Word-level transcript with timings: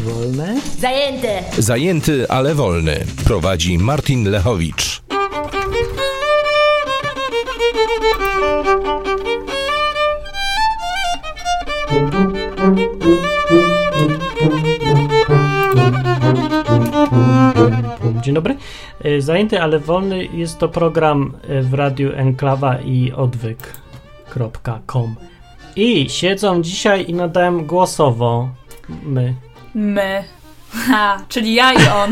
Wolne? 0.00 0.60
Zajęte! 0.78 1.42
Zajęty, 1.58 2.28
ale 2.28 2.54
wolny. 2.54 3.04
Prowadzi 3.24 3.78
Martin 3.78 4.30
Lechowicz. 4.30 5.00
Dzień 18.22 18.34
dobry. 18.34 18.56
Y, 19.04 19.22
Zajęty, 19.22 19.62
ale 19.62 19.78
wolny 19.78 20.24
jest 20.24 20.58
to 20.58 20.68
program 20.68 21.32
y, 21.50 21.62
w 21.62 21.74
radiu 21.74 22.12
Enklawa 22.12 22.78
i 22.78 23.12
odwyk.com. 23.12 25.16
I 25.76 26.10
siedzą 26.10 26.62
dzisiaj 26.62 27.04
i 27.08 27.14
nadają 27.14 27.66
głosowo 27.66 28.48
my, 29.02 29.34
My. 29.74 30.24
Ha, 30.72 31.24
czyli 31.28 31.54
ja 31.54 31.72
i 31.72 31.76
on. 31.76 32.10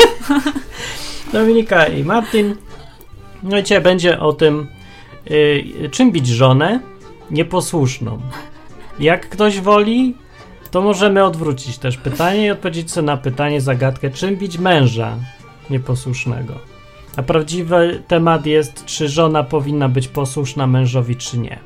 Dominika 1.32 1.86
i 1.86 2.04
Martin. 2.04 2.56
No 3.42 3.58
i 3.58 3.62
dzisiaj 3.62 3.80
będzie 3.80 4.20
o 4.20 4.32
tym, 4.32 4.66
y, 5.30 5.88
czym 5.90 6.12
bić 6.12 6.26
żonę 6.26 6.80
nieposłuszną. 7.30 8.20
Jak 9.00 9.28
ktoś 9.28 9.60
woli, 9.60 10.14
to 10.70 10.82
możemy 10.82 11.24
odwrócić 11.24 11.78
też 11.78 11.96
pytanie 11.96 12.46
i 12.46 12.50
odpowiedzieć 12.50 12.90
sobie 12.90 13.06
na 13.06 13.16
pytanie, 13.16 13.60
zagadkę, 13.60 14.10
czym 14.10 14.36
bić 14.36 14.58
męża 14.58 15.16
nieposłusznego. 15.70 16.54
A 17.16 17.22
prawdziwy 17.22 18.02
temat 18.08 18.46
jest, 18.46 18.84
czy 18.84 19.08
żona 19.08 19.44
powinna 19.44 19.88
być 19.88 20.08
posłuszna 20.08 20.66
mężowi, 20.66 21.16
czy 21.16 21.38
nie. 21.38 21.58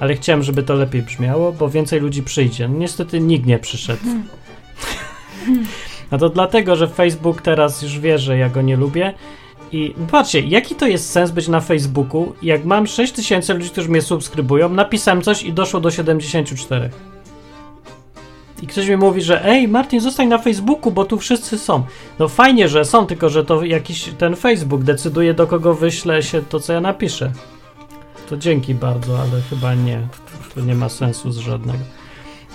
Ale 0.00 0.14
chciałem, 0.14 0.42
żeby 0.42 0.62
to 0.62 0.74
lepiej 0.74 1.02
brzmiało, 1.02 1.52
bo 1.52 1.68
więcej 1.68 2.00
ludzi 2.00 2.22
przyjdzie. 2.22 2.68
No, 2.68 2.78
niestety 2.78 3.20
nikt 3.20 3.46
nie 3.46 3.58
przyszedł. 3.58 4.02
No 6.12 6.18
to 6.18 6.28
dlatego, 6.28 6.76
że 6.76 6.88
Facebook 6.88 7.42
teraz 7.42 7.82
już 7.82 7.98
wie, 7.98 8.18
że 8.18 8.38
ja 8.38 8.48
go 8.48 8.62
nie 8.62 8.76
lubię. 8.76 9.14
I 9.72 9.94
patrzcie, 10.10 10.40
jaki 10.40 10.74
to 10.74 10.86
jest 10.86 11.10
sens 11.10 11.30
być 11.30 11.48
na 11.48 11.60
Facebooku, 11.60 12.32
jak 12.42 12.64
mam 12.64 12.86
6000 12.86 13.54
ludzi, 13.54 13.70
którzy 13.70 13.88
mnie 13.88 14.02
subskrybują, 14.02 14.68
napisałem 14.68 15.22
coś 15.22 15.42
i 15.42 15.52
doszło 15.52 15.80
do 15.80 15.90
74. 15.90 16.90
I 18.62 18.66
ktoś 18.66 18.88
mi 18.88 18.96
mówi, 18.96 19.22
że 19.22 19.44
ej, 19.44 19.68
Martin, 19.68 20.00
zostań 20.00 20.28
na 20.28 20.38
Facebooku, 20.38 20.92
bo 20.92 21.04
tu 21.04 21.18
wszyscy 21.18 21.58
są. 21.58 21.82
No 22.18 22.28
fajnie, 22.28 22.68
że 22.68 22.84
są, 22.84 23.06
tylko 23.06 23.28
że 23.28 23.44
to 23.44 23.64
jakiś 23.64 24.04
ten 24.18 24.36
Facebook 24.36 24.82
decyduje, 24.82 25.34
do 25.34 25.46
kogo 25.46 25.74
wyślę 25.74 26.22
się 26.22 26.42
to, 26.42 26.60
co 26.60 26.72
ja 26.72 26.80
napiszę. 26.80 27.32
To 28.28 28.36
dzięki 28.36 28.74
bardzo, 28.74 29.20
ale 29.20 29.42
chyba 29.50 29.74
nie. 29.74 30.00
To 30.54 30.60
nie 30.60 30.74
ma 30.74 30.88
sensu 30.88 31.32
z 31.32 31.38
żadnego. 31.38 31.99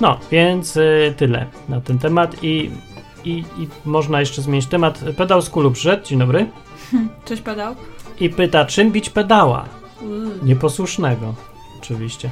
No, 0.02 0.18
więc 0.32 0.78
y, 0.78 1.14
tyle 1.18 1.46
na 1.70 1.82
ten 1.82 2.00
temat 2.00 2.44
i, 2.44 2.72
i, 3.24 3.44
i 3.58 3.68
można 3.86 4.20
jeszcze 4.20 4.42
zmienić 4.42 4.68
temat. 4.68 5.00
Pedał 5.18 5.42
z 5.42 5.50
kulu 5.50 5.72
przyszedł, 5.72 6.06
dzień 6.06 6.20
dobry. 6.20 6.48
Cześć, 7.26 7.42
padał. 7.42 7.76
I 8.20 8.30
pyta, 8.30 8.66
czym 8.66 8.92
bić 8.92 9.10
pedała? 9.10 9.66
Nieposłusznego, 10.44 11.34
oczywiście. 11.80 12.30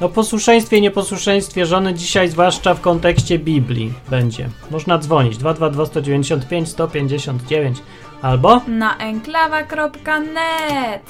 O 0.00 0.08
posłuszeństwie 0.08 0.76
i 0.76 0.82
nieposłuszeństwie 0.82 1.66
żony 1.66 1.94
dzisiaj, 1.94 2.28
zwłaszcza 2.28 2.74
w 2.74 2.80
kontekście 2.80 3.38
Biblii, 3.38 3.92
będzie. 4.10 4.48
Można 4.70 4.98
dzwonić 4.98 5.36
222 5.36 5.86
195 5.86 6.68
159 6.68 7.78
albo 8.22 8.60
Na 8.66 8.96
enklawa.net. 8.96 11.02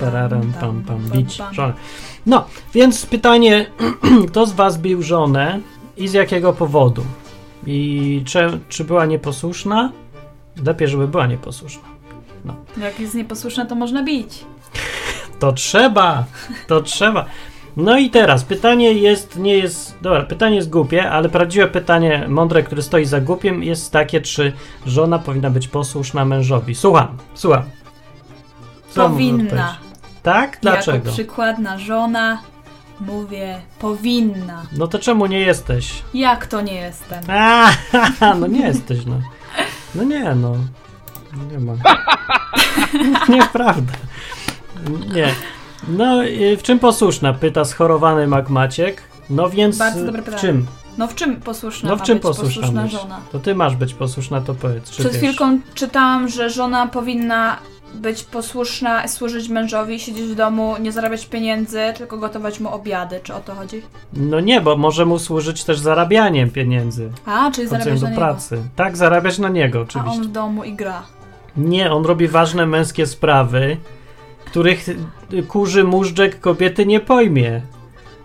pararam, 0.00 0.52
pam, 0.60 0.82
pam, 0.82 0.98
bić 0.98 1.42
żonę. 1.52 1.72
No, 2.26 2.44
więc 2.74 3.06
pytanie, 3.06 3.66
kto 4.28 4.46
z 4.46 4.52
was 4.52 4.78
bił 4.78 5.02
żonę 5.02 5.60
i 5.96 6.08
z 6.08 6.12
jakiego 6.12 6.52
powodu? 6.52 7.02
I 7.66 8.22
czy, 8.24 8.60
czy 8.68 8.84
była 8.84 9.06
nieposłuszna? 9.06 9.92
Lepiej, 10.64 10.88
żeby 10.88 11.08
była 11.08 11.26
nieposłuszna. 11.26 11.82
Jak 12.80 13.00
jest 13.00 13.14
nieposłuszna, 13.14 13.66
to 13.66 13.74
można 13.74 14.02
bić. 14.02 14.44
To 15.38 15.52
trzeba, 15.52 16.24
to 16.66 16.80
trzeba. 16.92 17.24
No 17.76 17.98
i 17.98 18.10
teraz 18.10 18.44
pytanie 18.44 18.92
jest, 18.92 19.36
nie 19.38 19.56
jest, 19.56 19.98
dobra, 20.02 20.22
pytanie 20.22 20.56
jest 20.56 20.70
głupie, 20.70 21.10
ale 21.10 21.28
prawdziwe 21.28 21.66
pytanie, 21.66 22.26
mądre, 22.28 22.62
które 22.62 22.82
stoi 22.82 23.04
za 23.04 23.20
głupiem, 23.20 23.62
jest 23.62 23.92
takie, 23.92 24.20
czy 24.20 24.52
żona 24.86 25.18
powinna 25.18 25.50
być 25.50 25.68
posłuszna 25.68 26.24
mężowi. 26.24 26.74
Słucham, 26.74 27.16
słucham. 27.34 27.62
Co 28.90 29.08
Powinna. 29.08 29.76
Tak? 30.22 30.58
Dlaczego? 30.62 30.96
Jako 30.98 31.10
przykładna 31.10 31.78
żona 31.78 32.38
mówię 33.00 33.60
powinna. 33.78 34.62
No 34.72 34.86
to 34.86 34.98
czemu 34.98 35.26
nie 35.26 35.40
jesteś? 35.40 36.02
Jak 36.14 36.46
to 36.46 36.60
nie 36.60 36.74
jestem? 36.74 37.22
A, 37.28 37.70
no 38.40 38.46
nie 38.46 38.66
jesteś, 38.66 39.06
no. 39.06 39.20
No 39.94 40.04
nie, 40.04 40.34
no. 40.34 40.54
Nie 41.50 41.58
ma. 41.58 41.72
Nieprawda. 43.36 43.92
Nie. 45.14 45.34
No, 45.88 46.24
y, 46.24 46.56
w 46.56 46.62
czym 46.62 46.78
posłuszna? 46.78 47.32
Pyta 47.32 47.64
schorowany 47.64 48.26
Mac 48.26 48.48
Maciek. 48.48 49.02
No 49.30 49.50
więc 49.50 49.78
Bardzo 49.78 50.04
dobre 50.04 50.22
w 50.22 50.24
pytanie. 50.24 50.40
czym? 50.40 50.66
No 50.98 51.08
w 51.08 51.14
czym 51.14 51.36
posłuszna 51.40 51.90
No 51.90 51.96
w 51.96 52.02
czym 52.02 52.20
posłuszna, 52.20 52.62
posłuszna 52.62 52.88
żona? 52.88 53.20
To 53.32 53.38
ty 53.38 53.54
masz 53.54 53.76
być 53.76 53.94
posłuszna, 53.94 54.40
to 54.40 54.54
powiedz. 54.54 54.90
Czy 54.90 55.00
Przed 55.00 55.12
wiesz? 55.12 55.22
chwilką 55.22 55.58
czytałam, 55.74 56.28
że 56.28 56.50
żona 56.50 56.86
powinna 56.86 57.56
być 57.94 58.24
posłuszna, 58.24 59.08
służyć 59.08 59.48
mężowi, 59.48 60.00
siedzieć 60.00 60.24
w 60.26 60.34
domu, 60.34 60.74
nie 60.80 60.92
zarabiać 60.92 61.26
pieniędzy, 61.26 61.80
tylko 61.96 62.18
gotować 62.18 62.60
mu 62.60 62.68
obiady. 62.74 63.20
Czy 63.22 63.34
o 63.34 63.40
to 63.40 63.54
chodzi? 63.54 63.82
No 64.12 64.40
nie, 64.40 64.60
bo 64.60 64.76
może 64.76 65.06
mu 65.06 65.18
służyć 65.18 65.64
też 65.64 65.78
zarabianiem 65.78 66.50
pieniędzy. 66.50 67.10
A, 67.26 67.50
czyli 67.50 67.68
zarabiać 67.68 68.00
do 68.00 68.06
na 68.06 68.10
niego. 68.10 68.22
pracy. 68.22 68.62
Tak, 68.76 68.96
zarabiać 68.96 69.38
na 69.38 69.48
niego, 69.48 69.78
A 69.78 69.82
oczywiście. 69.82 70.18
on 70.20 70.22
w 70.22 70.32
domu 70.32 70.64
i 70.64 70.72
gra. 70.72 71.02
Nie, 71.56 71.92
on 71.92 72.04
robi 72.04 72.28
ważne 72.28 72.66
męskie 72.66 73.06
sprawy, 73.06 73.76
których 74.44 74.86
kurzy 75.48 75.84
móżdżek 75.84 76.40
kobiety 76.40 76.86
nie 76.86 77.00
pojmie. 77.00 77.62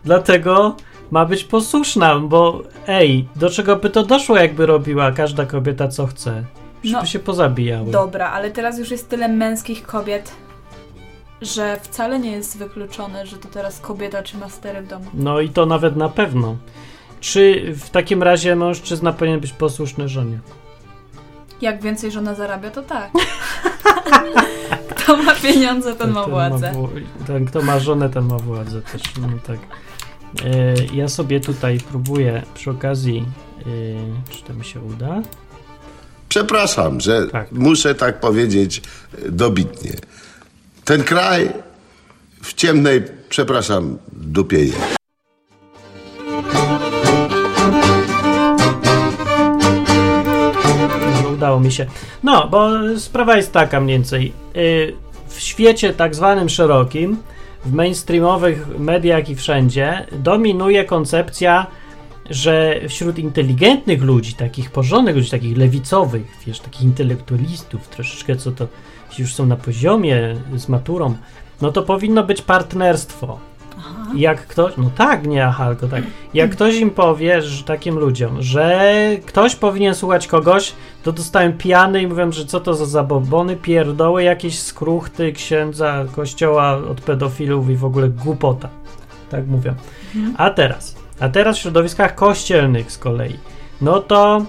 Dlatego 0.03 0.75
ma 1.11 1.25
być 1.25 1.43
posłuszna, 1.43 2.19
bo 2.19 2.61
ej, 2.87 3.27
do 3.35 3.49
czego 3.49 3.75
by 3.75 3.89
to 3.89 4.03
doszło, 4.03 4.37
jakby 4.37 4.65
robiła 4.65 5.11
każda 5.11 5.45
kobieta 5.45 5.87
co 5.87 6.07
chce? 6.07 6.43
Żeby 6.85 6.93
No, 7.01 7.05
się 7.05 7.19
pozabijały. 7.19 7.91
Dobra, 7.91 8.29
ale 8.31 8.51
teraz 8.51 8.79
już 8.79 8.91
jest 8.91 9.09
tyle 9.09 9.27
męskich 9.27 9.83
kobiet, 9.85 10.31
że 11.41 11.79
wcale 11.81 12.19
nie 12.19 12.31
jest 12.31 12.57
wykluczone, 12.57 13.25
że 13.25 13.37
to 13.37 13.47
teraz 13.47 13.79
kobieta 13.79 14.23
czy 14.23 14.37
mastery 14.37 14.81
w 14.81 14.87
domu. 14.87 15.05
No 15.13 15.39
i 15.41 15.49
to 15.49 15.65
nawet 15.65 15.95
na 15.95 16.09
pewno. 16.09 16.55
Czy 17.19 17.73
w 17.73 17.89
takim 17.89 18.23
razie 18.23 18.55
mężczyzna 18.55 19.13
powinien 19.13 19.39
być 19.39 19.51
posłuszny 19.53 20.09
żonie? 20.09 20.39
Jak 21.61 21.81
więcej 21.81 22.11
żona 22.11 22.33
zarabia, 22.35 22.71
to 22.71 22.81
tak. 22.81 23.11
Kto 24.95 25.17
ma 25.17 25.35
pieniądze, 25.35 25.95
ten 25.95 26.11
ma 26.11 26.23
władzę. 26.27 26.73
ten, 27.27 27.45
kto 27.45 27.61
ma 27.61 27.79
żonę, 27.79 28.09
ten 28.09 28.23
ma 28.23 28.37
władzę 28.37 28.81
też. 28.81 29.01
No 29.21 29.27
tak. 29.47 29.59
E, 30.45 30.95
ja 30.95 31.07
sobie 31.07 31.39
tutaj 31.39 31.77
próbuję 31.89 32.43
przy 32.53 32.71
okazji, 32.71 33.25
e, 33.61 33.63
czy 34.29 34.43
to 34.43 34.53
mi 34.53 34.65
się 34.65 34.79
uda? 34.81 35.21
Przepraszam, 36.35 37.01
że 37.01 37.27
Tak. 37.27 37.51
muszę 37.51 37.95
tak 37.95 38.19
powiedzieć 38.19 38.81
e, 39.25 39.31
dobitnie. 39.31 39.91
Ten 40.85 41.03
kraj 41.03 41.49
w 42.41 42.53
ciemnej, 42.53 43.03
przepraszam, 43.29 43.97
dupie 44.13 44.63
jest. 44.65 44.95
udało 51.33 51.59
mi 51.59 51.71
się. 51.71 51.85
No, 52.23 52.47
bo 52.47 52.69
sprawa 52.97 53.37
jest 53.37 53.51
taka 53.51 53.79
mniej 53.79 53.97
więcej. 53.97 54.33
Yy, 54.55 54.95
W 55.27 55.39
świecie 55.39 55.93
tak 55.93 56.15
zwanym 56.15 56.49
szerokim, 56.49 57.17
w 57.65 57.73
mainstreamowych 57.73 58.79
mediach 58.79 59.29
i 59.29 59.35
wszędzie, 59.35 60.05
dominuje 60.11 60.85
koncepcja, 60.85 61.67
że 62.29 62.79
wśród 62.89 63.19
inteligentnych 63.19 64.01
ludzi, 64.01 64.33
takich 64.33 64.71
porządnych 64.71 65.15
ludzi, 65.15 65.29
takich 65.29 65.57
lewicowych, 65.57 66.37
wiesz, 66.47 66.59
takich 66.59 66.81
intelektualistów, 66.81 67.87
troszeczkę 67.87 68.35
co 68.35 68.51
to 68.51 68.67
już 69.19 69.33
są 69.33 69.45
na 69.45 69.55
poziomie 69.55 70.35
z 70.55 70.69
maturą, 70.69 71.15
no 71.61 71.71
to 71.71 71.83
powinno 71.83 72.23
być 72.23 72.41
partnerstwo. 72.41 73.39
I 74.15 74.19
Jak 74.19 74.47
ktoś, 74.47 74.73
no 74.77 74.91
tak, 74.97 75.27
nie 75.27 75.45
aha, 75.45 75.69
tylko 75.69 75.87
tak. 75.87 76.03
Jak 76.33 76.51
ktoś 76.51 76.75
im 76.75 76.91
powie, 76.91 77.41
że 77.41 77.63
takim 77.63 77.99
ludziom, 77.99 78.41
że 78.41 78.91
ktoś 79.25 79.55
powinien 79.55 79.95
słuchać 79.95 80.27
kogoś, 80.27 80.73
to 81.03 81.11
dostają 81.11 81.53
pijany 81.53 82.01
i 82.01 82.07
mówią, 82.07 82.31
że 82.31 82.45
co 82.45 82.59
to 82.59 82.73
za 82.73 82.85
zabobony, 82.85 83.55
pierdoły, 83.55 84.23
jakieś 84.23 84.59
skruchty 84.59 85.31
księdza, 85.31 86.05
kościoła 86.15 86.77
od 86.77 87.01
pedofilów 87.01 87.69
i 87.69 87.75
w 87.75 87.85
ogóle 87.85 88.09
głupota. 88.09 88.69
Tak 89.29 89.47
mówią. 89.47 89.73
A 90.37 90.49
teraz, 90.49 90.94
a 91.19 91.29
teraz 91.29 91.57
w 91.57 91.59
środowiskach 91.61 92.15
kościelnych 92.15 92.91
z 92.91 92.97
kolei, 92.97 93.35
no 93.81 93.99
to 93.99 94.45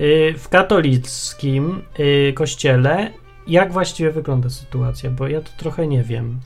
y, 0.00 0.34
w 0.38 0.48
katolickim 0.48 1.82
y, 2.00 2.32
kościele 2.36 3.10
jak 3.46 3.72
właściwie 3.72 4.10
wygląda 4.10 4.50
sytuacja, 4.50 5.10
bo 5.10 5.28
ja 5.28 5.40
to 5.40 5.50
trochę 5.56 5.86
nie 5.86 6.02
wiem. 6.02 6.40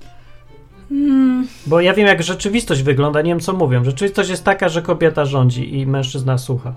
Hmm, 0.88 1.46
Bo 1.66 1.80
ja 1.80 1.94
wiem, 1.94 2.06
jak 2.06 2.22
rzeczywistość 2.22 2.82
wygląda, 2.82 3.22
nie 3.22 3.30
wiem 3.30 3.40
co 3.40 3.52
mówią. 3.52 3.84
Rzeczywistość 3.84 4.30
jest 4.30 4.44
taka, 4.44 4.68
że 4.68 4.82
kobieta 4.82 5.24
rządzi 5.24 5.78
i 5.78 5.86
mężczyzna 5.86 6.38
słucha. 6.38 6.74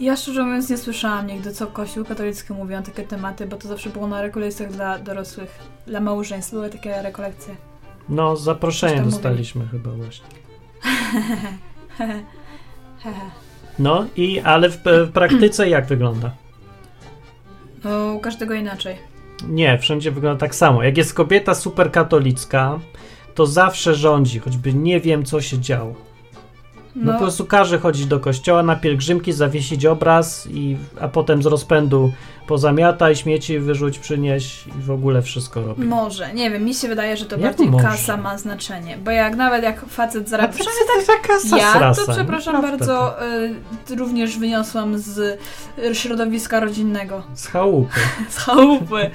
ja 0.00 0.16
szczerze 0.16 0.42
mówiąc 0.44 0.70
nie 0.70 0.76
słyszałam 0.78 1.26
nigdy, 1.26 1.52
co 1.52 1.66
Kościół 1.66 2.04
katolicki 2.04 2.52
mówi 2.52 2.74
na 2.74 2.82
takie 2.82 3.02
tematy, 3.02 3.46
bo 3.46 3.56
to 3.56 3.68
zawsze 3.68 3.90
było 3.90 4.06
na 4.06 4.22
rekolekcjach 4.22 4.72
dla 4.72 4.98
dorosłych, 4.98 5.58
dla 5.86 6.00
małżeństw. 6.00 6.52
Były 6.52 6.70
takie 6.70 7.02
rekolekcje. 7.02 7.54
No, 8.08 8.36
zaproszenie 8.36 9.02
dostaliśmy 9.02 9.66
chyba 9.66 9.90
właśnie. 9.90 10.26
No 13.78 14.06
i, 14.16 14.40
ale 14.40 14.68
w, 14.70 14.78
w 14.84 15.12
praktyce 15.12 15.68
jak 15.68 15.86
wygląda? 15.86 16.30
No, 17.84 18.14
u 18.14 18.20
każdego 18.20 18.54
inaczej. 18.54 18.96
Nie, 19.48 19.78
wszędzie 19.78 20.10
wygląda 20.10 20.40
tak 20.40 20.54
samo. 20.54 20.82
Jak 20.82 20.96
jest 20.96 21.14
kobieta 21.14 21.54
superkatolicka, 21.54 22.78
to 23.34 23.46
zawsze 23.46 23.94
rządzi, 23.94 24.38
choćby 24.38 24.74
nie 24.74 25.00
wiem, 25.00 25.24
co 25.24 25.40
się 25.40 25.58
działo. 25.58 25.94
No, 27.04 27.12
po 27.12 27.18
prostu 27.18 27.44
każe 27.46 27.78
chodzić 27.78 28.06
do 28.06 28.20
kościoła 28.20 28.62
na 28.62 28.76
pielgrzymki, 28.76 29.32
zawiesić 29.32 29.86
obraz, 29.86 30.46
i, 30.50 30.76
a 31.00 31.08
potem 31.08 31.42
z 31.42 31.46
rozpędu 31.46 32.12
pozamiataj, 32.46 33.16
śmieci 33.16 33.58
wyrzuć, 33.58 33.98
przynieś 33.98 34.66
i 34.66 34.82
w 34.82 34.90
ogóle 34.90 35.22
wszystko 35.22 35.62
robi. 35.62 35.84
Może, 35.84 36.34
nie 36.34 36.50
wiem, 36.50 36.64
mi 36.64 36.74
się 36.74 36.88
wydaje, 36.88 37.16
że 37.16 37.24
to 37.26 37.36
Jak 37.36 37.44
bardziej 37.44 37.70
może? 37.70 37.84
kasa 37.84 38.16
ma 38.16 38.38
znaczenie. 38.38 38.98
Bo 39.04 39.10
jak 39.10 39.36
nawet 39.36 39.62
jak 39.62 39.84
facet 39.86 40.28
zarabia. 40.28 40.52
to 40.52 40.58
jest 40.96 41.06
taka 41.06 41.28
tak 41.50 41.60
ja 41.60 41.72
srasa, 41.72 42.06
to 42.06 42.12
przepraszam 42.12 42.54
naprawdę. 42.54 42.86
bardzo, 42.86 43.16
y, 43.90 43.96
również 43.96 44.38
wyniosłam 44.38 44.98
z 44.98 45.18
y, 45.78 45.94
środowiska 45.94 46.60
rodzinnego. 46.60 47.22
Z 47.34 47.46
chałupy. 47.46 48.00
Z 48.30 48.36
chałupy. 48.38 49.10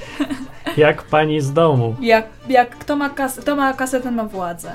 Jak 0.78 1.04
pani 1.04 1.42
z 1.42 1.54
domu. 1.54 1.96
jak, 2.02 2.26
jak 2.50 2.70
kto 2.78 2.96
ma, 2.96 3.10
kas- 3.10 3.40
kto 3.42 3.56
ma 3.56 3.74
kasę, 3.74 4.02
ten 4.02 4.16
ma 4.16 4.24
władzę. 4.26 4.72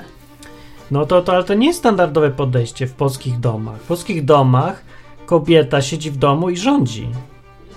No 0.91 1.05
to, 1.05 1.21
to, 1.21 1.33
ale 1.33 1.43
to 1.43 1.53
nie 1.53 1.67
jest 1.67 1.79
standardowe 1.79 2.31
podejście 2.31 2.87
w 2.87 2.93
polskich 2.93 3.39
domach. 3.39 3.77
W 3.81 3.87
polskich 3.87 4.25
domach 4.25 4.81
kobieta 5.25 5.81
siedzi 5.81 6.11
w 6.11 6.17
domu 6.17 6.49
i 6.49 6.57
rządzi. 6.57 7.09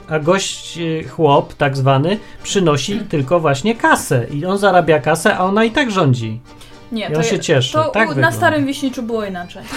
A 0.09 0.19
gość, 0.19 0.79
y, 0.79 1.05
chłop 1.09 1.55
tak 1.55 1.77
zwany, 1.77 2.19
przynosi 2.43 3.01
tylko 3.01 3.41
właśnie 3.41 3.75
kasę. 3.75 4.27
I 4.31 4.47
on 4.47 4.59
zarabia 4.59 4.99
kasę, 5.01 5.37
a 5.37 5.45
ona 5.45 5.65
i 5.65 5.71
tak 5.71 5.91
rządzi. 5.91 6.41
Nie, 6.93 7.09
I 7.09 7.17
on 7.17 7.23
się 7.23 7.35
je- 7.37 7.41
cieszy. 7.41 7.73
To 7.73 7.91
Tak 7.91 8.11
u, 8.17 8.21
na. 8.21 8.33
Starym 8.33 8.67
Wiśniczu 8.67 9.03
było 9.03 9.25
inaczej. 9.25 9.63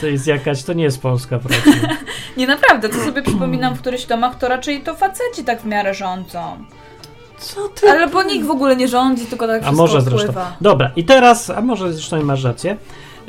To 0.00 0.06
jest 0.06 0.26
jakaś, 0.26 0.62
to 0.62 0.72
nie 0.72 0.84
jest 0.84 1.02
polska 1.02 1.38
prawda. 1.38 1.88
Nie, 2.36 2.46
naprawdę, 2.46 2.88
to 2.88 2.94
sobie 2.94 3.22
przypominam 3.22 3.74
w 3.74 3.80
którychś 3.80 4.06
domach, 4.06 4.38
to 4.38 4.48
raczej 4.48 4.82
to 4.82 4.94
faceci 4.96 5.44
tak 5.44 5.62
w 5.62 5.64
miarę 5.64 5.94
rządzą. 5.94 6.64
Co 7.40 7.68
ty? 7.68 7.90
Ale 7.90 8.08
bo 8.08 8.22
nikt 8.22 8.46
w 8.46 8.50
ogóle 8.50 8.76
nie 8.76 8.88
rządzi, 8.88 9.26
tylko 9.26 9.46
tak 9.46 9.62
A 9.64 9.72
może 9.72 10.00
zresztą. 10.00 10.18
wpływa. 10.22 10.56
Dobra, 10.60 10.90
i 10.96 11.04
teraz, 11.04 11.50
a 11.50 11.60
może 11.60 11.92
zresztą 11.92 12.22
masz 12.22 12.44
rację, 12.44 12.76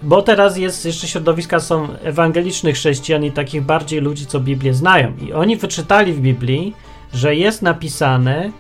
bo 0.04 0.22
teraz 0.22 0.58
jest, 0.58 0.86
jeszcze 0.86 1.08
środowiska 1.08 1.60
są 1.60 1.88
ewangelicznych 2.04 2.76
chrześcijan 2.76 3.24
i 3.24 3.32
takich 3.32 3.62
bardziej 3.62 4.02
ludzi, 4.02 4.26
co 4.26 4.40
Biblię 4.40 4.74
znają. 4.74 5.14
I 5.22 5.34
oni 5.34 5.56
wyczytali 5.56 6.14
w 6.14 6.20
Biblii, 6.20 6.76
że 7.14 7.36
jest 7.36 7.62
napisane, 7.62 8.52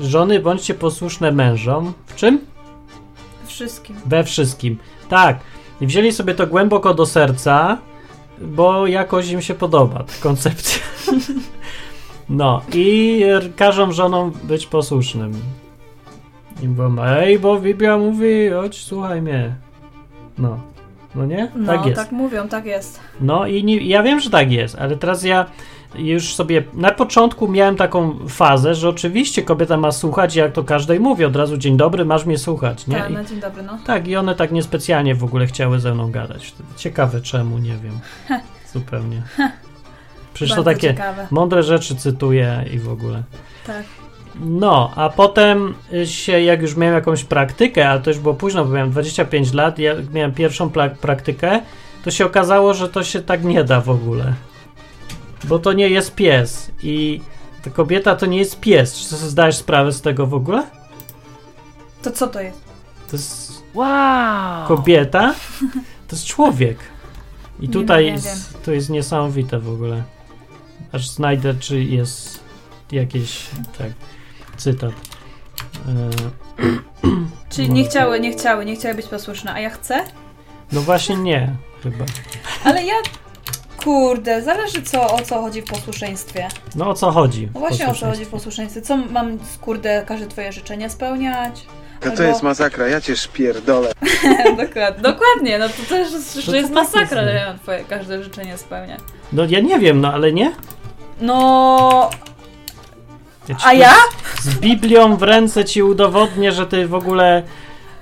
żony 0.00 0.40
bądźcie 0.40 0.74
posłuszne 0.74 1.32
mężom. 1.32 1.92
W 2.06 2.14
czym? 2.14 2.40
Wszystkim. 3.46 3.96
We 4.06 4.24
wszystkim. 4.24 4.78
Tak. 5.08 5.38
I 5.80 5.86
wzięli 5.86 6.12
sobie 6.12 6.34
to 6.34 6.46
głęboko 6.46 6.94
do 6.94 7.06
serca, 7.06 7.78
bo 8.40 8.86
jakoś 8.86 9.30
im 9.30 9.42
się 9.42 9.54
podoba 9.54 9.98
ta 9.98 10.12
koncepcja. 10.22 10.82
No 12.28 12.62
i 12.74 13.22
każą 13.56 13.92
żonom 13.92 14.32
być 14.44 14.66
posłusznym. 14.66 15.32
I 16.62 16.68
bo 16.68 17.08
ej, 17.08 17.38
bo 17.38 17.60
Biblia 17.60 17.98
mówi, 17.98 18.50
chodź, 18.50 18.84
słuchaj 18.84 19.22
mnie. 19.22 19.54
No. 20.38 20.58
No 21.14 21.26
nie? 21.26 21.50
No, 21.56 21.66
tak 21.66 21.86
jest. 21.86 21.96
tak 21.96 22.12
mówią, 22.12 22.48
tak 22.48 22.66
jest. 22.66 23.00
No 23.20 23.46
i 23.46 23.64
nie, 23.64 23.76
ja 23.76 24.02
wiem, 24.02 24.20
że 24.20 24.30
tak 24.30 24.52
jest, 24.52 24.76
ale 24.78 24.96
teraz 24.96 25.24
ja 25.24 25.46
już 25.98 26.34
sobie 26.34 26.64
na 26.72 26.90
początku 26.90 27.48
miałem 27.48 27.76
taką 27.76 28.18
fazę, 28.28 28.74
że 28.74 28.88
oczywiście 28.88 29.42
kobieta 29.42 29.76
ma 29.76 29.92
słuchać, 29.92 30.36
jak 30.36 30.52
to 30.52 30.64
każdej 30.64 31.00
mówi, 31.00 31.24
od 31.24 31.36
razu 31.36 31.56
dzień 31.56 31.76
dobry, 31.76 32.04
masz 32.04 32.26
mnie 32.26 32.38
słuchać, 32.38 32.86
nie? 32.86 32.96
Tak, 32.96 33.10
I, 33.10 33.12
na 33.12 33.24
dzień 33.24 33.40
dobry, 33.40 33.62
no. 33.62 33.78
tak, 33.86 34.08
i 34.08 34.16
one 34.16 34.34
tak 34.34 34.52
niespecjalnie 34.52 35.14
w 35.14 35.24
ogóle 35.24 35.46
chciały 35.46 35.80
ze 35.80 35.94
mną 35.94 36.10
gadać. 36.10 36.54
Ciekawe 36.76 37.20
czemu, 37.20 37.58
nie 37.58 37.76
wiem. 37.76 37.98
Zupełnie. 38.72 39.22
Przecież 40.34 40.56
to 40.56 40.62
Bardzo 40.62 40.70
takie 40.70 40.88
ciekawe. 40.88 41.26
mądre 41.30 41.62
rzeczy 41.62 41.96
cytuję 41.96 42.64
i 42.72 42.78
w 42.78 42.88
ogóle. 42.88 43.22
Tak. 43.66 43.84
No, 44.40 44.90
a 44.96 45.08
potem 45.08 45.74
y, 45.92 46.06
się, 46.06 46.40
jak 46.40 46.62
już 46.62 46.76
miałem 46.76 46.94
jakąś 46.94 47.24
praktykę, 47.24 47.88
ale 47.88 48.00
to 48.00 48.10
już 48.10 48.18
było 48.18 48.34
późno, 48.34 48.64
bo 48.64 48.70
miałem 48.70 48.90
25 48.90 49.52
lat, 49.52 49.78
ja 49.78 49.94
miałem 50.12 50.32
pierwszą 50.32 50.70
praktykę, 51.00 51.60
to 52.04 52.10
się 52.10 52.26
okazało, 52.26 52.74
że 52.74 52.88
to 52.88 53.04
się 53.04 53.20
tak 53.22 53.44
nie 53.44 53.64
da 53.64 53.80
w 53.80 53.90
ogóle. 53.90 54.34
Bo 55.44 55.58
to 55.58 55.72
nie 55.72 55.88
jest 55.88 56.14
pies 56.14 56.70
i 56.82 57.20
ta 57.64 57.70
kobieta 57.70 58.16
to 58.16 58.26
nie 58.26 58.38
jest 58.38 58.60
pies. 58.60 58.94
Czy 59.08 59.16
zdajesz 59.16 59.56
sprawę 59.56 59.92
z 59.92 60.00
tego 60.00 60.26
w 60.26 60.34
ogóle? 60.34 60.62
To 62.02 62.10
co 62.10 62.26
to 62.26 62.40
jest? 62.40 62.64
To 63.10 63.16
jest 63.16 63.62
Wow! 63.74 64.66
kobieta, 64.68 65.34
to 66.08 66.16
jest 66.16 66.26
człowiek. 66.26 66.78
I 67.60 67.62
Nie 67.62 67.68
tutaj 67.72 68.04
wiem, 68.04 68.14
nie 68.16 68.28
jest, 68.28 68.62
to 68.64 68.72
jest 68.72 68.90
niesamowite 68.90 69.58
w 69.58 69.68
ogóle. 69.68 70.02
Aż 70.94 71.08
znajdę, 71.08 71.54
czy 71.60 71.82
jest 71.84 72.40
jakiś 72.92 73.46
tak, 73.78 73.88
cytat. 74.56 74.92
E, 75.88 76.10
Czyli 77.54 77.68
No. 77.68 77.74
nie 77.74 77.84
chciały, 77.84 78.20
nie 78.20 78.32
chciały, 78.32 78.64
nie 78.64 78.76
chciały 78.76 78.94
być 78.94 79.06
posłuszne, 79.06 79.52
a 79.54 79.60
ja 79.60 79.70
chcę? 79.70 80.04
no 80.72 80.80
właśnie 80.80 81.16
nie, 81.16 81.52
chyba. 81.82 82.04
Ale 82.64 82.84
ja... 82.84 82.94
Kurde, 83.84 84.42
zależy 84.42 84.82
co, 84.82 85.14
o 85.14 85.18
co 85.22 85.40
chodzi 85.40 85.62
w 85.62 85.64
posłuszeństwie. 85.64 86.48
No 86.74 86.88
o 86.90 86.94
co 86.94 87.10
chodzi? 87.10 87.48
No 87.54 87.60
właśnie 87.60 87.88
o 87.88 87.94
co 87.94 88.06
chodzi 88.06 88.24
w 88.24 88.28
posłuszeństwie? 88.28 88.82
Co 88.82 88.96
mam, 88.96 89.38
kurde, 89.60 90.04
każde 90.06 90.26
twoje 90.26 90.52
życzenia 90.52 90.88
spełniać? 90.88 91.66
To, 92.00 92.06
Albo- 92.06 92.16
to 92.16 92.22
jest 92.22 92.42
masakra, 92.42 92.88
ja 92.88 93.00
cię 93.00 93.16
szpierdolę. 93.16 93.92
dokładnie, 94.66 95.02
dokładnie, 95.02 95.58
no 95.58 95.68
to 95.68 95.82
też 95.88 96.12
jest, 96.12 96.36
No 96.36 96.42
że 96.42 96.52
to 96.52 96.56
jest 96.56 96.68
tak 96.68 96.84
masakra, 96.84 97.00
jest, 97.02 97.12
że 97.12 97.24
no. 97.24 97.30
ja 97.40 97.46
mam 97.48 97.58
twoje 97.58 97.84
każde 97.84 98.24
życzenie 98.24 98.58
spełniać. 98.58 99.00
No 99.32 99.44
ja 99.48 99.60
nie 99.60 99.78
wiem, 99.78 100.00
no 100.00 100.12
ale 100.12 100.32
nie? 100.32 100.52
No, 101.20 102.10
Ja 103.48 103.56
a 103.64 103.72
ja? 103.72 103.92
Z, 104.40 104.44
z 104.44 104.54
Biblią 104.58 105.16
w 105.16 105.22
ręce 105.22 105.64
ci 105.64 105.82
udowodnię, 105.82 106.52
że 106.52 106.66
ty 106.66 106.88
w 106.88 106.94
ogóle, 106.94 107.42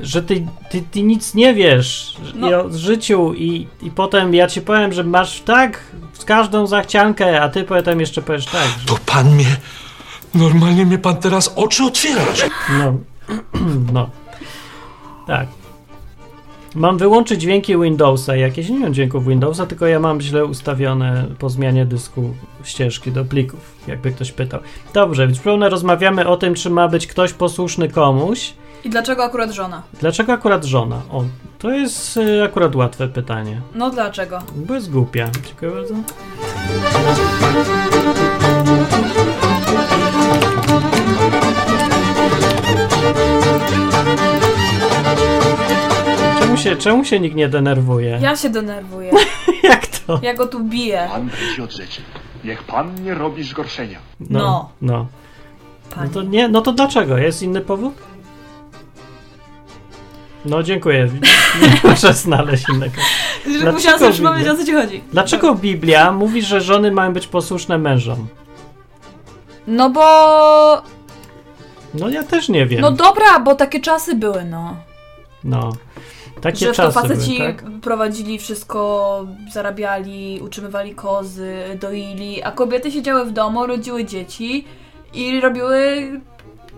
że 0.01 0.23
ty, 0.23 0.47
ty, 0.71 0.83
ty 0.91 1.03
nic 1.03 1.35
nie 1.35 1.55
wiesz 1.55 2.17
No. 2.35 2.51
i 2.51 2.55
o 2.55 2.71
życiu 2.71 3.35
i, 3.35 3.67
i 3.83 3.91
potem 3.91 4.35
ja 4.35 4.47
ci 4.49 4.61
powiem, 4.63 4.93
że 4.93 5.05
masz 5.05 5.41
tak 5.41 5.81
z 6.13 6.25
każdą 6.25 6.67
zachciankę, 6.67 7.41
a 7.43 7.49
ty 7.49 7.65
potem 7.65 8.01
jeszcze 8.01 8.23
powiesz 8.23 8.45
tak, 8.47 8.69
że 8.81 8.87
To 8.87 8.99
pan 9.07 9.31
mnie. 9.35 9.57
Normalnie 10.35 10.87
mnie 10.87 10.99
pan 10.99 11.17
teraz 11.17 11.53
oczy 11.57 11.85
otwierasz. 11.85 12.41
no, 12.79 12.95
no, 13.93 14.11
tak. 15.27 15.47
Mam 16.75 16.99
wyłączyć 16.99 17.41
dźwięki 17.41 17.79
Windowsa 17.79 18.37
jakieś, 18.37 18.69
nie 18.69 18.79
mam 18.79 18.95
dźwięków 18.95 19.27
Windowsa, 19.29 19.67
tylko 19.67 19.87
ja 19.87 20.01
mam 20.01 20.21
źle 20.21 20.45
ustawione 20.45 21.27
po 21.39 21.51
zmianie 21.51 21.87
dysku 21.87 22.35
ścieżki 22.65 23.13
do 23.13 23.25
plików, 23.25 23.75
jakby 23.89 24.13
ktoś 24.13 24.33
pytał. 24.33 24.61
Dobrze, 24.95 25.27
więc 25.27 25.39
pełno 25.39 25.69
rozmawiamy 25.69 26.29
o 26.29 26.37
tym, 26.37 26.55
czy 26.55 26.71
ma 26.71 26.89
być 26.89 27.07
ktoś 27.07 27.33
posłuszny 27.33 27.89
komuś. 27.89 28.55
I 28.85 28.91
dlaczego 28.91 29.25
akurat 29.25 29.51
żona? 29.53 29.83
Dlaczego 30.01 30.33
akurat 30.33 30.65
żona? 30.65 31.03
O, 31.11 31.25
to 31.59 31.71
jest 31.71 32.17
y, 32.17 32.43
akurat 32.45 32.77
łatwe 32.77 33.09
pytanie. 33.09 33.61
No 33.75 33.91
dlaczego? 33.91 34.39
Bo 34.57 34.75
jest 34.75 34.91
głupia. 34.91 35.31
Dziękuję 35.47 35.71
bardzo. 35.71 35.95
Się, 46.63 46.77
czemu 46.77 47.05
się 47.05 47.21
nikt 47.21 47.37
nie 47.37 47.49
denerwuje? 47.49 48.19
Ja 48.23 48.37
się 48.37 48.51
denerwuję. 48.51 49.11
Jak 49.63 49.87
to? 49.87 50.21
Ja 50.23 50.35
go 50.35 50.47
tu 50.47 50.65
biję. 50.65 51.09
Pan 51.13 51.29
wyjdzie 51.29 51.65
od 51.65 51.73
rzeczy. 51.73 52.03
Niech 52.45 52.63
pan 52.63 53.05
nie 53.05 53.15
robi 53.15 53.45
zgorszenia. 53.45 53.99
No. 54.21 54.71
No. 54.83 55.07
No, 55.97 56.03
no 56.03 56.09
to 56.09 56.23
nie, 56.23 56.49
no 56.49 56.61
to 56.61 56.73
dlaczego? 56.73 57.19
Jest 57.19 57.43
inny 57.43 57.61
powód? 57.61 57.95
No 60.45 60.63
dziękuję. 60.63 61.09
Nie 61.63 61.91
muszę 61.91 62.15
znaleźć 62.15 62.69
innego. 62.69 62.95
Dlaczego 63.47 63.73
Musiałam 63.73 63.99
sobie 63.99 64.13
przypomnieć, 64.13 64.49
o 64.49 64.57
co 64.57 64.65
ci 64.65 64.73
chodzi. 64.73 65.03
Dlaczego 65.13 65.55
Biblia 65.55 66.13
mówi, 66.13 66.43
że 66.43 66.61
żony 66.61 66.93
mają 66.93 67.13
być 67.13 67.27
posłuszne 67.27 67.79
mężom? 67.79 68.27
No 69.67 69.91
bo... 69.91 70.03
No 71.95 72.09
ja 72.09 72.23
też 72.23 72.49
nie 72.49 72.67
wiem. 72.67 72.81
No 72.81 72.91
dobra, 72.91 73.41
bo 73.41 73.55
takie 73.55 73.81
czasy 73.81 74.15
były, 74.15 74.45
no. 74.45 74.77
No. 75.45 75.73
Takie 76.41 76.67
że 76.67 76.73
w 76.73 76.77
to 76.77 76.83
czasy 76.83 77.01
faceci 77.01 77.39
były, 77.39 77.53
tak? 77.53 77.65
prowadzili 77.83 78.39
wszystko, 78.39 79.27
zarabiali, 79.53 80.41
utrzymywali 80.43 80.95
kozy, 80.95 81.57
doili, 81.81 82.43
a 82.43 82.53
kobiety 82.53 82.91
siedziały 82.91 83.25
w 83.25 83.33
domu, 83.33 83.67
rodziły 83.67 84.05
dzieci 84.05 84.65
i 85.15 85.41
robiły 85.41 86.11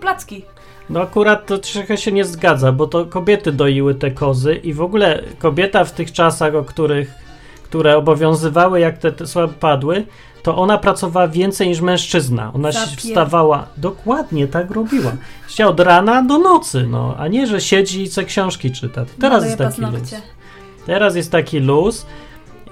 placki. 0.01 0.45
No 0.89 1.01
akurat 1.01 1.45
to 1.45 1.57
trochę 1.57 1.97
się 1.97 2.11
nie 2.11 2.25
zgadza, 2.25 2.71
bo 2.71 2.87
to 2.87 3.05
kobiety 3.05 3.51
doiły 3.51 3.95
te 3.95 4.11
kozy 4.11 4.55
i 4.55 4.73
w 4.73 4.81
ogóle 4.81 5.23
kobieta 5.39 5.83
w 5.83 5.91
tych 5.91 6.11
czasach, 6.11 6.55
o 6.55 6.63
których, 6.63 7.24
które 7.65 7.97
obowiązywały, 7.97 8.79
jak 8.79 8.97
te, 8.97 9.11
te 9.11 9.27
słowa 9.27 9.53
padły, 9.59 10.05
to 10.43 10.57
ona 10.57 10.77
pracowała 10.77 11.27
więcej 11.27 11.67
niż 11.67 11.81
mężczyzna. 11.81 12.51
Ona 12.53 12.71
się 12.71 12.95
wstawała, 12.97 13.67
dokładnie 13.77 14.47
tak 14.47 14.71
robiła. 14.71 15.11
Chciała 15.47 15.71
od 15.71 15.79
rana 15.79 16.23
do 16.23 16.37
nocy, 16.37 16.87
no, 16.89 17.15
a 17.17 17.27
nie, 17.27 17.47
że 17.47 17.61
siedzi 17.61 18.01
i 18.01 18.07
se 18.07 18.23
książki 18.23 18.71
czyta. 18.71 19.05
Teraz 19.19 19.43
Maluje 19.43 19.47
jest 19.47 19.57
taki 19.57 19.81
luz. 19.81 20.15
Teraz 20.85 21.15
jest 21.15 21.31
taki 21.31 21.59
luz. 21.59 22.05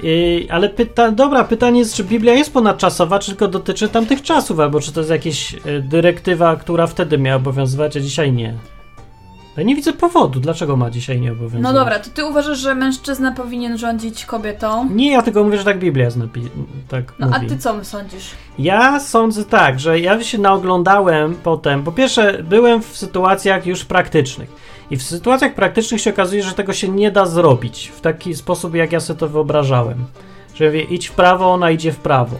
Yy, 0.03 0.47
ale 0.49 0.69
pyta, 0.69 1.11
dobra, 1.11 1.43
pytanie 1.43 1.79
jest, 1.79 1.95
czy 1.95 2.03
Biblia 2.03 2.33
jest 2.33 2.53
ponadczasowa, 2.53 3.19
czy 3.19 3.31
tylko 3.31 3.47
dotyczy 3.47 3.89
tamtych 3.89 4.21
czasów, 4.21 4.59
albo 4.59 4.79
czy 4.79 4.91
to 4.91 4.99
jest 4.99 5.09
jakaś 5.11 5.53
y, 5.53 5.81
dyrektywa, 5.81 6.55
która 6.55 6.87
wtedy 6.87 7.17
miała 7.17 7.37
obowiązywać, 7.37 7.97
a 7.97 7.99
dzisiaj 7.99 8.33
nie. 8.33 8.53
Ja 9.57 9.63
nie 9.63 9.75
widzę 9.75 9.93
powodu, 9.93 10.39
dlaczego 10.39 10.77
ma 10.77 10.89
dzisiaj 10.89 11.21
nie 11.21 11.31
obowiązywać. 11.31 11.63
No 11.63 11.73
dobra, 11.73 11.99
to 11.99 12.09
ty 12.09 12.25
uważasz, 12.25 12.59
że 12.59 12.75
mężczyzna 12.75 13.31
powinien 13.31 13.77
rządzić 13.77 14.25
kobietą? 14.25 14.89
Nie, 14.89 15.11
ja 15.11 15.21
tylko 15.21 15.43
mówię, 15.43 15.57
że 15.57 15.63
tak 15.63 15.79
Biblia 15.79 16.05
jest 16.05 16.17
napi- 16.17 16.49
tak 16.89 17.13
No 17.19 17.27
mówi. 17.27 17.45
a 17.45 17.49
ty 17.49 17.57
co 17.57 17.85
sądzisz? 17.85 18.29
Ja 18.59 18.99
sądzę 18.99 19.45
tak, 19.45 19.79
że 19.79 19.99
ja 19.99 20.23
się 20.23 20.37
naoglądałem 20.37 21.35
potem. 21.43 21.83
Po 21.83 21.91
pierwsze, 21.91 22.43
byłem 22.43 22.81
w 22.81 22.97
sytuacjach 22.97 23.65
już 23.65 23.85
praktycznych. 23.85 24.49
I 24.91 24.97
w 24.97 25.03
sytuacjach 25.03 25.53
praktycznych 25.53 26.01
się 26.01 26.09
okazuje, 26.09 26.43
że 26.43 26.51
tego 26.51 26.73
się 26.73 26.89
nie 26.89 27.11
da 27.11 27.25
zrobić 27.25 27.91
w 27.95 28.01
taki 28.01 28.35
sposób, 28.35 28.75
jak 28.75 28.91
ja 28.91 28.99
sobie 28.99 29.19
to 29.19 29.27
wyobrażałem. 29.29 30.05
Że 30.55 30.71
wie, 30.71 30.81
idź 30.81 31.07
w 31.07 31.11
prawo, 31.11 31.53
ona 31.53 31.71
idzie 31.71 31.91
w 31.91 31.97
prawo. 31.97 32.35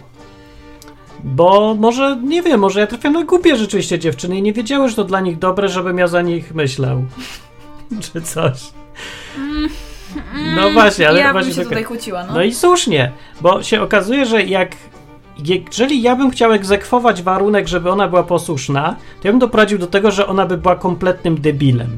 Bo 1.24 1.74
może, 1.74 2.16
nie 2.22 2.42
wiem, 2.42 2.60
może 2.60 2.80
ja 2.80 2.86
trafiam 2.86 3.12
na 3.12 3.24
głupie 3.24 3.56
rzeczywiście 3.56 3.98
dziewczyny 3.98 4.38
i 4.38 4.42
nie 4.42 4.52
wiedziały, 4.52 4.88
że 4.88 4.96
to 4.96 5.04
dla 5.04 5.20
nich 5.20 5.38
dobre, 5.38 5.68
żebym 5.68 5.98
ja 5.98 6.06
za 6.06 6.22
nich 6.22 6.54
myślał. 6.54 7.04
Czy 8.12 8.22
coś. 8.22 8.60
No 10.56 10.70
właśnie, 10.70 11.08
ale 11.08 11.20
ja 11.20 11.32
właśnie 11.32 11.54
bym 11.54 11.62
się 11.62 11.68
tutaj 11.68 11.84
kłóciła, 11.84 12.24
no. 12.24 12.34
no 12.34 12.42
i 12.42 12.54
słusznie, 12.54 13.12
bo 13.40 13.62
się 13.62 13.82
okazuje, 13.82 14.26
że 14.26 14.42
jak 14.42 14.76
jeżeli 15.68 16.02
ja 16.02 16.16
bym 16.16 16.30
chciał 16.30 16.52
egzekwować 16.52 17.22
warunek, 17.22 17.68
żeby 17.68 17.90
ona 17.90 18.08
była 18.08 18.22
posłuszna, 18.22 18.96
to 19.20 19.28
ja 19.28 19.32
bym 19.32 19.38
doprowadził 19.38 19.78
do 19.78 19.86
tego, 19.86 20.10
że 20.10 20.26
ona 20.26 20.46
by 20.46 20.56
była 20.56 20.76
kompletnym 20.76 21.40
debilem. 21.40 21.96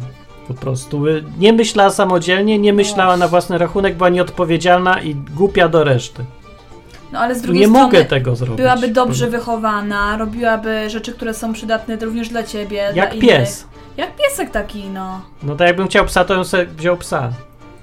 Po 0.48 0.54
prostu 0.54 1.06
y, 1.06 1.24
nie 1.38 1.52
myślała 1.52 1.90
samodzielnie, 1.90 2.58
nie 2.58 2.72
myślała 2.72 3.16
na 3.16 3.28
własny 3.28 3.58
rachunek, 3.58 3.96
była 3.96 4.08
nieodpowiedzialna 4.08 5.02
i 5.02 5.14
głupia 5.14 5.68
do 5.68 5.84
reszty. 5.84 6.24
No 7.16 7.22
ale 7.22 7.34
z 7.34 7.42
drugiej 7.42 7.60
Nie 7.60 7.66
strony 7.68 7.84
mogę 7.86 8.04
tego 8.04 8.36
zrobić. 8.36 8.56
byłaby 8.56 8.88
dobrze 8.88 9.26
wychowana, 9.26 10.16
robiłaby 10.18 10.90
rzeczy, 10.90 11.12
które 11.12 11.34
są 11.34 11.52
przydatne 11.52 11.96
również 11.96 12.28
dla 12.28 12.42
ciebie, 12.42 12.88
dla 12.92 13.02
Jak 13.04 13.14
innych. 13.14 13.28
pies. 13.30 13.66
Jak 13.96 14.10
piesek 14.16 14.50
taki, 14.50 14.84
no. 14.88 15.20
No 15.42 15.56
to 15.56 15.64
jakbym 15.64 15.88
chciał 15.88 16.04
psa, 16.04 16.24
to 16.24 16.34
bym 16.34 16.44
sobie 16.44 16.66
wziął 16.66 16.96
psa. 16.96 17.30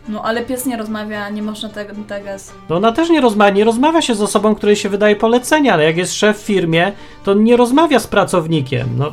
No 0.10 0.24
ale 0.24 0.42
pies 0.46 0.66
nie 0.66 0.78
rozmawia, 0.78 1.30
nie 1.30 1.42
można 1.42 1.70
tego, 1.70 1.94
tego 2.08 2.30
No 2.70 2.76
ona 2.76 2.92
też 2.92 3.10
nie 3.10 3.22
rozmawia, 3.22 3.52
nie 3.52 3.64
rozmawia 3.64 4.02
się 4.02 4.16
z 4.16 4.22
osobą, 4.22 4.56
której 4.56 4.76
się 4.76 4.90
wydaje 4.90 5.16
polecenia, 5.16 5.74
ale 5.74 5.84
jak 5.84 5.98
jest 5.98 6.14
szef 6.14 6.40
w 6.40 6.46
firmie, 6.46 6.92
to 7.24 7.34
nie 7.34 7.58
rozmawia 7.58 8.00
z 8.00 8.08
pracownikiem. 8.08 8.88
No, 8.98 9.12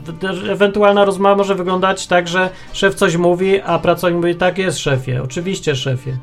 ewentualna 0.51 1.05
rozmowa 1.05 1.37
może 1.37 1.55
wyglądać 1.55 2.07
tak, 2.07 2.29
że 2.29 2.51
szef 2.73 2.95
coś 2.95 3.17
mówi, 3.17 3.61
a 3.61 3.79
pracownik 3.79 4.17
mówi, 4.21 4.35
tak 4.35 4.59
jest 4.59 4.79
szefie, 4.79 5.23
oczywiście 5.23 5.77
szefie. 5.77 6.17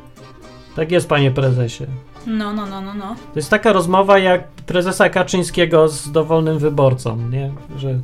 Tak 0.76 0.92
jest, 0.92 1.10
panie 1.10 1.32
prezesie. 1.32 1.86
No, 2.28 2.54
no, 2.54 2.66
no, 2.66 2.82
no, 2.82 2.94
no. 2.94 3.16
To 3.34 3.40
jest 3.40 3.50
taka 3.50 3.74
rozmowa 3.74 4.20
jak 4.20 4.48
prezesa 4.48 5.10
Kaczyńskiego 5.10 5.88
z 5.88 6.12
dowolnym 6.12 6.60
wyborcą, 6.60 7.18
nie? 7.18 7.52
Że 7.78 8.00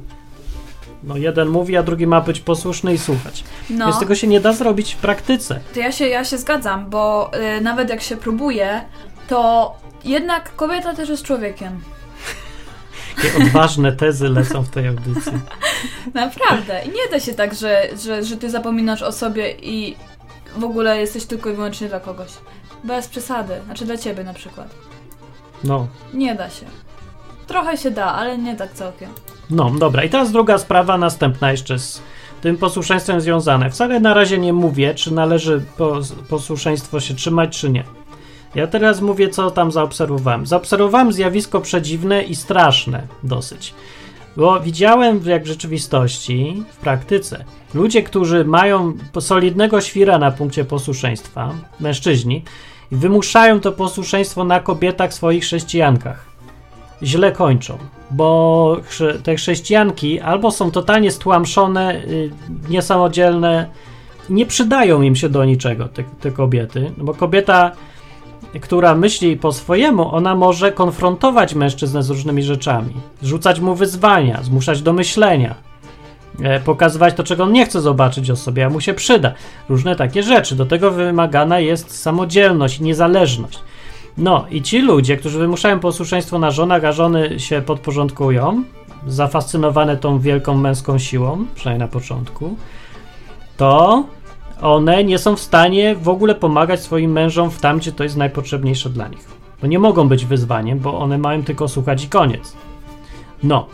no 1.04 1.18
jeden 1.18 1.48
mówi, 1.48 1.78
a 1.78 1.84
drugi 1.84 2.08
ma 2.08 2.22
być 2.22 2.40
posłuszny 2.40 2.94
i 2.94 2.98
słuchać. 2.98 3.44
No, 3.70 3.86
Więc 3.86 4.00
tego 4.00 4.16
się 4.16 4.28
nie 4.28 4.40
da 4.40 4.54
zrobić 4.54 4.94
w 4.94 4.98
praktyce. 4.98 5.60
to 5.74 5.80
ja 5.80 5.92
się, 5.92 6.08
ja 6.08 6.26
się 6.26 6.38
zgadzam, 6.38 6.90
bo 6.90 7.32
y, 7.58 7.62
nawet 7.62 7.90
jak 7.90 8.02
się 8.02 8.18
próbuje, 8.18 8.82
to 9.28 9.74
jednak 10.04 10.56
kobieta 10.56 10.94
też 10.94 11.10
jest 11.10 11.24
człowiekiem. 11.24 11.80
Jakie 13.24 13.38
odważne 13.38 13.92
tezy 13.92 14.30
lecą 14.30 14.64
w 14.64 14.70
tej 14.70 14.88
audycji. 14.88 15.32
Naprawdę. 16.14 16.82
I 16.86 16.88
nie 16.88 17.12
da 17.12 17.20
się 17.20 17.34
tak, 17.34 17.54
że, 17.54 17.88
że, 18.04 18.24
że 18.24 18.38
ty 18.38 18.50
zapominasz 18.50 19.02
o 19.02 19.12
sobie 19.12 19.52
i 19.52 19.96
w 20.58 20.64
ogóle 20.64 21.00
jesteś 21.00 21.26
tylko 21.26 21.50
i 21.50 21.54
wyłącznie 21.54 21.88
dla 21.88 22.00
kogoś. 22.00 22.30
Bez 22.84 23.08
przesady. 23.08 23.54
Znaczy 23.66 23.86
dla 23.86 23.98
ciebie 23.98 24.24
na 24.24 24.34
przykład. 24.34 24.68
No. 25.64 25.88
Nie 26.14 26.36
da 26.36 26.50
się. 26.50 26.66
Trochę 27.48 27.78
się 27.78 27.92
da, 27.92 28.06
ale 28.06 28.38
nie 28.38 28.56
tak 28.56 28.74
całkiem. 28.74 29.10
No, 29.50 29.72
dobra. 29.80 30.04
I 30.04 30.10
teraz 30.10 30.32
druga 30.32 30.58
sprawa, 30.58 30.98
następna 30.98 31.52
jeszcze 31.52 31.80
z 31.80 32.02
tym 32.42 32.58
posłuszeństwem 32.58 33.22
związane. 33.22 33.70
Wcale 33.70 34.00
na 34.00 34.14
razie 34.14 34.38
nie 34.38 34.54
mówię, 34.54 34.96
czy 34.96 35.14
należy 35.14 35.62
pos 35.78 36.14
posłuszeństwo 36.30 37.00
się 37.00 37.14
trzymać, 37.14 37.60
czy 37.60 37.70
nie. 37.70 37.84
Ja 38.56 38.68
teraz 38.68 39.02
mówię, 39.02 39.30
co 39.30 39.52
tam 39.52 39.72
zaobserwowałem. 39.72 40.46
Zaobserwowałem 40.46 41.14
zjawisko 41.14 41.62
przedziwne 41.62 42.24
i 42.24 42.36
straszne 42.36 43.08
dosyć. 43.24 43.74
Bo 44.38 44.60
widziałem, 44.60 45.22
jak 45.26 45.44
w 45.44 45.48
rzeczywistości, 45.48 46.64
w 46.72 46.78
praktyce, 46.78 47.46
ludzie, 47.74 48.04
którzy 48.04 48.46
mają 48.46 48.94
solidnego 49.20 49.82
świra 49.82 50.18
na 50.18 50.32
punkcie 50.32 50.66
posłuszeństwa, 50.66 51.54
mężczyźni, 51.80 52.44
i 52.94 52.96
wymuszają 52.96 53.60
to 53.60 53.72
posłuszeństwo 53.72 54.44
na 54.44 54.60
kobietach 54.60 55.14
swoich 55.14 55.44
chrześcijankach. 55.44 56.26
Źle 57.04 57.32
kończą, 57.32 57.78
bo 58.12 58.78
te 59.24 59.36
chrześcijanki 59.36 60.20
albo 60.20 60.52
są 60.52 60.72
totalnie 60.72 61.12
stłamszone, 61.12 61.96
y, 61.96 62.32
niesamodzielne, 62.70 63.70
nie 64.30 64.46
przydają 64.46 65.02
im 65.02 65.16
się 65.16 65.30
do 65.30 65.46
niczego, 65.46 65.88
te, 65.88 66.04
te 66.04 66.32
kobiety, 66.32 66.92
no 66.98 67.04
bo 67.04 67.14
kobieta, 67.14 67.72
która 68.62 68.96
myśli 68.96 69.38
po 69.38 69.52
swojemu, 69.52 70.16
ona 70.16 70.36
może 70.36 70.72
konfrontować 70.72 71.56
mężczyznę 71.56 72.04
z 72.04 72.10
różnymi 72.10 72.44
rzeczami, 72.44 72.94
rzucać 73.22 73.60
mu 73.60 73.76
wyzwania, 73.76 74.44
zmuszać 74.44 74.82
do 74.82 74.94
myślenia, 74.94 75.56
pokazywać 76.66 77.14
to, 77.14 77.24
czego 77.24 77.44
on 77.44 77.52
nie 77.52 77.66
chce 77.66 77.82
zobaczyć 77.82 78.30
o 78.30 78.36
sobie, 78.36 78.66
a 78.66 78.70
mu 78.70 78.82
się 78.82 78.94
przyda. 78.94 79.34
Różne 79.70 79.96
takie 79.96 80.24
rzeczy. 80.24 80.56
Do 80.56 80.66
tego 80.66 80.92
wymagana 80.92 81.60
jest 81.60 82.02
samodzielność 82.02 82.80
niezależność. 82.80 83.60
No 84.18 84.46
i 84.52 84.62
ci 84.62 84.82
ludzie, 84.82 85.18
którzy 85.18 85.40
wymuszają 85.40 85.80
posłuszeństwo 85.80 86.40
na 86.40 86.52
żonach, 86.52 86.86
a 86.86 86.92
żony 86.92 87.40
się 87.40 87.62
podporządkują, 87.62 88.64
zafascynowane 89.08 89.98
tą 89.98 90.20
wielką 90.20 90.58
męską 90.58 90.98
siłą, 90.98 91.46
przynajmniej 91.56 91.88
na 91.88 91.92
początku, 91.92 92.56
to 93.58 94.04
one 94.62 95.04
nie 95.04 95.18
są 95.18 95.36
w 95.36 95.40
stanie 95.40 95.96
w 95.96 96.10
ogóle 96.10 96.36
pomagać 96.36 96.82
swoim 96.82 97.12
mężom 97.12 97.52
w 97.52 97.60
tam, 97.60 97.78
gdzie 97.78 97.92
to 97.92 98.04
jest 98.04 98.18
najpotrzebniejsze 98.18 98.90
dla 98.90 99.08
nich. 99.08 99.28
Bo 99.62 99.68
nie 99.68 99.80
mogą 99.80 100.08
być 100.08 100.26
wyzwaniem, 100.26 100.80
bo 100.80 101.00
one 101.00 101.18
mają 101.18 101.44
tylko 101.44 101.68
słuchać 101.68 102.04
i 102.04 102.08
koniec. 102.08 102.54
No. 103.44 103.68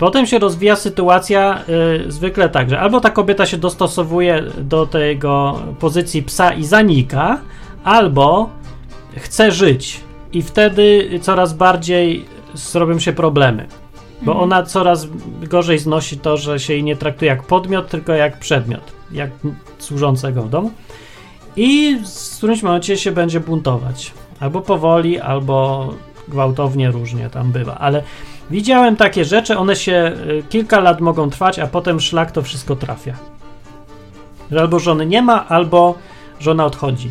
Potem 0.00 0.26
się 0.26 0.38
rozwija 0.38 0.76
sytuacja 0.76 1.64
y, 2.06 2.12
zwykle 2.12 2.48
tak, 2.48 2.70
że 2.70 2.80
albo 2.80 3.00
ta 3.00 3.10
kobieta 3.10 3.46
się 3.46 3.56
dostosowuje 3.56 4.42
do 4.58 4.86
tego 4.86 5.58
pozycji 5.78 6.22
psa 6.22 6.52
i 6.52 6.64
zanika, 6.64 7.38
albo 7.84 8.50
chce 9.16 9.52
żyć 9.52 10.00
i 10.32 10.42
wtedy 10.42 11.10
coraz 11.22 11.52
bardziej 11.52 12.24
zrobią 12.54 12.98
się 12.98 13.12
problemy. 13.12 13.66
Bo 14.22 14.40
ona 14.40 14.62
coraz 14.62 15.08
gorzej 15.42 15.78
znosi 15.78 16.18
to, 16.18 16.36
że 16.36 16.60
się 16.60 16.72
jej 16.72 16.84
nie 16.84 16.96
traktuje 16.96 17.30
jak 17.30 17.42
podmiot, 17.42 17.88
tylko 17.88 18.12
jak 18.12 18.38
przedmiot, 18.38 18.92
jak 19.12 19.30
służącego 19.78 20.42
w 20.42 20.50
domu. 20.50 20.70
I 21.56 21.98
w 22.32 22.36
którymś 22.36 22.62
momencie 22.62 22.96
się 22.96 23.12
będzie 23.12 23.40
buntować. 23.40 24.12
Albo 24.40 24.60
powoli, 24.60 25.18
albo 25.18 25.88
gwałtownie, 26.28 26.90
różnie 26.90 27.30
tam 27.30 27.52
bywa. 27.52 27.74
Ale 27.74 28.02
widziałem 28.50 28.96
takie 28.96 29.24
rzeczy, 29.24 29.58
one 29.58 29.76
się 29.76 30.12
y, 30.30 30.42
kilka 30.48 30.80
lat 30.80 31.00
mogą 31.00 31.30
trwać, 31.30 31.58
a 31.58 31.66
potem 31.66 32.00
szlak 32.00 32.32
to 32.32 32.42
wszystko 32.42 32.76
trafia. 32.76 33.14
Albo 34.60 34.78
żony 34.78 35.06
nie 35.06 35.22
ma, 35.22 35.48
albo 35.48 35.94
żona 36.40 36.64
odchodzi. 36.64 37.10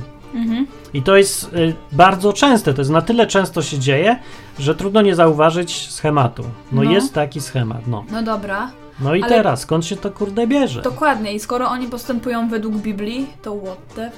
I 0.94 1.02
to 1.02 1.18
jest 1.18 1.54
y, 1.54 1.74
bardzo 1.92 2.34
częste, 2.34 2.74
to 2.74 2.82
jest 2.82 2.92
na 2.92 3.02
tyle 3.02 3.28
często 3.28 3.62
się 3.62 3.80
dzieje, 3.80 4.20
że 4.60 4.76
trudno 4.76 5.02
nie 5.02 5.16
zauważyć 5.16 5.90
schematu. 5.92 6.44
No, 6.72 6.84
No. 6.84 6.92
jest 6.92 7.14
taki 7.14 7.42
schemat, 7.42 7.88
no. 7.88 8.06
No 8.12 8.24
dobra. 8.24 8.72
No 9.02 9.16
i 9.16 9.24
Ale- 9.24 9.30
teraz, 9.36 9.62
skąd 9.62 9.86
się 9.86 9.96
to 9.96 10.12
kurde 10.12 10.48
bierze? 10.48 10.82
Dokładnie. 10.82 11.34
I 11.34 11.40
skoro 11.40 11.70
oni 11.70 11.88
postępują 11.88 12.50
według 12.50 12.76
Biblii, 12.76 13.28
to 13.42 13.56
what 13.56 13.78
the... 13.96 14.12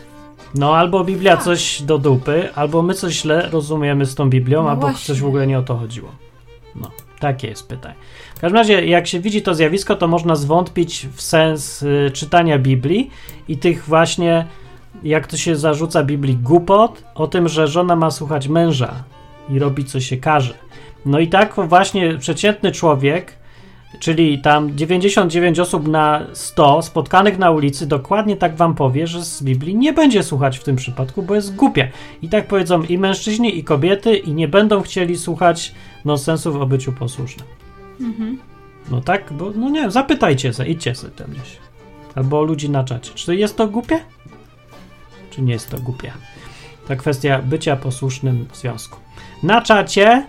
No 0.56 0.76
albo 0.76 1.04
Biblia 1.04 1.36
Tak. 1.36 1.46
coś 1.46 1.82
do 1.82 1.98
dupy, 1.98 2.50
albo 2.56 2.82
my 2.82 2.94
coś 2.94 3.14
źle 3.14 3.50
rozumiemy 3.52 4.06
z 4.06 4.16
tą 4.16 4.30
Biblią, 4.30 4.64
No 4.64 4.70
albo 4.70 4.82
właśnie. 4.82 5.06
coś 5.08 5.22
w 5.22 5.26
ogóle 5.26 5.48
nie 5.48 5.60
o 5.60 5.64
to 5.64 5.78
chodziło. 5.78 6.10
No, 6.76 6.92
takie 7.22 7.48
jest 7.48 7.68
pytanie. 7.68 7.96
W 8.36 8.40
każdym 8.40 8.58
razie, 8.58 8.86
jak 8.86 9.08
się 9.08 9.20
widzi 9.20 9.42
to 9.42 9.56
zjawisko, 9.56 9.96
to 9.96 10.08
można 10.08 10.36
zwątpić 10.36 11.08
w 11.14 11.22
sens 11.22 11.84
y, 11.84 12.12
czytania 12.14 12.60
Biblii 12.60 13.12
i 13.48 13.58
tych 13.58 13.86
właśnie, 13.86 14.46
jak 15.04 15.28
to 15.28 15.38
się 15.38 15.56
zarzuca 15.56 16.04
Biblii, 16.04 16.38
głupot 16.38 17.04
o 17.16 17.28
tym, 17.28 17.48
że 17.48 17.68
żona 17.68 17.96
ma 17.96 18.12
słuchać 18.12 18.48
męża 18.48 19.04
i 19.50 19.60
robić 19.60 19.92
co 19.92 20.00
się 20.00 20.18
każe. 20.18 20.54
No 21.06 21.20
i 21.20 21.28
tak 21.28 21.56
właśnie 21.68 22.18
przeciętny 22.18 22.72
człowiek 22.72 23.41
czyli 24.00 24.42
tam 24.42 24.78
99 24.78 25.60
osób 25.60 25.88
na 25.88 26.28
100 26.34 26.82
spotkanych 26.82 27.38
na 27.38 27.52
ulicy 27.52 27.88
dokładnie 27.88 28.38
tak 28.38 28.56
wam 28.56 28.76
powie, 28.76 29.08
że 29.08 29.26
z 29.26 29.44
Biblii 29.44 29.76
nie 29.76 29.94
będzie 29.94 30.24
słuchać 30.24 30.58
w 30.58 30.64
tym 30.64 30.76
przypadku, 30.76 31.24
bo 31.24 31.36
jest 31.36 31.56
głupie. 31.56 31.92
I 32.22 32.30
tak 32.30 32.48
powiedzą 32.48 32.84
i 32.84 32.98
mężczyźni, 32.98 33.58
i 33.58 33.64
kobiety, 33.64 34.18
i 34.18 34.34
nie 34.34 34.48
będą 34.48 34.82
chcieli 34.82 35.18
słuchać 35.18 35.76
nonsensów 36.06 36.56
o 36.56 36.66
byciu 36.66 36.94
posłusznym. 36.94 37.48
No 38.92 39.02
tak, 39.02 39.34
bo 39.34 39.52
no 39.56 39.70
nie 39.70 39.82
wiem, 39.82 39.92
zapytajcie 39.92 40.54
se, 40.54 40.68
idźcie 40.68 40.96
sobie 40.96 41.14
tam 41.14 41.32
gdzieś. 41.32 41.58
Albo 42.16 42.44
ludzi 42.44 42.70
na 42.70 42.84
czacie. 42.84 43.12
Czy 43.16 43.36
jest 43.36 43.58
to 43.58 43.68
głupie? 43.68 44.00
Czy 45.30 45.42
nie 45.42 45.54
jest 45.54 45.70
to 45.70 45.78
głupie? 45.78 46.12
Ta 46.88 46.96
kwestia 46.96 47.42
bycia 47.42 47.76
posłusznym 47.76 48.48
w 48.52 48.58
związku. 48.58 48.98
Na 49.44 49.62
czacie 49.62 50.26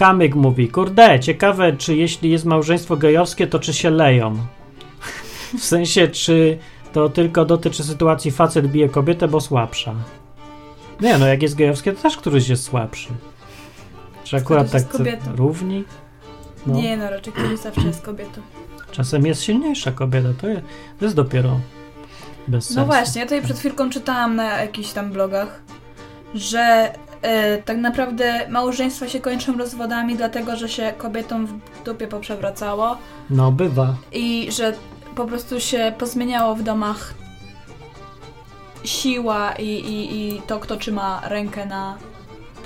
Kamyk 0.00 0.34
mówi, 0.34 0.68
kurde, 0.68 1.20
ciekawe, 1.20 1.72
czy 1.72 1.96
jeśli 1.96 2.30
jest 2.30 2.44
małżeństwo 2.44 2.96
gejowskie, 2.96 3.46
to 3.46 3.58
czy 3.58 3.74
się 3.74 3.90
leją? 3.90 4.36
W 5.58 5.64
sensie, 5.64 6.08
czy 6.08 6.58
to 6.92 7.08
tylko 7.08 7.44
dotyczy 7.44 7.84
sytuacji 7.84 8.30
facet 8.30 8.66
bije 8.66 8.88
kobietę, 8.88 9.28
bo 9.28 9.40
słabsza. 9.40 9.94
Nie, 11.00 11.18
no 11.18 11.26
jak 11.26 11.42
jest 11.42 11.54
gejowskie, 11.54 11.92
to 11.92 12.02
też 12.02 12.16
któryś 12.16 12.48
jest 12.48 12.64
słabszy. 12.64 13.08
Czy 14.24 14.36
akurat 14.36 14.70
tak 14.70 14.88
kobietą. 14.88 15.36
równi? 15.36 15.84
No. 16.66 16.74
Nie 16.74 16.96
no, 16.96 17.10
raczej 17.10 17.32
ktoś 17.32 17.58
zawsze 17.58 17.86
jest 17.86 18.02
kobietą. 18.02 18.40
Czasem 18.90 19.26
jest 19.26 19.42
silniejsza 19.42 19.92
kobieta, 19.92 20.28
to 20.40 20.48
jest, 20.48 20.62
to 20.98 21.04
jest 21.04 21.16
dopiero 21.16 21.60
bez 22.48 22.64
sensu. 22.64 22.80
No 22.80 22.86
właśnie, 22.86 23.20
ja 23.20 23.26
tutaj 23.26 23.42
przed 23.42 23.58
chwilką 23.58 23.90
czytałam 23.90 24.36
na 24.36 24.60
jakichś 24.60 24.90
tam 24.92 25.12
blogach, 25.12 25.62
że 26.34 26.92
tak 27.64 27.76
naprawdę 27.76 28.48
małżeństwa 28.48 29.08
się 29.08 29.20
kończą 29.20 29.58
rozwodami, 29.58 30.16
dlatego 30.16 30.56
że 30.56 30.68
się 30.68 30.92
kobietom 30.98 31.46
w 31.46 31.84
dupie 31.84 32.06
poprzewracało 32.06 32.96
No 33.30 33.52
bywa. 33.52 33.94
i 34.12 34.48
że 34.52 34.72
po 35.16 35.24
prostu 35.26 35.60
się 35.60 35.92
pozmieniało 35.98 36.54
w 36.54 36.62
domach 36.62 37.14
siła 38.84 39.52
i, 39.52 39.64
i, 39.68 40.18
i 40.36 40.42
to, 40.46 40.58
kto 40.60 40.76
trzyma 40.76 41.22
rękę 41.28 41.66
na... 41.66 41.96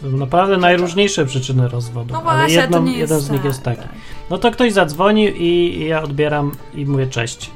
To 0.01 0.07
naprawdę 0.09 0.57
najróżniejsze 0.57 1.27
przyczyny 1.27 1.69
rozwodu, 1.69 2.13
No 2.15 2.23
ale 2.23 2.39
właśnie, 2.39 2.57
jedną, 2.57 2.85
jeden 2.85 3.21
z 3.21 3.31
nich 3.31 3.41
tak, 3.41 3.45
jest 3.49 3.63
taki. 3.63 3.81
tak. 3.83 3.89
No 4.31 4.39
to 4.39 4.51
ktoś 4.51 4.73
zadzwonił 4.73 5.35
i 5.35 5.79
ja 5.89 6.03
odbieram 6.03 6.53
i 6.75 6.87
mówię 6.87 7.07
cześć. 7.07 7.51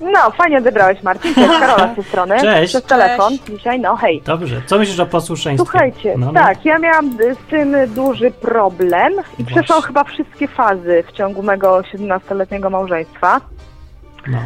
No, 0.00 0.30
fajnie 0.30 0.58
odebrałeś, 0.58 1.02
Marcin. 1.02 1.34
Cześć, 1.34 1.48
Karola 1.60 1.92
z 1.92 1.94
tej 1.94 2.04
strony. 2.04 2.40
Cześć. 2.40 2.72
Przez 2.72 2.84
telefon 2.84 3.28
Cześć. 3.28 3.44
dzisiaj, 3.44 3.80
no 3.80 3.96
hej. 3.96 4.22
Dobrze, 4.24 4.62
co 4.66 4.78
myślisz 4.78 5.00
o 5.00 5.06
posłuszeństwie? 5.06 5.70
Słuchajcie, 5.70 6.14
no, 6.18 6.26
no. 6.26 6.40
tak, 6.40 6.64
ja 6.64 6.78
miałam 6.78 7.12
z 7.12 7.50
tym 7.50 7.76
duży 7.94 8.30
problem 8.30 9.12
i 9.38 9.44
przeszłam 9.44 9.82
chyba 9.82 10.04
wszystkie 10.04 10.48
fazy 10.48 11.04
w 11.08 11.12
ciągu 11.12 11.42
mego 11.42 11.80
17-letniego 11.80 12.70
małżeństwa. 12.70 13.40
No, 14.26 14.38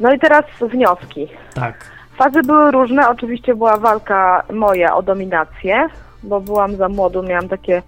No 0.00 0.12
i 0.12 0.18
teraz 0.18 0.44
wnioski. 0.60 1.28
tak. 1.54 1.74
Fazy 2.16 2.42
były 2.42 2.70
różne, 2.70 3.08
oczywiście 3.08 3.54
była 3.54 3.76
walka 3.76 4.42
moja 4.52 4.96
o 4.96 5.02
dominację, 5.02 5.86
bo 6.22 6.40
byłam 6.40 6.76
za 6.76 6.88
młodu, 6.88 7.22
miałam 7.22 7.48
takie 7.48 7.82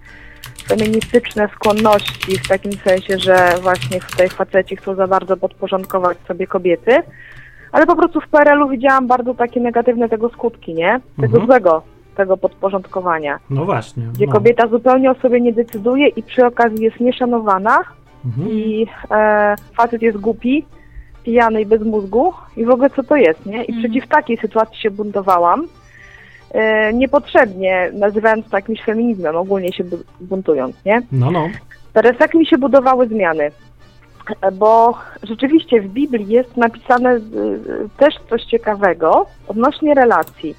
feministyczne 0.67 1.47
skłonności 1.55 2.37
w 2.39 2.47
takim 2.47 2.71
sensie, 2.71 3.17
że 3.19 3.35
właśnie 3.61 3.99
tutaj 3.99 4.29
faceci 4.29 4.75
chcą 4.75 4.95
za 4.95 5.07
bardzo 5.07 5.37
podporządkować 5.37 6.17
sobie 6.27 6.47
kobiety, 6.47 6.91
ale 7.71 7.85
po 7.85 7.95
prostu 7.95 8.21
w 8.21 8.27
PRL-u 8.27 8.69
widziałam 8.69 9.07
bardzo 9.07 9.33
takie 9.33 9.59
negatywne 9.59 10.09
tego 10.09 10.29
skutki, 10.29 10.73
nie? 10.73 10.99
Tego 11.15 11.27
Mhm. 11.37 11.45
złego, 11.45 11.81
tego 12.15 12.37
podporządkowania, 12.37 13.39
No 13.49 13.65
właśnie. 13.65 14.03
gdzie 14.13 14.25
no. 14.25 14.31
kobieta 14.33 14.67
zupełnie 14.67 15.11
o 15.11 15.15
sobie 15.15 15.41
nie 15.41 15.53
decyduje 15.53 16.07
i 16.07 16.23
przy 16.23 16.45
okazji 16.45 16.83
jest 16.83 16.99
nieszanowana 16.99 17.79
Mhm. 18.25 18.49
i 18.49 18.87
e, 19.11 19.55
facet 19.77 20.01
jest 20.01 20.17
głupi, 20.17 20.65
pijany 21.23 21.61
i 21.61 21.65
bez 21.65 21.81
mózgu 21.81 22.33
i 22.57 22.65
w 22.65 22.69
ogóle 22.69 22.89
co 22.89 23.03
to 23.03 23.15
jest, 23.15 23.45
nie? 23.45 23.63
I 23.63 23.71
Mhm. 23.71 23.79
przeciw 23.79 24.07
takiej 24.09 24.37
sytuacji 24.37 24.77
się 24.81 24.91
buntowałam, 24.91 25.67
niepotrzebnie 26.93 27.89
nazywając 27.93 28.49
to 28.49 28.57
jakimś 28.57 28.81
feminizmem, 28.81 29.35
ogólnie 29.35 29.73
się 29.73 29.83
bu- 29.83 30.03
buntując, 30.21 30.75
nie? 30.85 31.01
No, 31.11 31.31
no. 31.31 31.49
Teraz 31.93 32.19
jak 32.19 32.33
mi 32.33 32.45
się 32.45 32.57
budowały 32.57 33.07
zmiany? 33.07 33.51
Bo 34.53 34.97
rzeczywiście 35.23 35.81
w 35.81 35.87
Biblii 35.87 36.27
jest 36.27 36.57
napisane 36.57 37.11
y, 37.15 37.17
y, 37.17 37.89
też 37.97 38.13
coś 38.29 38.43
ciekawego 38.43 39.25
odnośnie 39.47 39.93
relacji. 39.93 40.55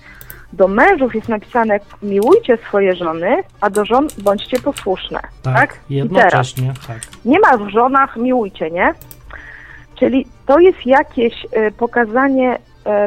Do 0.53 0.69
mężów 0.69 1.15
jest 1.15 1.29
napisane 1.29 1.81
miłujcie 2.03 2.57
swoje 2.69 2.95
żony, 2.97 3.37
a 3.61 3.71
do 3.71 3.85
żon 3.85 4.07
bądźcie 4.23 4.61
posłuszne. 4.61 5.21
Tak, 5.43 5.55
Tak? 5.55 5.79
Jednocześnie, 5.91 6.73
tak. 6.87 6.99
nie 7.25 7.41
ma 7.41 7.57
w 7.57 7.69
żonach 7.69 8.17
miłujcie, 8.17 8.71
nie? 8.71 8.95
Czyli 9.99 10.27
to 10.47 10.59
jest 10.59 10.87
jakieś 10.87 11.47
pokazanie 11.79 12.59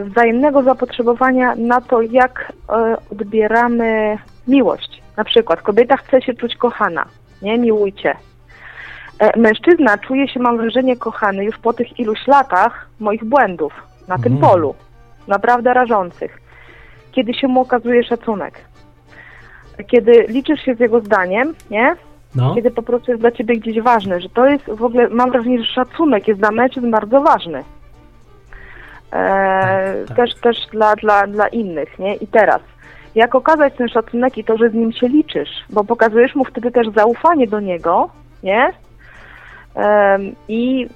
wzajemnego 0.06 0.64
zapotrzebowania 0.64 1.56
na 1.56 1.82
to, 1.82 2.02
jak 2.02 2.54
e, 2.70 2.96
odbieramy 3.12 4.18
miłość. 4.48 5.02
Na 5.18 5.24
przykład 5.24 5.62
kobieta 5.62 5.98
chce 5.98 6.22
się 6.22 6.34
czuć 6.34 6.56
kochana, 6.56 7.06
nie? 7.42 7.58
Miłujcie. 7.58 8.16
E, 9.20 9.40
Mężczyzna 9.40 9.98
czuje 9.98 10.28
się, 10.28 10.40
mam 10.40 10.58
wrażenie, 10.58 10.98
kochany 10.98 11.46
już 11.46 11.58
po 11.58 11.74
tych 11.74 12.00
iluś 12.00 12.28
latach 12.28 12.88
moich 13.00 13.24
błędów 13.26 13.74
na 14.08 14.18
tym 14.18 14.32
Mm. 14.34 14.42
polu, 14.42 14.76
naprawdę 15.28 15.74
rażących, 15.74 16.42
kiedy 17.12 17.34
się 17.34 17.48
mu 17.48 17.62
okazuje 17.62 18.04
szacunek. 18.04 18.54
Kiedy 19.88 20.12
liczysz 20.30 20.62
się 20.62 20.76
z 20.76 20.80
jego 20.80 21.00
zdaniem, 21.00 21.54
nie? 21.72 21.96
No, 22.36 22.56
kiedy 22.56 22.72
po 22.72 22.82
prostu 22.82 23.12
jest 23.12 23.22
dla 23.24 23.32
ciebie 23.32 23.58
gdzieś 23.58 23.82
ważne, 23.82 24.22
że 24.22 24.30
to 24.30 24.46
jest 24.46 24.66
w 24.66 24.84
ogóle, 24.84 25.10
mam 25.10 25.32
wrażenie, 25.32 25.60
że 25.64 25.74
szacunek 25.74 26.28
jest 26.28 26.40
dla 26.40 26.52
mężczyzn 26.52 26.92
bardzo 26.92 27.22
ważny. 27.22 27.64
E, 29.12 30.06
Tak, 30.08 30.08
tak. 30.08 30.18
Też, 30.18 30.36
też 30.36 30.58
dla, 30.72 30.96
dla, 30.96 31.28
dla 31.28 31.48
innych, 31.48 32.00
nie? 32.00 32.16
I 32.16 32.28
teraz, 32.28 32.62
jak 33.16 33.36
okazać 33.36 33.74
ten 33.78 33.88
szacunek 33.90 34.38
i 34.38 34.44
to, 34.44 34.58
że 34.58 34.70
z 34.70 34.74
nim 34.74 34.92
się 34.92 35.08
liczysz, 35.08 35.50
bo 35.70 35.84
pokazujesz 35.84 36.36
mu 36.36 36.46
wtedy 36.46 36.72
też 36.72 36.88
zaufanie 36.96 37.48
do 37.48 37.60
niego, 37.60 38.10
nie? 38.44 38.74
Em, 39.76 40.36
I 40.48 40.88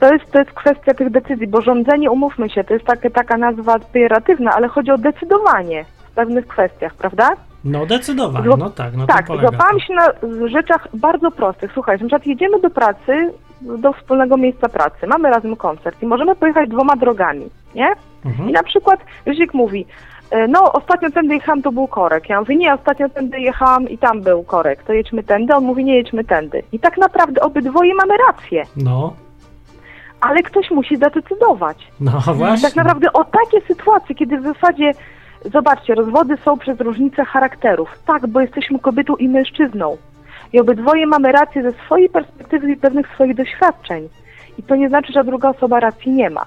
to 0.00 0.12
jest, 0.12 0.32
to 0.32 0.38
jest 0.38 0.50
kwestia 0.52 0.94
tych 0.94 1.10
decyzji, 1.10 1.46
bo 1.46 1.60
rządzenie, 1.62 2.10
umówmy 2.10 2.50
się, 2.50 2.64
to 2.64 2.74
jest 2.74 2.86
taka, 2.86 3.10
taka 3.10 3.36
nazwa 3.36 3.78
pejoratywna, 3.92 4.50
ale 4.54 4.68
chodzi 4.68 4.90
o 4.90 4.98
decydowanie 4.98 5.84
w 5.84 6.10
pewnych 6.14 6.46
kwestiach, 6.46 6.94
prawda? 6.94 7.30
no 7.64 7.84
zdecydowanie, 7.84 8.46
Zło- 8.48 8.58
no 8.58 8.70
tak, 8.70 8.96
no 8.96 9.06
tak, 9.06 9.26
złapałam 9.26 9.80
się 9.80 9.94
na 9.94 10.08
rzeczach 10.48 10.88
bardzo 10.94 11.30
prostych. 11.30 11.70
Słuchaj, 11.74 11.94
na 11.94 11.98
przykład 11.98 12.26
jedziemy 12.26 12.60
do 12.60 12.70
pracy, 12.70 13.32
do 13.60 13.92
wspólnego 13.92 14.36
miejsca 14.36 14.68
pracy, 14.68 15.06
mamy 15.06 15.30
razem 15.30 15.56
koncert 15.56 16.02
i 16.02 16.06
możemy 16.06 16.36
pojechać 16.36 16.68
dwoma 16.70 16.96
drogami, 16.96 17.48
nie? 17.74 17.88
Mhm. 18.24 18.48
I 18.48 18.52
na 18.52 18.62
przykład 18.62 19.00
Ryzik 19.26 19.54
mówi, 19.54 19.86
e, 20.30 20.48
no 20.48 20.72
ostatnio 20.72 21.10
tędy 21.10 21.34
jechałam, 21.34 21.62
to 21.62 21.72
był 21.72 21.86
korek. 21.88 22.28
Ja 22.28 22.40
mówię, 22.40 22.56
nie, 22.56 22.74
ostatnio 22.74 23.08
tędy 23.08 23.40
jechałam 23.40 23.88
i 23.88 23.98
tam 23.98 24.22
był 24.22 24.42
korek, 24.44 24.82
to 24.82 24.92
jedźmy 24.92 25.22
tędy. 25.22 25.54
On 25.54 25.64
mówi, 25.64 25.84
nie 25.84 25.96
jedźmy 25.96 26.24
tędy. 26.24 26.62
I 26.72 26.78
tak 26.78 26.98
naprawdę 26.98 27.40
obydwoje 27.40 27.94
mamy 27.94 28.14
rację, 28.26 28.62
No, 28.76 29.12
ale 30.20 30.42
ktoś 30.42 30.70
musi 30.70 30.96
zadecydować. 30.96 31.88
no 32.00 32.10
właśnie. 32.34 32.68
Tak 32.68 32.76
naprawdę 32.76 33.12
o 33.12 33.24
takie 33.24 33.60
sytuacje, 33.66 34.14
kiedy 34.14 34.38
w 34.38 34.42
zasadzie, 34.44 34.92
zobaczcie, 35.44 35.94
rozwody 35.94 36.36
są 36.44 36.58
przez 36.58 36.80
różnice 36.80 37.24
charakterów. 37.24 37.88
Tak, 38.06 38.26
bo 38.26 38.40
jesteśmy 38.40 38.78
kobietą 38.78 39.16
i 39.16 39.28
mężczyzną. 39.28 39.96
I 40.52 40.60
obydwoje 40.60 41.06
mamy 41.06 41.32
rację 41.32 41.62
ze 41.62 41.72
swojej 41.72 42.08
perspektywy 42.48 42.76
pewnych 42.76 43.06
swoich 43.14 43.34
doświadczeń. 43.34 44.08
I 44.58 44.62
to 44.62 44.76
nie 44.76 44.88
znaczy, 44.88 45.12
że 45.12 45.24
druga 45.24 45.48
osoba 45.48 45.80
racji 45.80 46.12
nie 46.12 46.30
ma. 46.30 46.46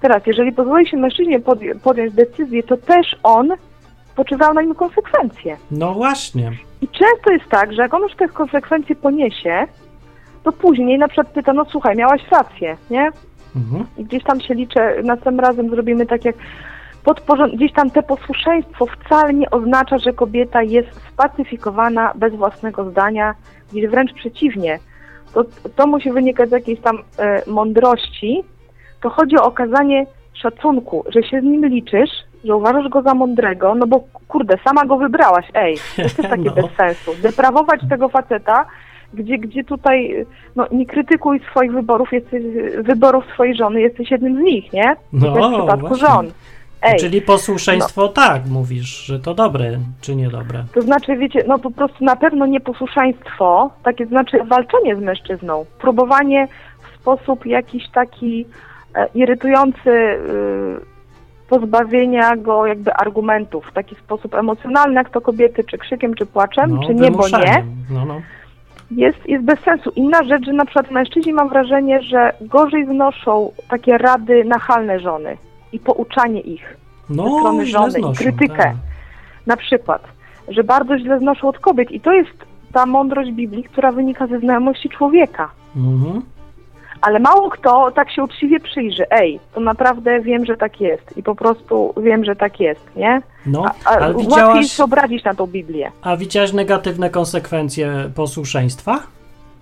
Teraz, 0.00 0.26
jeżeli 0.26 0.52
pozwoli 0.52 0.88
się 0.88 0.96
mężczyźnie 0.96 1.40
podj- 1.40 1.78
podjąć 1.80 2.12
decyzję, 2.14 2.62
to 2.62 2.76
też 2.76 3.16
on 3.22 3.48
poczywał 4.16 4.54
na 4.54 4.62
nim 4.62 4.74
konsekwencje. 4.74 5.56
No 5.70 5.94
właśnie. 5.94 6.50
I 6.80 6.88
często 6.88 7.30
jest 7.32 7.48
tak, 7.50 7.72
że 7.72 7.82
jak 7.82 7.94
on 7.94 8.02
już 8.02 8.14
te 8.16 8.28
konsekwencje 8.28 8.96
poniesie, 8.96 9.66
to 10.42 10.52
później 10.52 10.98
na 10.98 11.08
przykład 11.08 11.28
pyta, 11.32 11.52
no 11.52 11.64
słuchaj, 11.64 11.96
miałaś 11.96 12.20
rację, 12.30 12.76
nie? 12.90 13.10
Mhm. 13.56 13.86
I 13.98 14.04
gdzieś 14.04 14.24
tam 14.24 14.40
się 14.40 14.54
liczę, 14.54 14.94
następnym 15.04 15.40
razem 15.40 15.70
zrobimy 15.70 16.06
tak 16.06 16.24
jak 16.24 16.36
podporząd- 17.04 17.54
gdzieś 17.56 17.72
tam 17.72 17.90
te 17.90 18.02
posłuszeństwo 18.02 18.86
wcale 18.86 19.34
nie 19.34 19.50
oznacza, 19.50 19.98
że 19.98 20.12
kobieta 20.12 20.62
jest 20.62 20.88
spacyfikowana 21.12 22.12
bez 22.14 22.34
własnego 22.34 22.90
zdania, 22.90 23.34
gdzieś 23.72 23.86
wręcz 23.86 24.12
przeciwnie. 24.12 24.78
To, 25.34 25.44
to 25.76 25.86
musi 25.86 26.12
wynikać 26.12 26.48
z 26.48 26.52
jakiejś 26.52 26.80
tam 26.80 26.98
e, 27.18 27.42
mądrości. 27.50 28.42
To 29.00 29.10
chodzi 29.10 29.36
o 29.36 29.44
okazanie 29.44 30.06
szacunku, 30.34 31.04
że 31.08 31.22
się 31.22 31.40
z 31.40 31.44
nim 31.44 31.66
liczysz, 31.66 32.10
że 32.44 32.56
uważasz 32.56 32.88
go 32.88 33.02
za 33.02 33.14
mądrego, 33.14 33.74
no 33.74 33.86
bo 33.86 34.04
kurde, 34.28 34.56
sama 34.64 34.84
go 34.86 34.96
wybrałaś, 34.96 35.46
ej, 35.54 35.76
to 35.96 36.02
jest 36.02 36.16
takie 36.30 36.42
No. 36.42 36.52
bez 36.52 36.70
sensu. 36.76 37.10
Deprawować 37.22 37.80
tego 37.88 38.08
faceta, 38.08 38.64
gdzie, 39.14 39.38
gdzie 39.38 39.64
tutaj, 39.64 40.26
no 40.56 40.66
nie 40.72 40.86
krytykuj 40.86 41.40
swoich 41.50 41.72
wyborów, 41.72 42.12
jesteś, 42.12 42.42
wyborów 42.78 43.24
swojej 43.34 43.56
żony, 43.56 43.80
jesteś 43.80 44.10
jednym 44.10 44.36
z 44.36 44.40
nich, 44.40 44.72
nie? 44.72 44.96
No, 45.12 45.50
w 45.50 45.52
przypadku 45.58 45.88
właśnie. 45.88 46.06
żon. 46.06 46.30
Ej, 46.82 47.00
Czyli 47.00 47.22
posłuszeństwo 47.22 48.08
tak, 48.08 48.46
mówisz, 48.46 49.04
że 49.04 49.20
to 49.20 49.34
dobre, 49.34 49.78
czy 50.00 50.14
niedobre. 50.16 50.64
to 50.74 50.82
znaczy, 50.82 51.16
wiecie, 51.16 51.44
no 51.48 51.58
po 51.58 51.70
prostu 51.70 52.04
na 52.04 52.16
pewno 52.16 52.46
nieposłuszeństwo, 52.46 53.70
takie 53.82 54.06
znaczy 54.06 54.44
walczenie 54.44 54.96
z 54.96 55.00
mężczyzną, 55.00 55.64
próbowanie 55.80 56.48
w 56.82 57.00
sposób 57.00 57.46
jakiś 57.46 57.90
taki 57.90 58.46
e, 58.94 59.08
irytujący 59.14 59.90
y, 59.90 60.92
pozbawienia 61.48 62.36
go 62.36 62.66
jakby 62.66 62.94
argumentów 62.94 63.66
w 63.66 63.72
taki 63.72 63.94
sposób 63.94 64.34
emocjonalny, 64.34 64.94
jak 64.94 65.10
to 65.10 65.20
kobiety, 65.20 65.64
czy 65.64 65.78
krzykiem, 65.78 66.14
czy 66.14 66.26
płaczem, 66.26 66.74
No, 66.74 66.86
czy 66.86 66.94
nie, 66.94 67.10
bo 67.10 67.28
nie. 67.28 67.64
No, 67.90 68.04
no. 68.04 68.20
jest, 68.90 69.28
jest 69.28 69.44
bez 69.44 69.60
sensu. 69.60 69.92
Inna 69.96 70.22
rzecz, 70.22 70.44
że 70.44 70.52
na 70.52 70.64
przykład 70.64 70.90
mężczyźni 70.90 71.32
mam 71.32 71.48
wrażenie, 71.48 72.02
że 72.02 72.32
gorzej 72.40 72.86
znoszą 72.86 73.52
takie 73.68 73.98
rady 73.98 74.44
nachalne 74.44 75.00
żony 75.00 75.36
i 75.72 75.78
pouczanie 75.78 76.40
ich. 76.40 76.76
ze 77.08 77.14
No, 77.16 77.38
strony 77.38 77.66
źle 77.66 77.78
żony 77.78 77.98
i 77.98 78.02
znoszą, 78.02 78.18
krytykę. 78.24 78.56
tak. 78.56 78.74
Na 79.46 79.56
przykład, 79.56 80.02
że 80.48 80.64
bardzo 80.64 80.98
źle 80.98 81.18
znoszą 81.18 81.48
od 81.48 81.58
kobiet 81.58 81.90
i 81.90 82.00
to 82.00 82.12
jest 82.12 82.30
ta 82.72 82.86
mądrość 82.86 83.30
Biblii, 83.30 83.64
która 83.64 83.92
wynika 83.92 84.26
ze 84.26 84.38
znajomości 84.38 84.88
człowieka. 84.88 85.50
Mhm. 85.76 86.22
Ale 87.00 87.18
mało 87.20 87.50
kto 87.50 87.90
tak 87.90 88.10
się 88.12 88.22
uczciwie 88.24 88.60
przyjrzy. 88.60 89.04
Ej, 89.10 89.40
to 89.54 89.60
naprawdę 89.60 90.20
wiem, 90.20 90.44
że 90.44 90.56
tak 90.56 90.80
jest 90.80 91.16
i 91.16 91.22
po 91.22 91.34
prostu 91.34 91.94
wiem, 91.96 92.24
że 92.24 92.36
tak 92.36 92.60
jest, 92.60 92.96
nie? 92.96 93.22
No, 93.46 93.64
A, 93.64 93.88
a 93.90 93.92
ale 93.94 94.06
łatwiej 94.06 94.26
widziałaś, 94.26 94.72
się 94.72 94.84
obrazić 94.84 95.24
na 95.24 95.34
tą 95.34 95.46
Biblię. 95.46 95.90
a 96.02 96.16
widziałaś 96.16 96.52
negatywne 96.52 97.10
konsekwencje 97.10 98.10
posłuszeństwa 98.14 98.98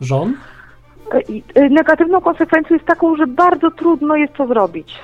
żon? 0.00 0.34
I, 1.28 1.42
y, 1.58 1.70
negatywną 1.70 2.20
konsekwencją 2.20 2.74
jest 2.76 2.86
taką, 2.86 3.16
że 3.16 3.26
bardzo 3.26 3.70
trudno 3.70 4.16
jest 4.16 4.32
to 4.34 4.46
zrobić. 4.46 4.94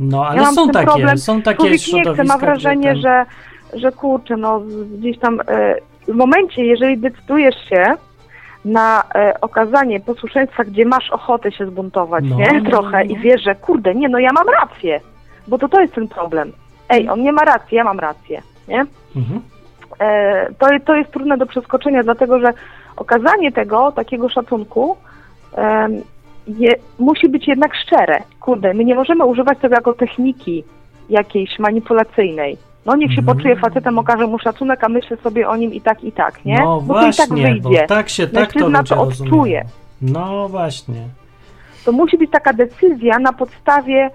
No, 0.00 0.26
ale 0.26 0.42
ja 0.42 0.52
są 0.52 0.68
takie, 0.68 0.86
problem. 0.86 1.18
są 1.18 1.42
takie 1.42 1.56
Człowiek 1.56 1.72
nie 1.72 1.78
chce, 1.78 1.90
środowiska, 1.90 2.24
ma 2.24 2.38
wrażenie, 2.38 2.92
gdzie 2.92 3.00
że, 3.00 3.26
że 3.72 3.92
kurczę, 3.92 4.36
no 4.36 4.62
gdzieś 4.98 5.18
tam 5.18 5.40
e, 5.48 5.74
w 6.08 6.14
momencie, 6.14 6.64
jeżeli 6.64 6.98
decydujesz 6.98 7.68
się 7.68 7.84
na 8.64 9.02
e, 9.14 9.40
okazanie 9.40 10.00
posłuszeństwa, 10.00 10.64
gdzie 10.64 10.84
masz 10.84 11.10
ochotę 11.10 11.52
się 11.52 11.66
zbuntować, 11.66 12.24
No, 12.28 12.36
nie? 12.36 12.60
no, 12.60 12.70
Trochę 12.70 13.04
no. 13.04 13.14
i 13.14 13.18
wiesz, 13.18 13.42
że 13.42 13.54
kurde, 13.54 13.94
nie, 13.94 14.08
no 14.08 14.18
ja 14.18 14.30
mam 14.32 14.46
rację, 14.48 15.00
bo 15.48 15.58
to 15.58 15.68
to 15.68 15.80
jest 15.80 15.94
ten 15.94 16.08
problem. 16.08 16.52
Ej, 16.88 17.08
on 17.08 17.22
nie 17.22 17.32
ma 17.32 17.44
racji, 17.44 17.76
ja 17.76 17.84
mam 17.84 17.98
rację, 17.98 18.42
nie? 18.68 18.86
Mhm. 19.16 19.40
E, 19.98 20.46
to, 20.58 20.66
to 20.84 20.96
jest 20.96 21.10
trudne 21.10 21.36
do 21.38 21.46
przeskoczenia, 21.46 22.02
dlatego 22.02 22.40
że 22.40 22.52
okazanie 22.96 23.52
tego, 23.52 23.92
takiego 23.92 24.28
szacunku 24.28 24.96
je, 26.58 26.74
musi 26.98 27.28
być 27.28 27.48
jednak 27.48 27.72
szczere. 27.74 28.22
Kurde, 28.40 28.74
my 28.74 28.84
nie 28.84 28.94
możemy 28.94 29.24
używać 29.24 29.58
tego 29.58 29.74
jako 29.74 29.92
techniki 29.92 30.64
jakiejś 31.10 31.58
manipulacyjnej. 31.58 32.56
No 32.86 32.96
niech 32.96 33.12
się 33.14 33.18
Mhm. 33.18 33.36
poczuje 33.36 33.56
facetem, 33.56 33.98
okaże 33.98 34.26
mu 34.26 34.38
szacunek, 34.38 34.84
a 34.84 34.88
myślę 34.88 35.16
sobie 35.16 35.48
o 35.48 35.56
nim 35.56 35.74
i 35.74 35.80
tak, 35.80 36.04
i 36.04 36.12
tak, 36.12 36.44
nie? 36.44 36.58
No 36.58 36.80
bo 36.80 36.94
to 36.94 37.00
i 37.08 37.12
tak 37.12 37.28
właśnie, 37.28 37.42
wyjdzie. 37.42 37.86
tak 37.86 38.08
się, 38.08 38.26
tak 38.26 38.52
to 38.52 38.68
Mężczyzna 38.68 38.82
to 38.96 39.02
odczuje. 39.02 39.64
No 40.02 40.48
właśnie. 40.48 41.02
To 41.84 41.92
musi 41.92 42.18
być 42.18 42.30
taka 42.30 42.52
decyzja 42.52 43.18
na 43.18 43.32
podstawie 43.32 44.10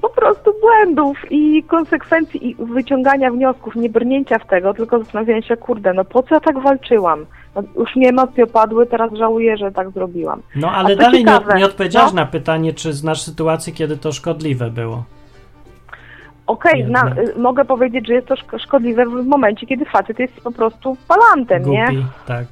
po 0.00 0.08
prostu 0.08 0.54
błędów 0.60 1.16
i 1.30 1.62
konsekwencji 1.62 2.50
i 2.50 2.54
wyciągania 2.54 3.30
wniosków, 3.30 3.76
nie 3.76 3.88
brnięcia 3.88 4.38
w 4.38 4.46
tego, 4.46 4.74
tylko 4.74 4.98
zastanawiania 4.98 5.42
się, 5.42 5.56
kurde, 5.56 5.92
no 5.92 6.04
po 6.04 6.22
co 6.22 6.34
ja 6.34 6.40
tak 6.40 6.58
walczyłam? 6.58 7.26
No, 7.54 7.62
już 7.76 7.96
mi 7.96 8.06
emocje 8.06 8.44
opadły, 8.44 8.86
teraz 8.86 9.12
żałuję, 9.12 9.56
że 9.56 9.72
tak 9.72 9.90
zrobiłam. 9.90 10.42
No 10.56 10.70
ale 10.70 10.96
dalej 10.96 11.24
nie, 11.24 11.32
ciekawe, 11.32 11.58
nie 11.58 11.66
odpowiedziałaś 11.66 12.12
no. 12.12 12.16
na 12.16 12.26
pytanie, 12.26 12.72
czy 12.72 12.92
znasz 12.92 13.22
sytuację, 13.22 13.72
kiedy 13.72 13.96
to 13.96 14.12
szkodliwe 14.12 14.70
było. 14.70 15.04
Okej, 16.46 16.80
Nie, 16.80 16.88
zna- 16.88 17.14
nie. 17.16 17.22
y, 17.22 17.38
mogę 17.38 17.64
powiedzieć, 17.64 18.06
że 18.06 18.14
jest 18.14 18.26
to 18.26 18.34
szko- 18.34 18.58
szkodliwe 18.58 19.06
w 19.06 19.26
momencie, 19.26 19.66
kiedy 19.66 19.84
facet 19.84 20.18
jest 20.18 20.40
po 20.40 20.52
prostu 20.52 20.96
palantem, 21.08 21.70
nie? 21.70 21.86
Głupi, 21.86 22.04
tak. 22.26 22.46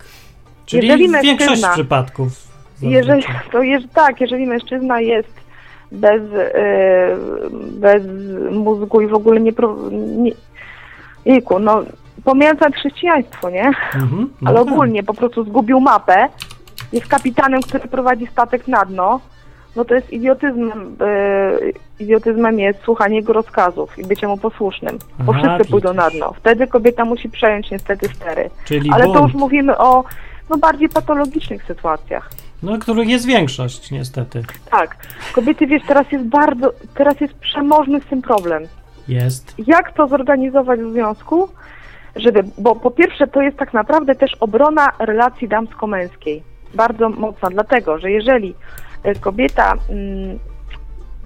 Czyli 0.66 0.88
Jeżeli 0.88 1.09
w 1.09 1.22
większość 1.22 1.62
przypadków. 1.72 2.28
Jeżeli, 2.83 3.22
to 3.52 3.62
jest 3.62 3.87
tak, 3.94 4.20
jeżeli 4.20 4.46
mężczyzna 4.46 5.00
jest 5.00 5.43
bez, 5.92 6.23
y, 6.23 6.47
bez 7.70 8.03
mózgu 8.51 9.01
i 9.01 9.07
w 9.07 9.14
ogóle 9.14 9.40
nie, 9.40 9.53
nie 9.90 10.33
jejku, 11.25 11.59
no 11.59 11.83
pomijając 12.25 12.61
chrześcijaństwo, 12.77 13.51
nie? 13.51 13.66
Mhm, 13.94 14.31
no 14.42 14.51
Ale 14.51 14.64
tak. 14.64 14.73
ogólnie 14.73 15.03
po 15.03 15.14
prostu 15.14 15.44
zgubił 15.44 15.81
mapę, 15.81 16.29
jest 16.92 17.07
kapitanem, 17.07 17.62
który 17.62 17.88
prowadzi 17.88 18.27
statek 18.27 18.68
na 18.68 18.85
dno, 18.85 19.20
no 19.77 19.85
to 19.85 19.94
jest 19.94 20.12
idiotyzmem, 20.12 20.97
y, 21.03 21.73
idiotyzmem 22.01 22.59
jest 22.59 22.83
słuchanie 22.83 23.16
jego 23.16 23.33
rozkazów 23.33 23.99
i 23.99 24.05
bycie 24.05 24.29
mu 24.29 24.38
posłusznym, 24.38 24.99
bo 25.18 25.33
Aha, 25.37 25.42
wszyscy 25.42 25.70
pójdą 25.70 25.92
na 25.92 26.11
dno. 26.11 26.33
Wtedy 26.33 26.66
kobieta 26.66 27.05
musi 27.05 27.29
przejąć 27.29 27.70
niestety 27.70 28.09
stery. 28.09 28.51
Czyli 28.64 28.90
Ale 28.92 29.05
to 29.05 29.23
już 29.23 29.35
mówimy 29.35 29.79
o 29.79 30.05
no, 30.51 30.57
bardziej 30.57 30.88
patologicznych 30.88 31.64
sytuacjach. 31.64 32.31
No 32.64 32.79
których 32.79 33.09
jest 33.09 33.27
większość 33.27 33.90
niestety. 33.90 34.42
Tak. 34.70 34.96
Kobiety, 35.33 35.66
wiesz, 35.66 35.83
teraz 35.88 36.12
jest 36.12 36.24
bardzo, 36.24 36.72
teraz 36.94 37.20
jest 37.20 37.35
przemożny 37.35 38.00
z 38.00 38.05
tym 38.05 38.22
problem. 38.22 38.62
Jest. 39.09 39.55
Jak 39.66 39.92
to 39.92 40.09
zorganizować 40.09 40.81
w 40.81 40.92
związku, 40.92 41.48
żeby, 42.16 42.44
bo 42.59 42.77
po 42.77 42.90
pierwsze 42.90 43.27
to 43.27 43.42
jest 43.42 43.57
tak 43.57 43.72
naprawdę 43.72 44.14
też 44.14 44.35
obrona 44.35 44.88
relacji 44.98 45.48
damsko-męskiej. 45.48 46.42
Bardzo 46.74 47.09
mocna, 47.09 47.50
dlatego, 47.50 47.98
że 47.98 48.11
jeżeli 48.11 48.55
e, 49.03 49.14
kobieta, 49.14 49.74
mm, 49.90 50.38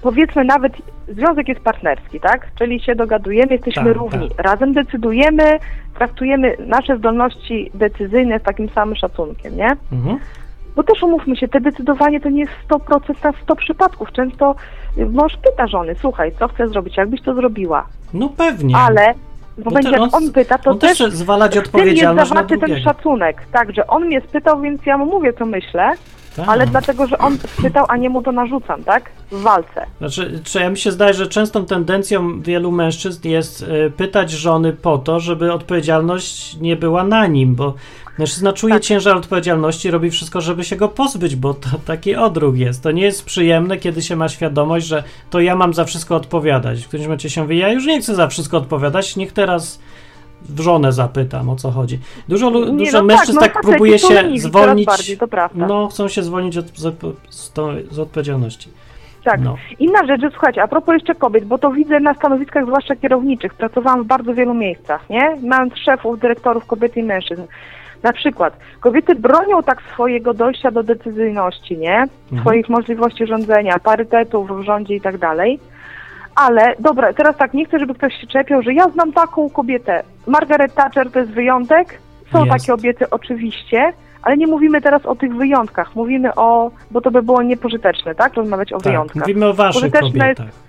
powiedzmy 0.02 0.44
nawet 0.44 0.72
związek 1.08 1.48
jest 1.48 1.60
partnerski, 1.60 2.20
tak? 2.20 2.48
Czyli 2.58 2.80
się 2.80 2.94
dogadujemy, 2.94 3.52
jesteśmy 3.52 3.84
Tak, 3.84 3.96
równi, 3.96 4.28
tak. 4.28 4.46
razem 4.46 4.72
decydujemy, 4.72 5.58
traktujemy 5.94 6.56
nasze 6.66 6.96
zdolności 6.96 7.70
decyzyjne 7.74 8.38
z 8.38 8.42
takim 8.42 8.68
samym 8.68 8.96
szacunkiem, 8.96 9.56
nie? 9.56 9.76
Mhm. 9.92 10.18
Bo 10.78 10.84
też 10.84 11.02
umówmy 11.02 11.36
się, 11.36 11.48
te 11.48 11.60
decydowanie 11.60 12.20
to 12.20 12.28
nie 12.30 12.40
jest 12.40 12.52
100% 12.68 13.24
na 13.24 13.32
100 13.42 13.56
przypadków. 13.56 14.12
Często 14.12 14.54
mąż 15.10 15.32
pyta 15.36 15.66
żony, 15.66 15.94
słuchaj, 16.00 16.32
co 16.38 16.48
chcesz 16.48 16.70
zrobić, 16.70 16.96
jakbyś 16.96 17.22
to 17.22 17.34
zrobiła. 17.34 17.86
No 18.14 18.28
pewnie. 18.36 18.76
Ale 18.76 19.14
w 19.58 19.64
momencie, 19.64 19.90
te- 19.90 20.00
jak 20.00 20.14
on 20.14 20.32
pyta, 20.32 20.58
to 20.58 20.70
on 20.70 20.78
też 20.78 20.98
też 20.98 21.12
zwalać 21.12 21.54
jest 21.54 21.66
odpowiedzialność 21.66 22.30
na 22.30 22.34
zawarty 22.36 22.58
ten 22.58 22.80
szacunek. 22.82 23.42
Tak, 23.52 23.74
że 23.74 23.86
on 23.86 24.04
mnie 24.06 24.20
spytał, 24.20 24.60
więc 24.60 24.86
ja 24.86 24.98
mu 24.98 25.06
mówię, 25.06 25.32
co 25.32 25.46
myślę, 25.46 25.92
Tak. 26.36 26.48
ale 26.48 26.66
dlatego, 26.66 27.06
że 27.06 27.18
on 27.18 27.38
spytał, 27.38 27.84
a 27.88 27.96
nie 27.96 28.10
mu 28.10 28.22
to 28.22 28.32
narzucam, 28.32 28.84
tak? 28.84 29.10
W 29.30 29.42
walce. 29.42 29.86
Znaczy, 29.98 30.40
czy 30.44 30.60
ja 30.60 30.70
mi 30.70 30.78
się 30.78 30.92
zdaje, 30.92 31.14
że 31.14 31.26
częstą 31.26 31.66
tendencją 31.66 32.40
wielu 32.42 32.72
mężczyzn 32.72 33.28
jest 33.28 33.62
y, 33.62 33.92
pytać 33.96 34.30
żony 34.30 34.72
po 34.72 34.98
to, 34.98 35.20
żeby 35.20 35.52
odpowiedzialność 35.52 36.56
nie 36.60 36.76
była 36.76 37.04
na 37.04 37.26
nim, 37.26 37.54
bo 37.54 37.74
mężczyzna 38.18 38.52
czuje 38.52 38.74
Tak. 38.74 38.82
ciężar 38.82 39.16
odpowiedzialności, 39.16 39.90
robi 39.90 40.10
wszystko, 40.10 40.40
żeby 40.40 40.64
się 40.64 40.76
go 40.76 40.88
pozbyć, 40.88 41.36
bo 41.36 41.54
to 41.54 41.68
taki 41.86 42.16
odruch 42.16 42.56
jest. 42.56 42.82
To 42.82 42.90
nie 42.90 43.02
jest 43.02 43.24
przyjemne, 43.24 43.76
kiedy 43.76 44.02
się 44.02 44.16
ma 44.16 44.28
świadomość, 44.28 44.86
że 44.86 45.04
to 45.30 45.40
ja 45.40 45.56
mam 45.56 45.74
za 45.74 45.84
wszystko 45.84 46.16
odpowiadać. 46.16 46.84
W 46.84 46.88
którymś 46.88 47.06
momencie 47.06 47.30
się 47.30 47.42
mówi, 47.42 47.58
ja 47.58 47.72
już 47.72 47.86
nie 47.86 48.00
chcę 48.00 48.14
za 48.14 48.26
wszystko 48.26 48.56
odpowiadać, 48.56 49.16
niech 49.16 49.32
teraz 49.32 49.80
w 50.42 50.60
żonę 50.60 50.92
zapytam, 50.92 51.48
o 51.48 51.56
co 51.56 51.70
chodzi. 51.70 51.98
Dużo, 52.28 52.50
Nie, 52.50 52.84
dużo 52.84 52.98
no 52.98 53.04
mężczyzn 53.04 53.34
no 53.34 53.40
tak, 53.40 53.52
faceci 53.52 53.70
próbuje 53.70 53.98
się 53.98 54.22
zwolnić. 54.36 54.86
Bardziej. 54.86 55.18
No, 55.54 55.88
chcą 55.88 56.08
się 56.08 56.22
zwolnić 56.22 56.56
od, 56.56 56.66
z, 56.78 56.94
z 57.90 57.98
odpowiedzialności. 57.98 58.70
Tak. 59.24 59.40
No. 59.40 59.56
Inna 59.78 60.06
rzecz, 60.06 60.20
że 60.20 60.30
słuchajcie, 60.30 60.62
a 60.62 60.68
propos 60.68 60.92
jeszcze 60.92 61.14
kobiet, 61.14 61.44
bo 61.44 61.58
to 61.58 61.70
widzę 61.70 62.00
na 62.00 62.14
stanowiskach 62.14 62.64
zwłaszcza 62.64 62.96
kierowniczych, 62.96 63.54
pracowałam 63.54 64.02
w 64.02 64.06
bardzo 64.06 64.34
wielu 64.34 64.54
miejscach, 64.54 65.10
nie? 65.10 65.36
Mając 65.42 65.76
szefów, 65.76 66.18
dyrektorów 66.20 66.66
kobiet 66.66 66.96
i 66.96 67.02
mężczyzn. 67.02 67.42
Na 68.02 68.12
przykład 68.12 68.56
kobiety 68.80 69.14
bronią 69.14 69.62
tak 69.62 69.82
swojego 69.92 70.34
dojścia 70.34 70.70
do 70.70 70.82
decyzyjności, 70.82 71.78
nie? 71.78 72.04
Swoich 72.40 72.68
możliwości 72.68 73.26
rządzenia, 73.26 73.78
parytetów 73.78 74.60
w 74.60 74.62
rządzie 74.64 74.94
i 74.94 75.00
tak 75.00 75.18
dalej. 75.18 75.60
Ale 76.36 76.74
dobra, 76.78 77.12
teraz 77.12 77.36
tak, 77.36 77.54
nie 77.54 77.64
chcę, 77.66 77.78
żeby 77.78 77.94
ktoś 77.94 78.14
się 78.20 78.26
czepiał, 78.26 78.62
że 78.62 78.74
ja 78.74 78.88
znam 78.88 79.12
taką 79.12 79.50
kobietę. 79.50 80.02
Margaret 80.26 80.74
Thatcher 80.74 81.10
to 81.10 81.18
jest 81.18 81.30
wyjątek. 81.30 81.98
Są 82.32 82.38
Jest. 82.44 82.50
takie 82.50 82.72
kobiety 82.72 83.10
oczywiście, 83.10 83.92
ale 84.22 84.36
nie 84.36 84.46
mówimy 84.46 84.80
teraz 84.80 85.06
o 85.06 85.16
tych 85.16 85.34
wyjątkach. 85.36 85.94
Mówimy 85.96 86.34
o, 86.34 86.70
bo 86.90 87.00
to 87.00 87.10
by 87.10 87.22
było 87.22 87.42
niepożyteczne, 87.42 88.14
tak? 88.14 88.34
Rozmawiać 88.34 88.72
o 88.72 88.76
Tak, 88.78 88.84
wyjątkach. 88.84 89.22
mówimy 89.22 89.46
o 89.46 89.54
waszych 89.54 89.80
Pożyteczne 89.82 90.28
jest- 90.28 90.38
kobietach. 90.40 90.68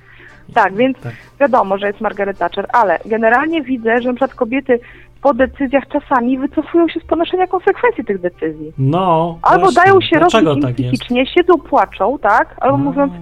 Tak, 0.53 0.73
więc 0.75 0.99
Tak. 0.99 1.13
wiadomo, 1.39 1.77
że 1.77 1.87
jest 1.87 2.01
Margaret 2.01 2.37
Thatcher, 2.37 2.65
ale 2.73 2.99
generalnie 3.05 3.61
widzę, 3.61 4.01
że 4.01 4.07
na 4.07 4.13
przykład 4.13 4.33
kobiety 4.33 4.79
po 5.21 5.33
decyzjach 5.33 5.83
czasami 5.87 6.37
wycofują 6.37 6.87
się 6.87 6.99
z 6.99 7.03
ponoszenia 7.03 7.47
konsekwencji 7.47 8.05
tych 8.05 8.21
decyzji. 8.21 8.73
No, 8.77 9.37
Albo 9.41 9.65
właśnie. 9.65 9.81
dają 9.83 10.01
się 10.01 10.19
im 10.53 10.61
tak 10.61 10.73
psychicznie, 10.73 11.25
siedzą, 11.25 11.53
płaczą, 11.57 12.17
tak? 12.21 12.55
Albo 12.61 12.75
A. 12.75 12.79
mówiąc, 12.79 13.13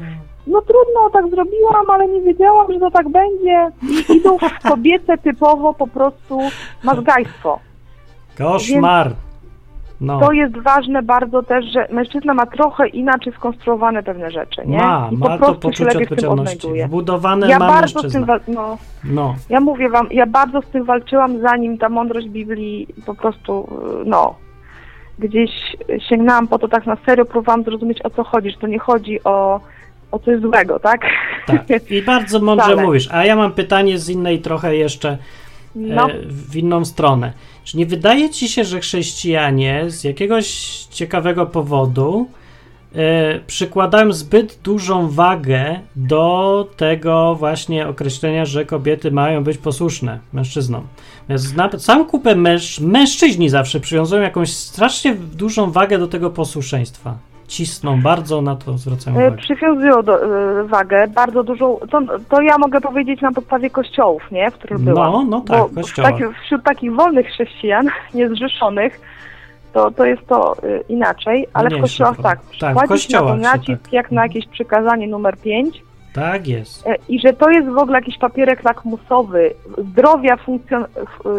no 0.47 0.61
trudno, 0.61 1.09
tak 1.13 1.29
zrobiłam, 1.29 1.89
ale 1.89 2.07
nie 2.07 2.21
wiedziałam, 2.21 2.73
że 2.73 2.79
to 2.79 2.91
tak 2.91 3.09
będzie. 3.09 3.71
I 3.89 4.17
idą 4.17 4.37
w 4.37 4.69
kobiece 4.69 5.17
typowo 5.17 5.73
po 5.73 5.87
prostu 5.87 6.39
mazgajstwo. 6.83 7.59
Koszmar. 8.37 9.11
No. 10.01 10.19
to 10.19 10.31
jest 10.31 10.57
ważne 10.57 11.03
bardzo 11.03 11.43
też, 11.43 11.65
że 11.73 11.87
mężczyzna 11.91 12.33
ma 12.33 12.45
trochę 12.45 12.87
inaczej 12.87 13.33
skonstruowane 13.33 14.03
pewne 14.03 14.31
rzeczy, 14.31 14.61
nie? 14.65 14.77
Ma, 14.77 15.09
I 15.11 15.17
ma 15.17 15.25
po 15.25 15.31
to 15.31 15.37
prostu 15.37 15.53
się 15.53 15.59
poczucie 15.85 15.91
tym 15.91 16.01
odpowiedzialności. 16.03 16.67
Wbudowane 16.87 17.47
Ja 17.49 17.59
ma 17.59 17.67
bardzo 17.67 17.87
z 17.99 18.03
mężczyzna. 18.03 18.19
tym, 18.19 18.25
wal- 18.27 18.41
no, 18.47 18.77
No, 19.03 19.35
ja 19.49 19.59
mówię 19.59 19.89
wam, 19.89 20.07
ja 20.11 20.25
bardzo 20.25 20.61
z 20.61 20.65
tym 20.65 20.83
walczyłam, 20.83 21.39
zanim 21.41 21.77
ta 21.77 21.89
mądrość 21.89 22.27
Biblii 22.29 22.87
po 23.05 23.15
prostu, 23.15 23.69
y, 24.01 24.05
no, 24.05 24.35
gdzieś 25.19 25.51
sięgnęłam 26.09 26.47
po 26.47 26.59
to 26.59 26.67
tak 26.67 26.85
na 26.85 26.97
serio, 27.05 27.25
próbowałam 27.25 27.63
zrozumieć 27.63 28.01
o 28.05 28.09
co 28.09 28.23
chodzi, 28.23 28.51
że 28.51 28.57
to 28.57 28.67
nie 28.67 28.79
chodzi 28.79 29.23
o, 29.23 29.59
o 30.11 30.19
coś 30.19 30.39
złego, 30.41 30.79
tak? 30.79 31.01
tak. 31.47 31.91
I 31.91 32.01
bardzo 32.01 32.39
mądrze 32.45 32.65
Wcale. 32.67 32.83
mówisz. 32.83 33.09
A 33.11 33.25
ja 33.25 33.35
mam 33.35 33.51
pytanie 33.51 33.97
z 33.97 34.09
innej 34.09 34.39
trochę 34.39 34.75
jeszcze 34.75 35.17
No, 35.77 36.09
e, 36.11 36.13
w 36.25 36.55
inną 36.55 36.85
stronę. 36.85 37.33
Czy 37.63 37.77
nie 37.77 37.85
wydaje 37.85 38.29
ci 38.29 38.49
się, 38.49 38.63
że 38.63 38.79
chrześcijanie 38.79 39.85
z 39.87 40.03
jakiegoś 40.03 40.47
ciekawego 40.91 41.45
powodu 41.45 42.27
e, 42.95 43.39
przykładają 43.39 44.11
zbyt 44.11 44.59
dużą 44.63 45.09
wagę 45.09 45.79
do 45.95 46.67
tego 46.77 47.35
właśnie 47.35 47.87
określenia, 47.87 48.45
że 48.45 48.65
kobiety 48.65 49.11
mają 49.11 49.43
być 49.43 49.57
posłuszne 49.57 50.19
mężczyznom? 50.33 50.87
Całą 51.79 52.05
kupę 52.05 52.35
męż, 52.35 52.79
mężczyźni 52.79 53.49
zawsze 53.49 53.79
przywiązują 53.79 54.21
jakąś 54.21 54.53
strasznie 54.53 55.15
dużą 55.15 55.71
wagę 55.71 55.99
do 55.99 56.07
tego 56.07 56.29
posłuszeństwa. 56.29 57.17
Cisną, 57.47 58.01
bardzo 58.01 58.41
na 58.41 58.55
to 58.55 58.77
zwracają 58.77 59.17
y, 59.19 59.19
uwagę. 59.27 59.37
przywiązują 59.37 60.03
do, 60.03 60.25
y, 60.59 60.63
wagę 60.67 61.07
bardzo 61.07 61.43
dużą, 61.43 61.79
to, 61.91 62.01
to 62.29 62.41
ja 62.41 62.57
mogę 62.57 62.81
powiedzieć 62.81 63.21
na 63.21 63.31
podstawie 63.31 63.69
kościołów, 63.69 64.21
nie, 64.31 64.51
w 64.51 64.53
których 64.53 64.79
No, 64.79 64.93
byłam. 64.93 65.29
no 65.29 65.41
tak, 65.41 65.57
Bo 65.73 65.81
kościołach. 65.81 66.15
w 66.15 66.19
taki, 66.19 66.33
wśród 66.45 66.63
takich 66.63 66.93
wolnych 66.95 67.27
chrześcijan, 67.27 67.87
niezrzeszonych, 68.13 69.01
to, 69.73 69.91
to 69.91 70.05
jest 70.05 70.27
to 70.27 70.55
y, 70.63 70.83
inaczej, 70.89 71.47
ale 71.53 71.69
w 71.69 71.71
Mniejszy 71.71 71.81
kościołach 71.81 72.13
problem. 72.15 72.37
tak. 72.59 72.75
Tak, 72.75 72.85
w 72.85 72.89
kościołach 72.89 73.39
na 73.39 73.51
to 73.51 73.57
nacisk 73.57 73.83
tak. 73.83 73.93
jak 73.93 74.11
na 74.11 74.23
jakieś 74.23 74.47
przykazanie 74.47 75.07
numer 75.07 75.37
5 75.37 75.83
Tak 76.21 76.47
jest. 76.47 76.85
i 77.09 77.19
że 77.19 77.33
to 77.33 77.49
jest 77.49 77.69
w 77.69 77.77
ogóle 77.77 77.99
jakiś 77.99 78.17
papierek 78.17 78.63
lakmusowy 78.63 79.53
zdrowia 79.77 80.35
funkcjon- 80.35 80.85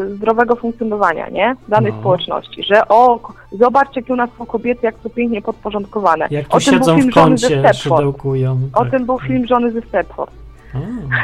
y, 0.04 0.14
zdrowego 0.14 0.56
funkcjonowania, 0.56 1.28
nie? 1.28 1.56
Danej 1.68 1.92
No. 1.92 2.00
społeczności, 2.00 2.62
że 2.62 2.88
o, 2.88 3.20
zobaczcie, 3.52 4.00
jakie 4.00 4.12
u 4.12 4.16
nas 4.16 4.30
są 4.38 4.46
kobiety, 4.46 4.80
jak 4.82 4.94
to 4.98 5.10
pięknie 5.10 5.42
podporządkowane. 5.42 6.26
Jak 6.30 6.48
tu 6.48 6.56
o 6.56 6.60
tym 6.60 6.70
był 6.74 6.78
siedzą 6.78 6.96
film 6.96 7.10
w 7.10 7.14
kącie, 7.14 7.74
szydełkują. 7.74 8.58
O 8.74 8.80
tak. 8.82 8.90
tym 8.90 9.06
był 9.06 9.18
film 9.18 9.46
Żony 9.46 9.70
ze 9.72 9.80
Stepford. 9.82 10.30
O. 10.74 10.78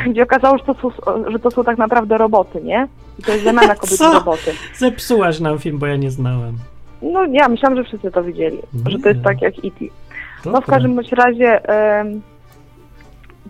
gdzie 0.11 0.23
okazało, 0.23 0.59
że 0.59 0.65
to, 0.65 0.75
są, 0.75 0.91
że 1.33 1.39
to 1.39 1.51
są 1.51 1.65
tak 1.65 1.79
naprawdę 1.79 2.19
roboty, 2.19 2.61
nie? 2.63 2.89
I 3.19 3.23
to 3.23 3.33
jest 3.33 3.45
zamiana 3.45 3.75
kobiet 3.75 3.97
Co? 3.99 4.11
w 4.11 4.15
roboty. 4.15 4.53
Zepsułaś 4.77 5.41
nam 5.41 5.59
film, 5.59 5.79
bo 5.79 5.87
ja 5.87 5.97
nie 5.97 6.11
znałem. 6.11 6.55
No 7.03 7.25
ja 7.25 7.49
myślałam, 7.49 7.77
że 7.79 7.85
wszyscy 7.85 8.11
to 8.11 8.23
widzieli, 8.25 8.59
że 8.87 8.99
to 8.99 9.09
jest 9.09 9.19
Nie. 9.21 9.25
tak 9.25 9.43
jak 9.43 9.55
E.T. 9.55 9.85
No 10.45 10.61
w 10.61 10.67
każdym 10.67 10.95
bądź 10.95 11.13
razie 11.13 11.61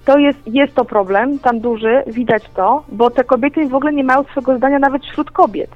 to 0.04 0.18
jest, 0.18 0.38
jest 0.46 0.74
to 0.74 0.84
problem, 0.84 1.38
tam 1.38 1.60
duży, 1.60 2.02
widać 2.06 2.42
to, 2.56 2.84
bo 2.88 3.10
te 3.10 3.24
kobiety 3.24 3.68
w 3.68 3.74
ogóle 3.74 3.92
nie 3.92 4.04
mają 4.04 4.22
swego 4.22 4.56
zdania 4.56 4.78
nawet 4.78 5.02
wśród 5.02 5.30
kobiet. 5.30 5.70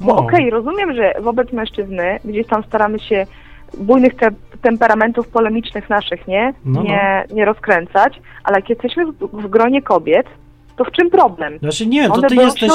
Bo 0.00 0.16
O. 0.16 0.16
okej, 0.16 0.50
rozumiem, 0.50 0.94
że 0.94 1.14
wobec 1.20 1.52
mężczyzny 1.52 2.18
gdzieś 2.24 2.46
tam 2.46 2.64
staramy 2.64 2.98
się 2.98 3.26
bujnych 3.78 4.14
te, 4.14 4.30
temperamentów 4.62 5.28
polemicznych 5.28 5.90
naszych, 5.90 6.28
nie? 6.28 6.54
No, 6.64 6.82
no. 6.82 6.82
nie, 6.82 7.24
nie 7.32 7.44
rozkręcać, 7.44 8.20
ale 8.44 8.56
jak 8.56 8.70
jesteśmy 8.70 9.06
w, 9.06 9.12
w 9.32 9.48
gronie 9.48 9.82
kobiet, 9.82 10.26
to 10.76 10.84
w 10.84 10.90
czym 10.92 11.10
problem? 11.10 11.58
Znaczy 11.58 11.86
nie, 11.86 12.08
to 12.08 12.14
One 12.14 12.28
ty 12.28 12.34
jesteś... 12.34 12.70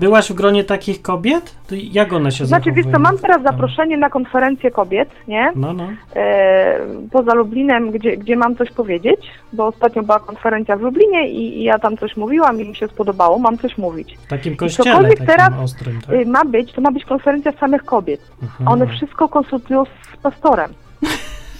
Byłaś 0.00 0.30
w 0.30 0.34
gronie 0.34 0.64
takich 0.64 1.02
kobiet? 1.02 1.54
To 1.68 1.74
jak 1.78 2.12
one 2.12 2.32
się 2.32 2.46
Znaczy, 2.46 2.72
wiesz 2.72 2.86
co, 2.92 2.98
mam 2.98 3.18
teraz 3.18 3.42
zaproszenie 3.42 3.96
na 3.96 4.10
konferencję 4.10 4.70
kobiet, 4.70 5.08
nie? 5.28 5.52
No, 5.54 5.72
no. 5.72 5.88
E, 6.16 6.78
poza 7.10 7.34
Lublinem, 7.34 7.90
gdzie, 7.90 8.16
gdzie 8.16 8.36
mam 8.36 8.56
coś 8.56 8.70
powiedzieć, 8.70 9.20
bo 9.52 9.66
ostatnio 9.66 10.02
była 10.02 10.20
konferencja 10.20 10.76
w 10.76 10.80
Lublinie 10.80 11.28
i, 11.28 11.58
i 11.58 11.62
ja 11.62 11.78
tam 11.78 11.96
coś 11.96 12.16
mówiłam 12.16 12.60
i 12.60 12.68
mi 12.68 12.76
się 12.76 12.88
spodobało, 12.88 13.38
mam 13.38 13.58
coś 13.58 13.78
mówić. 13.78 14.16
W 14.16 14.26
takim 14.26 14.56
kościele 14.56 14.90
cokolwiek 14.90 15.18
takim 15.18 15.26
teraz, 15.26 15.52
ostrym, 15.62 16.00
tak? 16.06 16.14
Y, 16.14 16.26
ma 16.26 16.44
być, 16.44 16.72
to 16.72 16.80
ma 16.80 16.92
być 16.92 17.04
konferencja 17.04 17.52
samych 17.52 17.84
kobiet. 17.84 18.20
Aha. 18.44 18.64
One 18.66 18.86
wszystko 18.86 19.28
konsultują 19.28 19.84
z 19.84 20.16
pastorem. 20.16 20.70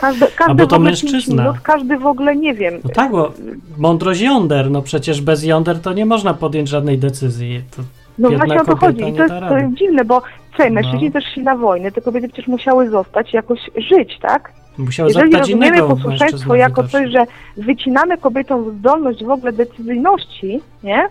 Każdy, 0.03 0.27
każdy 0.37 0.55
bo 0.55 0.67
to 0.67 0.79
mężczyzna. 0.79 1.43
Minut, 1.43 1.61
każdy 1.61 1.99
w 1.99 2.07
ogóle 2.07 2.37
nie 2.37 2.55
wiem. 2.55 2.75
No 2.85 2.91
tak, 2.91 3.11
bo 3.11 3.33
mądrość 3.79 4.21
jąder, 4.21 4.71
no 4.71 4.83
przecież 4.83 5.21
bez 5.21 5.45
jąder 5.45 5.81
to 5.81 5.93
nie 5.93 6.07
można 6.07 6.35
podjąć 6.35 6.69
żadnej 6.69 6.99
decyzji. 6.99 7.63
To 7.77 7.83
No 8.19 8.31
właśnie 8.31 8.61
o 8.61 8.65
to 8.65 8.77
chodzi. 8.77 9.09
I 9.09 9.13
to 9.13 9.23
jest, 9.23 9.35
to 9.49 9.59
jest 9.59 9.75
dziwne, 9.75 10.05
bo 10.05 10.23
słuchaj, 10.49 10.71
mężczyźni 10.71 11.07
No. 11.07 11.13
też 11.13 11.25
szli 11.25 11.43
na 11.43 11.57
wojnę, 11.57 11.93
te 11.93 12.01
kobiety 12.01 12.29
przecież 12.29 12.47
musiały 12.47 12.91
zostać, 12.91 13.33
jakoś 13.33 13.61
żyć, 13.77 14.19
tak? 14.21 14.53
Musiał 14.79 15.07
Jeżeli 15.07 15.37
rozumiemy 15.37 15.83
posłuszeństwo 15.83 16.55
jako 16.55 16.89
coś, 16.89 17.11
że 17.11 17.25
wycinamy 17.57 18.19
kobietom 18.19 18.79
zdolność 18.79 19.25
w 19.25 19.31
ogóle 19.31 19.53
decyzyjności, 19.53 20.61
nie? 20.83 21.09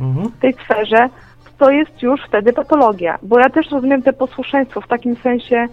Mhm. 0.00 0.28
w 0.28 0.40
tej 0.40 0.54
sferze, 0.64 1.08
to 1.58 1.70
jest 1.70 2.02
już 2.02 2.20
wtedy 2.28 2.52
patologia. 2.52 3.18
Bo 3.22 3.38
ja 3.38 3.50
też 3.50 3.70
rozumiem 3.70 4.02
te 4.02 4.12
posłuszeństwo 4.12 4.80
w 4.80 4.88
takim 4.88 5.16
sensie, 5.16 5.68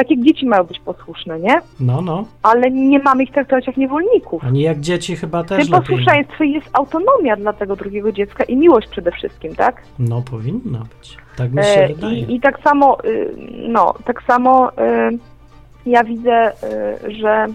takie 0.00 0.22
dzieci 0.22 0.46
mają 0.46 0.64
być 0.64 0.80
posłuszne, 0.80 1.40
nie? 1.40 1.60
No, 1.80 2.00
no. 2.00 2.24
Ale 2.42 2.70
nie 2.70 2.98
mamy 2.98 3.22
ich 3.22 3.32
traktować 3.32 3.66
jak 3.66 3.76
niewolników. 3.76 4.44
Ani 4.44 4.62
jak 4.62 4.80
dzieci 4.80 5.16
chyba 5.16 5.44
też 5.44 5.68
tym 5.68 5.80
posłuszeństwie 5.80 6.46
jest 6.46 6.70
autonomia 6.72 7.36
dla 7.36 7.52
tego 7.52 7.76
drugiego 7.76 8.12
dziecka 8.12 8.44
i 8.44 8.56
miłość 8.56 8.88
przede 8.88 9.12
wszystkim, 9.12 9.54
tak? 9.54 9.82
No, 9.98 10.22
powinna 10.30 10.78
być. 10.78 11.16
Tak 11.36 11.52
mi 11.52 11.62
się 11.62 11.68
E, 11.68 11.88
wydaje. 11.88 12.18
I, 12.18 12.34
I 12.34 12.40
tak 12.40 12.60
samo, 12.64 13.04
y, 13.04 13.34
no, 13.68 13.94
tak 14.04 14.22
samo 14.22 14.70
y, 14.70 15.18
ja 15.86 16.04
widzę, 16.04 16.52
y, 17.08 17.20
że 17.20 17.46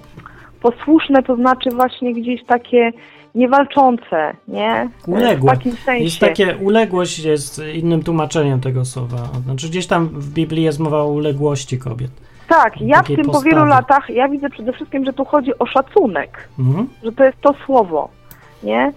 posłuszne 0.62 1.24
to 1.24 1.36
znaczy 1.36 1.70
właśnie 1.70 2.14
gdzieś 2.14 2.44
takie 2.46 2.92
niewalczące, 3.36 4.34
nie? 4.48 4.90
Uległe. 5.08 5.52
W 5.52 5.58
takim 5.58 5.72
sensie. 5.72 6.04
Jest 6.04 6.20
takie 6.20 6.58
uległość 6.58 7.20
jest 7.20 7.62
innym 7.74 8.04
tłumaczeniem 8.04 8.62
tego 8.62 8.86
słowa. 8.86 9.18
Znaczy 9.46 9.70
gdzieś 9.70 9.88
tam 9.88 10.08
w 10.08 10.34
Biblii 10.34 10.64
jest 10.64 10.80
mowa 10.80 11.02
o 11.02 11.08
uległości 11.08 11.80
kobiet. 11.80 12.12
Tak, 12.48 12.82
ja 12.82 13.02
w 13.04 13.08
tym 13.08 13.18
po 13.18 13.24
postawy. 13.24 13.50
wielu 13.50 13.66
latach, 13.66 14.10
ja 14.10 14.28
widzę 14.28 14.50
przede 14.50 14.74
wszystkim, 14.74 15.06
że 15.06 15.14
tu 15.14 15.26
chodzi 15.26 15.60
o 15.60 15.66
szacunek, 15.66 16.50
Mhm. 16.60 16.88
że 17.04 17.12
to 17.12 17.24
jest 17.24 17.42
to 17.42 17.54
słowo, 17.66 18.10
nie? 18.64 18.92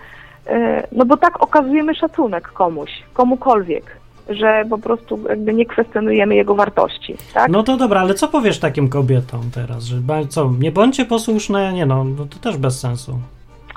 E, 0.46 0.86
No 0.92 1.04
bo 1.04 1.16
tak 1.16 1.42
okazujemy 1.42 1.94
szacunek 1.94 2.48
komuś, 2.48 2.90
komukolwiek, 3.12 3.84
że 4.28 4.64
po 4.70 4.78
prostu 4.78 5.18
jakby 5.28 5.54
nie 5.54 5.66
kwestionujemy 5.66 6.34
jego 6.34 6.54
wartości, 6.54 7.16
tak? 7.34 7.50
No 7.50 7.62
to 7.62 7.76
dobra, 7.76 8.00
ale 8.00 8.14
co 8.14 8.28
powiesz 8.28 8.58
takim 8.58 8.88
kobietom 8.88 9.40
teraz? 9.54 9.84
Że 9.84 9.96
co, 10.28 10.52
nie 10.60 10.72
bądźcie 10.72 11.04
posłuszne? 11.04 11.72
Nie 11.72 11.86
no, 11.86 12.04
no 12.04 12.26
to 12.26 12.38
też 12.38 12.56
bez 12.56 12.80
sensu. 12.80 13.18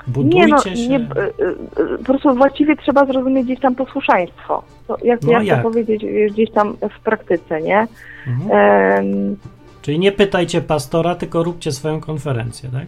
Budujcie 0.06 0.38
nie, 0.38 0.46
no, 0.46 0.58
się. 0.58 0.88
nie, 0.88 0.96
e, 0.96 1.00
e, 1.00 1.98
po 1.98 2.04
prostu 2.04 2.34
właściwie 2.34 2.76
trzeba 2.76 3.04
zrozumieć 3.06 3.44
gdzieś 3.44 3.60
tam 3.60 3.74
posłuszeństwo. 3.74 4.62
To, 4.86 4.96
jak, 5.04 5.22
No 5.22 5.32
jak, 5.32 5.44
jak? 5.44 5.62
to 5.62 5.68
powiedzieć 5.70 6.04
gdzieś 6.32 6.50
tam 6.50 6.76
w 6.98 7.00
praktyce, 7.00 7.60
nie? 7.62 7.86
Mhm. 8.26 9.36
Czyli 9.82 9.98
nie 9.98 10.12
pytajcie 10.12 10.60
pastora, 10.60 11.14
tylko 11.14 11.42
róbcie 11.42 11.72
swoją 11.72 12.00
konferencję, 12.00 12.70
tak? 12.72 12.86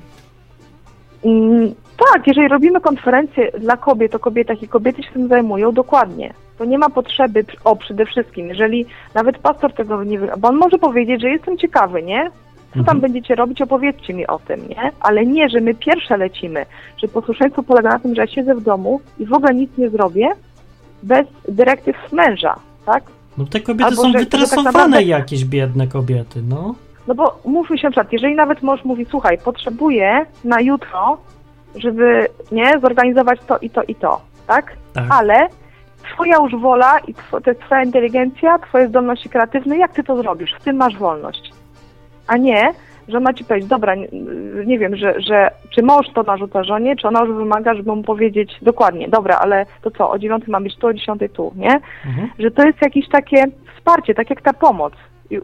Mm, 1.25 1.75
Tak, 2.13 2.27
jeżeli 2.27 2.49
robimy 2.49 2.81
konferencję 2.81 3.51
dla 3.61 3.77
kobiet 3.77 4.15
o 4.15 4.19
kobietach 4.19 4.63
i 4.63 4.69
kobiety 4.69 5.03
się 5.03 5.11
tym 5.13 5.29
zajmują, 5.29 5.73
dokładnie. 5.73 6.35
To 6.59 6.65
nie 6.65 6.79
ma 6.79 6.91
potrzeby, 6.91 7.45
o 7.65 7.77
przede 7.77 8.07
wszystkim, 8.07 8.49
jeżeli 8.49 8.87
nawet 9.15 9.39
pastor 9.39 9.73
tego 9.73 10.05
nie 10.05 10.19
wy... 10.19 10.29
bo 10.39 10.49
on 10.49 10.57
może 10.57 10.79
powiedzieć, 10.79 11.21
że 11.21 11.29
jestem 11.31 11.59
ciekawy, 11.59 12.03
nie? 12.03 12.31
Co 12.71 12.75
tam 12.75 12.81
Mhm. 12.97 13.01
będziecie 13.01 13.35
robić, 13.35 13.63
opowiedzcie 13.63 14.15
mi 14.15 14.27
o 14.27 14.39
tym, 14.39 14.69
nie? 14.69 14.91
Ale 15.01 15.27
nie, 15.27 15.49
że 15.49 15.61
my 15.61 15.75
pierwsze 15.75 16.17
lecimy, 16.17 16.67
że 17.03 17.09
posłuszeństwo 17.09 17.63
polega 17.63 17.89
na 17.91 17.99
tym, 17.99 18.15
że 18.15 18.21
ja 18.21 18.27
siedzę 18.27 18.55
w 18.55 18.63
domu 18.63 19.01
i 19.19 19.27
w 19.27 19.33
ogóle 19.33 19.55
nic 19.55 19.71
nie 19.79 19.91
zrobię 19.91 20.29
bez 21.03 21.27
dyrektyw 21.49 21.97
męża, 22.13 22.57
tak? 22.87 23.05
No 23.39 23.45
te 23.45 23.61
kobiety 23.61 23.85
Albo 23.85 24.03
są 24.03 24.13
że- 24.13 24.19
że 24.19 24.27
tak 24.27 24.41
wytresowane 24.41 24.65
naprawdę- 24.73 25.03
jakieś 25.03 25.45
biedne 25.45 25.87
kobiety, 25.87 26.43
no. 26.49 26.75
No 27.07 27.15
bo 27.15 27.39
mówmy 27.45 27.79
się 27.79 27.87
na 27.87 27.91
przykład, 27.91 28.13
jeżeli 28.13 28.35
nawet 28.35 28.63
mąż 28.63 28.85
mówi, 28.85 29.07
słuchaj, 29.11 29.39
potrzebuję 29.39 30.27
na 30.45 30.61
jutro, 30.61 31.19
żeby, 31.77 32.27
nie, 32.53 32.79
zorganizować 32.81 33.41
to 33.47 33.59
i 33.59 33.71
to 33.71 33.83
i 33.83 33.95
to, 33.95 34.21
tak? 34.47 34.73
Tak. 34.95 35.05
Ale 35.11 35.49
twoja 36.03 36.37
już 36.37 36.57
wola 36.57 36.99
i 36.99 37.15
to 37.15 37.51
jest 37.51 37.61
twoja 37.61 37.83
inteligencja, 37.83 38.59
twoje 38.59 38.89
zdolności 38.89 39.29
kreatywne, 39.29 39.79
jak 39.79 39.93
ty 39.93 40.05
to 40.05 40.17
zrobisz? 40.17 40.55
W 40.61 40.65
tym 40.65 40.77
masz 40.77 40.97
wolność. 40.97 41.53
A 42.27 42.37
nie, 42.37 42.73
że 43.09 43.21
ma 43.21 43.35
ci 43.35 43.45
powiedzieć, 43.45 43.69
dobra, 43.69 43.95
nie, 43.95 44.09
nie 44.67 44.79
wiem, 44.79 44.97
że, 44.97 45.21
że 45.21 45.51
czy 45.71 45.83
mąż 45.83 46.07
to 46.15 46.23
narzuca 46.23 46.65
żonie, 46.65 46.97
czy 46.97 47.09
ona 47.09 47.21
już 47.21 47.37
wymaga, 47.37 47.75
żeby 47.75 47.97
mu 47.97 48.03
powiedzieć 48.03 48.57
dokładnie, 48.63 49.09
dobra, 49.09 49.39
ale 49.39 49.67
to 49.83 49.91
co, 49.91 50.11
o 50.11 50.19
dziewiątej 50.19 50.51
ma 50.51 50.61
być 50.61 50.77
tu, 50.77 50.87
o 50.87 50.95
dziesiątej 50.95 51.31
tu, 51.31 51.53
nie? 51.57 51.81
Mhm. 52.07 52.29
że 52.39 52.51
to 52.51 52.67
jest 52.67 52.83
jakieś 52.83 53.09
takie 53.09 53.45
wsparcie, 53.77 54.15
tak 54.15 54.31
jak 54.31 54.43
ta 54.43 54.53
pomoc. 54.53 54.93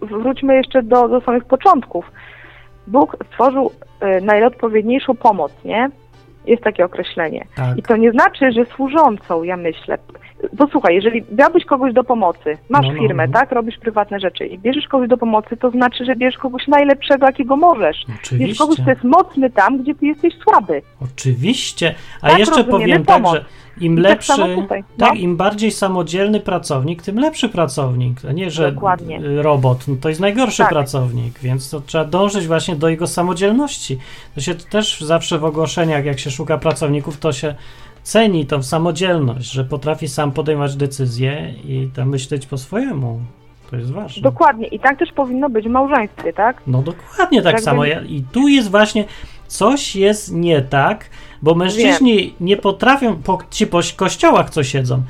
Wróćmy 0.02 0.54
jeszcze 0.54 0.82
do, 0.82 1.08
do 1.08 1.20
samych 1.20 1.44
początków. 1.44 2.12
Bóg 2.86 3.16
stworzył 3.32 3.70
y, 4.18 4.20
najodpowiedniejszą 4.20 5.16
pomoc, 5.16 5.52
nie? 5.64 5.90
Jest 6.46 6.62
takie 6.62 6.84
określenie. 6.84 7.46
Tak. 7.56 7.78
I 7.78 7.82
to 7.82 7.96
nie 7.96 8.10
znaczy, 8.12 8.52
że 8.52 8.64
służącą, 8.64 9.42
ja 9.42 9.56
myślę. 9.56 9.98
Bo 10.52 10.66
słuchaj, 10.68 10.94
jeżeli 10.94 11.24
miałbyś 11.38 11.64
kogoś 11.64 11.92
do 11.92 12.04
pomocy, 12.04 12.58
masz 12.68 12.86
No, 12.86 12.92
no, 12.92 12.98
firmę, 12.98 13.26
no. 13.26 13.32
tak, 13.32 13.52
robisz 13.52 13.78
prywatne 13.78 14.20
rzeczy 14.20 14.46
i 14.46 14.58
bierzesz 14.58 14.88
kogoś 14.88 15.08
do 15.08 15.16
pomocy, 15.16 15.56
to 15.56 15.70
znaczy, 15.70 16.04
że 16.04 16.16
bierzesz 16.16 16.38
kogoś 16.38 16.68
najlepszego, 16.68 17.26
jakiego 17.26 17.56
możesz. 17.56 17.96
Bierzesz 18.32 18.58
kogoś, 18.58 18.78
Oczywiście. 18.78 18.82
kto 18.82 18.90
jest 18.90 19.04
mocny 19.04 19.50
tam, 19.50 19.82
gdzie 19.82 19.94
ty 19.94 20.06
jesteś 20.06 20.34
słaby. 20.38 20.82
Oczywiście. 21.02 21.94
A 22.22 22.28
Tak 22.28 22.38
jeszcze 22.38 22.64
powiem 22.64 23.04
tak, 23.04 23.16
pomoc. 23.16 23.34
że 23.34 23.44
im 23.80 23.92
I 23.92 23.96
tak 23.96 24.04
lepszy, 24.04 24.26
samo 24.32 24.62
tutaj, 24.62 24.84
tak, 24.98 25.14
no. 25.14 25.20
im 25.20 25.36
bardziej 25.36 25.70
samodzielny 25.70 26.40
pracownik, 26.40 27.02
tym 27.02 27.18
lepszy 27.18 27.48
pracownik, 27.48 28.24
a 28.28 28.32
nie, 28.32 28.50
że 28.50 28.72
Dokładnie. 28.72 29.20
y, 29.20 29.42
robot, 29.42 29.88
no 29.88 29.96
to 30.00 30.08
jest 30.08 30.20
najgorszy 30.20 30.58
Tak. 30.62 30.68
pracownik, 30.68 31.38
więc 31.38 31.70
to 31.70 31.80
trzeba 31.80 32.04
dążyć 32.04 32.46
właśnie 32.46 32.76
do 32.76 32.88
jego 32.88 33.06
samodzielności. 33.06 33.98
To 34.34 34.40
się 34.40 34.54
też 34.54 35.00
zawsze 35.00 35.38
w 35.38 35.44
ogłoszeniach, 35.44 36.04
jak 36.04 36.18
się 36.18 36.30
szuka 36.30 36.58
pracowników, 36.58 37.18
to 37.18 37.32
się 37.32 37.54
ceni 38.02 38.46
tą 38.46 38.62
samodzielność, 38.62 39.50
że 39.52 39.64
potrafi 39.64 40.08
sam 40.08 40.32
podejmować 40.32 40.76
decyzje 40.76 41.54
i 41.64 41.88
tam 41.96 42.08
myśleć 42.08 42.46
po 42.46 42.58
swojemu. 42.58 43.20
To 43.70 43.76
jest 43.76 43.92
ważne. 43.92 44.22
Dokładnie. 44.22 44.66
I 44.66 44.80
tak 44.80 44.98
też 44.98 45.12
powinno 45.12 45.50
być 45.50 45.66
w 45.66 45.70
małżeństwie, 45.70 46.32
tak? 46.32 46.62
No 46.66 46.82
dokładnie 46.82 47.42
tak 47.42 47.52
Jakby- 47.52 47.62
samo. 47.64 47.84
I 47.84 48.24
tu 48.32 48.48
jest 48.48 48.70
właśnie 48.70 49.04
coś 49.50 49.96
jest 49.96 50.32
nie 50.32 50.62
tak, 50.62 51.04
bo 51.42 51.54
mężczyźni 51.54 52.34
nie 52.40 52.56
potrafią, 52.56 53.16
po, 53.16 53.38
ci 53.50 53.66
po 53.66 53.80
kościołach 53.96 54.50
co 54.50 54.64
siedzą, 54.64 55.02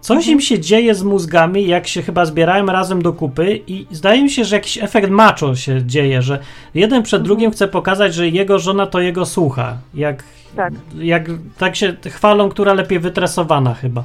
coś 0.00 0.16
Mhm. 0.16 0.32
im 0.32 0.40
się 0.40 0.58
dzieje 0.58 0.94
z 0.94 1.02
mózgami, 1.02 1.66
jak 1.66 1.88
się 1.88 2.02
chyba 2.02 2.24
zbierają 2.24 2.66
razem 2.66 3.02
do 3.02 3.12
kupy 3.12 3.60
i 3.66 3.86
zdaje 3.90 4.22
mi 4.22 4.30
się, 4.30 4.44
że 4.44 4.56
jakiś 4.56 4.78
efekt 4.78 5.10
macho 5.10 5.56
się 5.56 5.82
dzieje, 5.86 6.22
że 6.22 6.38
jeden 6.74 7.02
przed 7.02 7.20
Mhm. 7.20 7.26
drugim 7.26 7.50
chce 7.50 7.68
pokazać, 7.68 8.14
że 8.14 8.28
jego 8.28 8.58
żona 8.58 8.86
to 8.86 9.00
jego 9.00 9.26
słucha. 9.26 9.76
Jak, 9.94 10.24
Tak. 10.56 10.72
jak 10.98 11.24
tak 11.58 11.76
się 11.76 11.96
chwalą, 12.10 12.48
która 12.48 12.74
lepiej 12.74 12.98
wytresowana 12.98 13.74
chyba. 13.74 14.04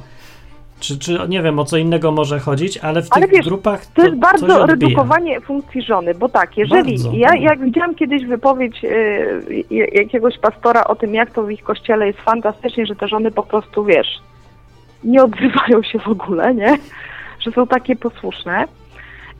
Czy, 0.80 0.98
czy 0.98 1.18
nie 1.28 1.42
wiem, 1.42 1.58
o 1.58 1.64
co 1.64 1.76
innego 1.76 2.12
może 2.12 2.38
chodzić, 2.38 2.78
ale 2.78 3.02
w 3.02 3.06
Ale 3.10 3.26
tych 3.26 3.34
wiesz, 3.34 3.46
grupach 3.46 3.86
To 3.86 4.02
jest 4.02 4.12
coś 4.12 4.20
bardzo 4.20 4.66
redukowanie 4.66 5.40
funkcji 5.40 5.82
żony, 5.82 6.14
bo 6.14 6.28
tak, 6.28 6.56
jeżeli 6.56 6.92
Bardzo, 6.92 7.12
ja 7.12 7.36
jak 7.36 7.64
widziałam 7.64 7.94
kiedyś 7.94 8.26
wypowiedź 8.26 8.84
y, 8.84 8.88
y, 9.70 9.88
jakiegoś 9.92 10.38
pastora 10.38 10.84
o 10.84 10.94
tym, 10.94 11.14
jak 11.14 11.30
to 11.30 11.42
w 11.42 11.50
ich 11.50 11.62
kościele 11.62 12.06
jest 12.06 12.20
fantastycznie, 12.20 12.86
że 12.86 12.96
te 12.96 13.08
żony 13.08 13.30
po 13.30 13.42
prostu, 13.42 13.84
wiesz, 13.84 14.20
nie 15.04 15.24
odzywają 15.24 15.82
się 15.82 15.98
w 15.98 16.08
ogóle, 16.08 16.54
nie? 16.54 16.78
Że 17.40 17.50
są 17.50 17.66
takie 17.66 17.96
posłuszne. 17.96 18.64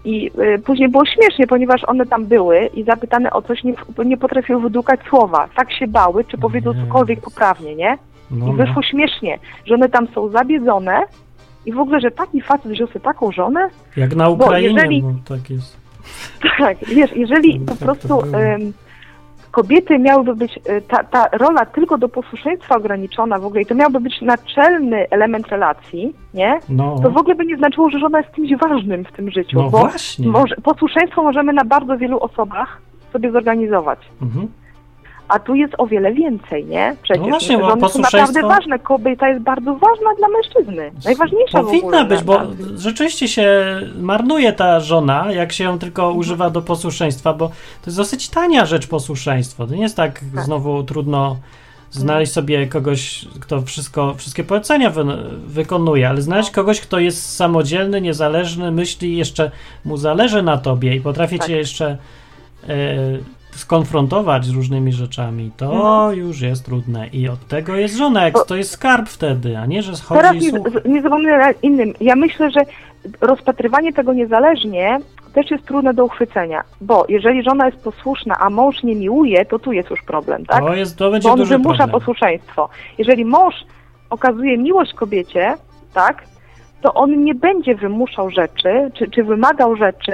I 0.04 0.30
y, 0.56 0.58
później 0.58 0.88
było 0.88 1.04
śmiesznie, 1.06 1.46
ponieważ 1.46 1.84
one 1.84 2.06
tam 2.06 2.26
były 2.26 2.66
i 2.66 2.84
zapytane 2.84 3.30
o 3.30 3.42
coś 3.42 3.64
nie, 3.64 3.74
nie 4.04 4.16
potrafiły 4.16 4.60
wydłukać 4.60 5.00
słowa. 5.08 5.48
Tak 5.56 5.72
się 5.72 5.86
bały, 5.86 6.24
czy 6.24 6.38
powiedzą 6.38 6.74
cokolwiek 6.86 7.20
poprawnie, 7.20 7.74
nie? 7.74 7.98
No, 8.30 8.46
I 8.46 8.48
no. 8.48 8.52
wyszło 8.52 8.82
śmiesznie, 8.82 9.38
że 9.66 9.74
one 9.74 9.88
tam 9.88 10.06
są 10.14 10.28
zabiedzone 10.28 11.02
i 11.66 11.72
w 11.72 11.78
ogóle, 11.78 12.00
że 12.00 12.10
taki 12.10 12.40
facet 12.40 12.72
wziął 12.72 12.88
sobie 12.88 13.00
taką 13.00 13.32
żonę, 13.32 13.68
Jak 13.96 14.14
na 14.16 14.24
Bo 14.24 14.30
Ukrainie, 14.32 14.68
jeżeli- 14.74 15.02
no, 15.02 15.14
tak 15.28 15.50
jest. 15.50 15.76
Tak, 16.58 16.76
wiesz, 16.86 17.12
jeżeli 17.16 17.60
Tak 17.60 17.66
po 17.68 17.74
to 17.74 17.84
prostu 17.84 18.36
em, 18.36 18.72
kobiety 19.50 19.98
miałyby 19.98 20.34
być, 20.36 20.58
e, 20.66 20.80
ta, 20.80 21.04
ta 21.04 21.28
rola 21.32 21.66
tylko 21.66 21.98
do 21.98 22.08
posłuszeństwa 22.08 22.76
ograniczona 22.76 23.38
w 23.38 23.44
ogóle 23.46 23.62
i 23.62 23.66
to 23.66 23.74
miałby 23.74 24.00
być 24.00 24.20
naczelny 24.22 25.06
element 25.10 25.48
relacji, 25.48 26.14
nie? 26.34 26.58
No, 26.68 26.98
To 27.02 27.10
w 27.10 27.16
ogóle 27.16 27.34
by 27.34 27.46
nie 27.46 27.56
znaczyło, 27.56 27.90
że 27.90 27.98
żona 27.98 28.18
jest 28.18 28.32
kimś 28.34 28.50
ważnym 28.60 29.04
w 29.04 29.12
tym 29.12 29.30
życiu, 29.30 29.56
no 29.56 29.70
bo 29.70 29.78
właśnie. 29.78 30.28
może, 30.28 30.54
posłuszeństwo 30.56 31.22
możemy 31.22 31.52
na 31.52 31.64
bardzo 31.64 31.98
wielu 31.98 32.18
osobach 32.20 32.80
sobie 33.12 33.30
zorganizować. 33.32 33.98
Mhm. 34.22 34.48
A 35.28 35.38
tu 35.38 35.54
jest 35.54 35.74
o 35.78 35.86
wiele 35.86 36.12
więcej, 36.12 36.64
nie? 36.64 36.96
Przecież 37.02 37.22
No 37.22 37.28
właśnie, 37.28 37.58
bo 37.58 37.68
żony 37.68 37.88
są 37.88 37.98
naprawdę 38.00 38.42
ważne. 38.42 38.78
Kobieta 38.78 39.28
jest 39.28 39.40
bardzo 39.42 39.74
ważna 39.74 40.14
dla 40.18 40.28
mężczyzny. 40.28 40.90
Najważniejsza 41.04 41.62
w 41.62 41.64
Powinna 41.66 41.86
ogóle. 41.86 42.04
być, 42.04 42.22
bo 42.22 42.40
rzeczywiście 42.76 43.28
się 43.28 43.50
marnuje 44.00 44.52
ta 44.52 44.80
żona, 44.80 45.32
jak 45.32 45.52
się 45.52 45.64
ją 45.64 45.78
tylko 45.78 46.12
używa 46.12 46.50
do 46.50 46.62
posłuszeństwa, 46.62 47.32
bo 47.34 47.48
to 47.48 47.86
jest 47.86 47.96
dosyć 47.96 48.28
tania 48.28 48.66
rzecz 48.66 48.86
posłuszeństwo. 48.86 49.66
To 49.66 49.74
nie 49.74 49.82
jest 49.82 49.96
tak, 49.96 50.20
Tak. 50.34 50.44
znowu 50.44 50.82
trudno 50.82 51.36
znaleźć 51.90 52.32
sobie 52.32 52.66
kogoś, 52.66 53.24
kto 53.40 53.62
wszystko, 53.62 54.14
wszystkie 54.14 54.44
polecenia 54.44 54.90
wy, 54.90 55.04
wykonuje, 55.46 56.08
ale 56.08 56.22
znaleźć 56.22 56.50
kogoś, 56.50 56.80
kto 56.80 56.98
jest 56.98 57.36
samodzielny, 57.36 58.00
niezależny, 58.00 58.70
myśli 58.70 59.16
jeszcze 59.16 59.50
mu 59.84 59.96
zależy 59.96 60.42
na 60.42 60.58
tobie 60.58 60.94
i 60.96 61.00
potrafi 61.00 61.38
Tak. 61.38 61.46
cię 61.48 61.56
jeszcze 61.56 61.98
e, 62.68 62.96
skonfrontować 63.56 64.44
z 64.44 64.50
różnymi 64.50 64.92
rzeczami, 64.92 65.50
to 65.56 65.72
Mhm. 65.74 66.18
już 66.18 66.40
jest 66.40 66.64
trudne. 66.64 67.06
I 67.12 67.28
od 67.28 67.46
tego 67.48 67.74
jest 67.76 67.98
Bo- 68.32 68.44
to 68.44 68.56
jest 68.56 68.70
skarb 68.70 69.08
wtedy, 69.08 69.58
a 69.58 69.66
nie, 69.66 69.82
że 69.82 69.92
chodzi 69.92 70.20
Teraz 70.20 70.34
i 70.34 70.38
nie, 70.38 70.50
słucha. 70.50 70.70
nie 70.84 71.02
zapomnę 71.02 71.54
innym. 71.62 71.92
Ja 72.00 72.16
myślę, 72.16 72.50
że 72.50 72.60
rozpatrywanie 73.20 73.92
tego 73.92 74.12
niezależnie 74.12 74.98
też 75.34 75.50
jest 75.50 75.64
trudne 75.66 75.94
do 75.94 76.04
uchwycenia, 76.04 76.62
bo 76.80 77.04
jeżeli 77.08 77.42
żona 77.42 77.66
jest 77.66 77.78
posłuszna, 77.84 78.34
a 78.40 78.50
mąż 78.50 78.82
nie 78.82 78.94
miłuje, 78.96 79.44
to 79.44 79.58
tu 79.58 79.72
jest 79.72 79.90
już 79.90 80.02
problem, 80.02 80.46
tak? 80.46 80.60
To, 80.64 80.74
jest, 80.74 80.96
to 80.98 81.10
będzie 81.10 81.28
Bo 81.28 81.32
on 81.32 81.38
duży 81.38 81.50
wymusza 81.58 81.76
problem. 81.76 82.00
posłuszeństwo. 82.00 82.68
Jeżeli 82.98 83.24
mąż 83.24 83.54
okazuje 84.10 84.58
miłość 84.58 84.92
kobiecie, 84.94 85.54
tak, 85.94 86.24
to 86.82 86.94
on 86.94 87.24
nie 87.24 87.34
będzie 87.34 87.74
wymuszał 87.74 88.30
rzeczy, 88.30 88.90
czy, 88.94 89.10
czy 89.10 89.24
wymagał 89.24 89.76
rzeczy, 89.76 90.12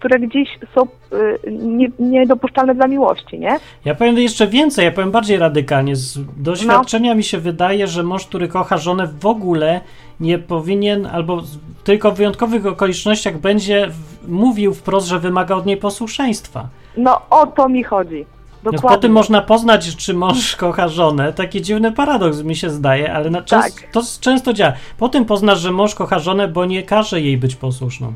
które 0.00 0.20
gdzieś 0.20 0.48
są 0.74 0.82
y, 0.82 1.50
nie, 1.50 1.88
niedopuszczalne 1.98 2.74
dla 2.74 2.86
miłości, 2.86 3.38
nie? 3.38 3.58
Ja 3.84 3.94
powiem 3.94 4.18
jeszcze 4.18 4.46
więcej, 4.46 4.84
ja 4.84 4.92
powiem 4.92 5.10
bardziej 5.10 5.38
radykalnie. 5.38 5.96
Z 5.96 6.18
doświadczenia 6.36 7.14
mi 7.14 7.24
się 7.24 7.38
wydaje, 7.38 7.86
że 7.86 8.02
mąż, 8.02 8.26
który 8.26 8.48
kocha 8.48 8.78
żonę, 8.78 9.06
w 9.20 9.26
ogóle 9.26 9.80
nie 10.20 10.38
powinien, 10.38 11.06
albo 11.06 11.42
tylko 11.84 12.12
w 12.12 12.16
wyjątkowych 12.16 12.66
okolicznościach 12.66 13.38
będzie 13.38 13.90
mówił 14.28 14.74
wprost, 14.74 15.06
że 15.06 15.18
wymaga 15.18 15.54
od 15.54 15.66
niej 15.66 15.76
posłuszeństwa. 15.76 16.68
No 16.96 17.20
o 17.30 17.46
to 17.46 17.68
mi 17.68 17.84
chodzi. 17.84 18.26
Więc 18.64 18.76
Dokładnie. 18.76 18.96
po 18.96 19.02
tym 19.02 19.12
można 19.12 19.42
poznać, 19.42 19.96
czy 19.96 20.14
mąż 20.14 20.56
kocha 20.56 20.88
żonę. 20.88 21.32
Taki 21.32 21.62
dziwny 21.62 21.92
paradoks 21.92 22.42
mi 22.42 22.56
się 22.56 22.70
zdaje, 22.70 23.12
ale 23.12 23.30
na 23.30 23.42
czas, 23.42 23.74
Tak. 23.74 23.92
to 23.92 24.02
często 24.20 24.52
działa. 24.52 24.72
Po 24.98 25.08
tym 25.08 25.24
poznasz, 25.24 25.60
że 25.60 25.72
mąż 25.72 25.94
kocha 25.94 26.18
żonę, 26.18 26.48
bo 26.48 26.64
nie 26.64 26.82
każe 26.82 27.20
jej 27.20 27.36
być 27.38 27.56
posłuszną. 27.56 28.12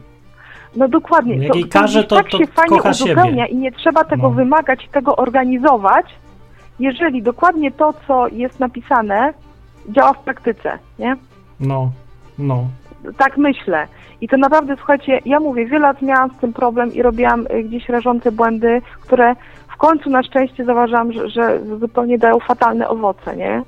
No 0.77 0.89
dokładnie. 0.89 1.37
Jak 1.37 1.55
jej 1.55 1.65
to, 1.65 1.79
każe, 1.81 1.99
gdzieś 1.99 2.09
to- 2.09 2.17
tak 2.17 2.31
to 2.31 2.39
się 2.39 2.47
fajnie 2.47 2.77
uzupełnia 2.91 3.47
siebie. 3.47 3.47
i 3.47 3.57
nie 3.57 3.73
trzeba 3.73 4.05
tego 4.05 4.23
No. 4.23 4.31
wymagać 4.31 4.89
tego 4.93 5.17
organizować, 5.17 6.07
jeżeli 6.81 7.23
dokładnie 7.23 7.71
to, 7.71 7.95
co 8.07 8.29
jest 8.29 8.61
napisane, 8.61 9.33
działa 9.89 10.13
w 10.13 10.19
praktyce, 10.19 10.79
nie? 10.99 11.17
No, 11.61 11.91
no. 12.39 12.65
Tak 13.17 13.37
myślę. 13.39 13.87
I 14.21 14.29
to 14.29 14.37
naprawdę, 14.37 14.77
słuchajcie, 14.77 15.21
ja 15.25 15.41
mówię, 15.41 15.67
wiele 15.67 15.79
lat 15.87 16.03
miałam 16.03 16.31
z 16.31 16.37
tym 16.41 16.53
problem 16.53 16.95
i 16.95 17.03
robiłam 17.03 17.47
y, 17.51 17.63
gdzieś 17.65 17.89
rażące 17.89 18.33
błędy, 18.33 18.83
które 19.01 19.35
w 19.75 19.77
końcu 19.77 20.11
na 20.11 20.23
szczęście 20.23 20.65
zauważyłam, 20.65 21.13
że, 21.13 21.29
że 21.29 21.61
zupełnie 21.81 22.19
dają 22.19 22.39
fatalne 22.41 22.89
owoce, 22.89 23.37
nie? 23.37 23.63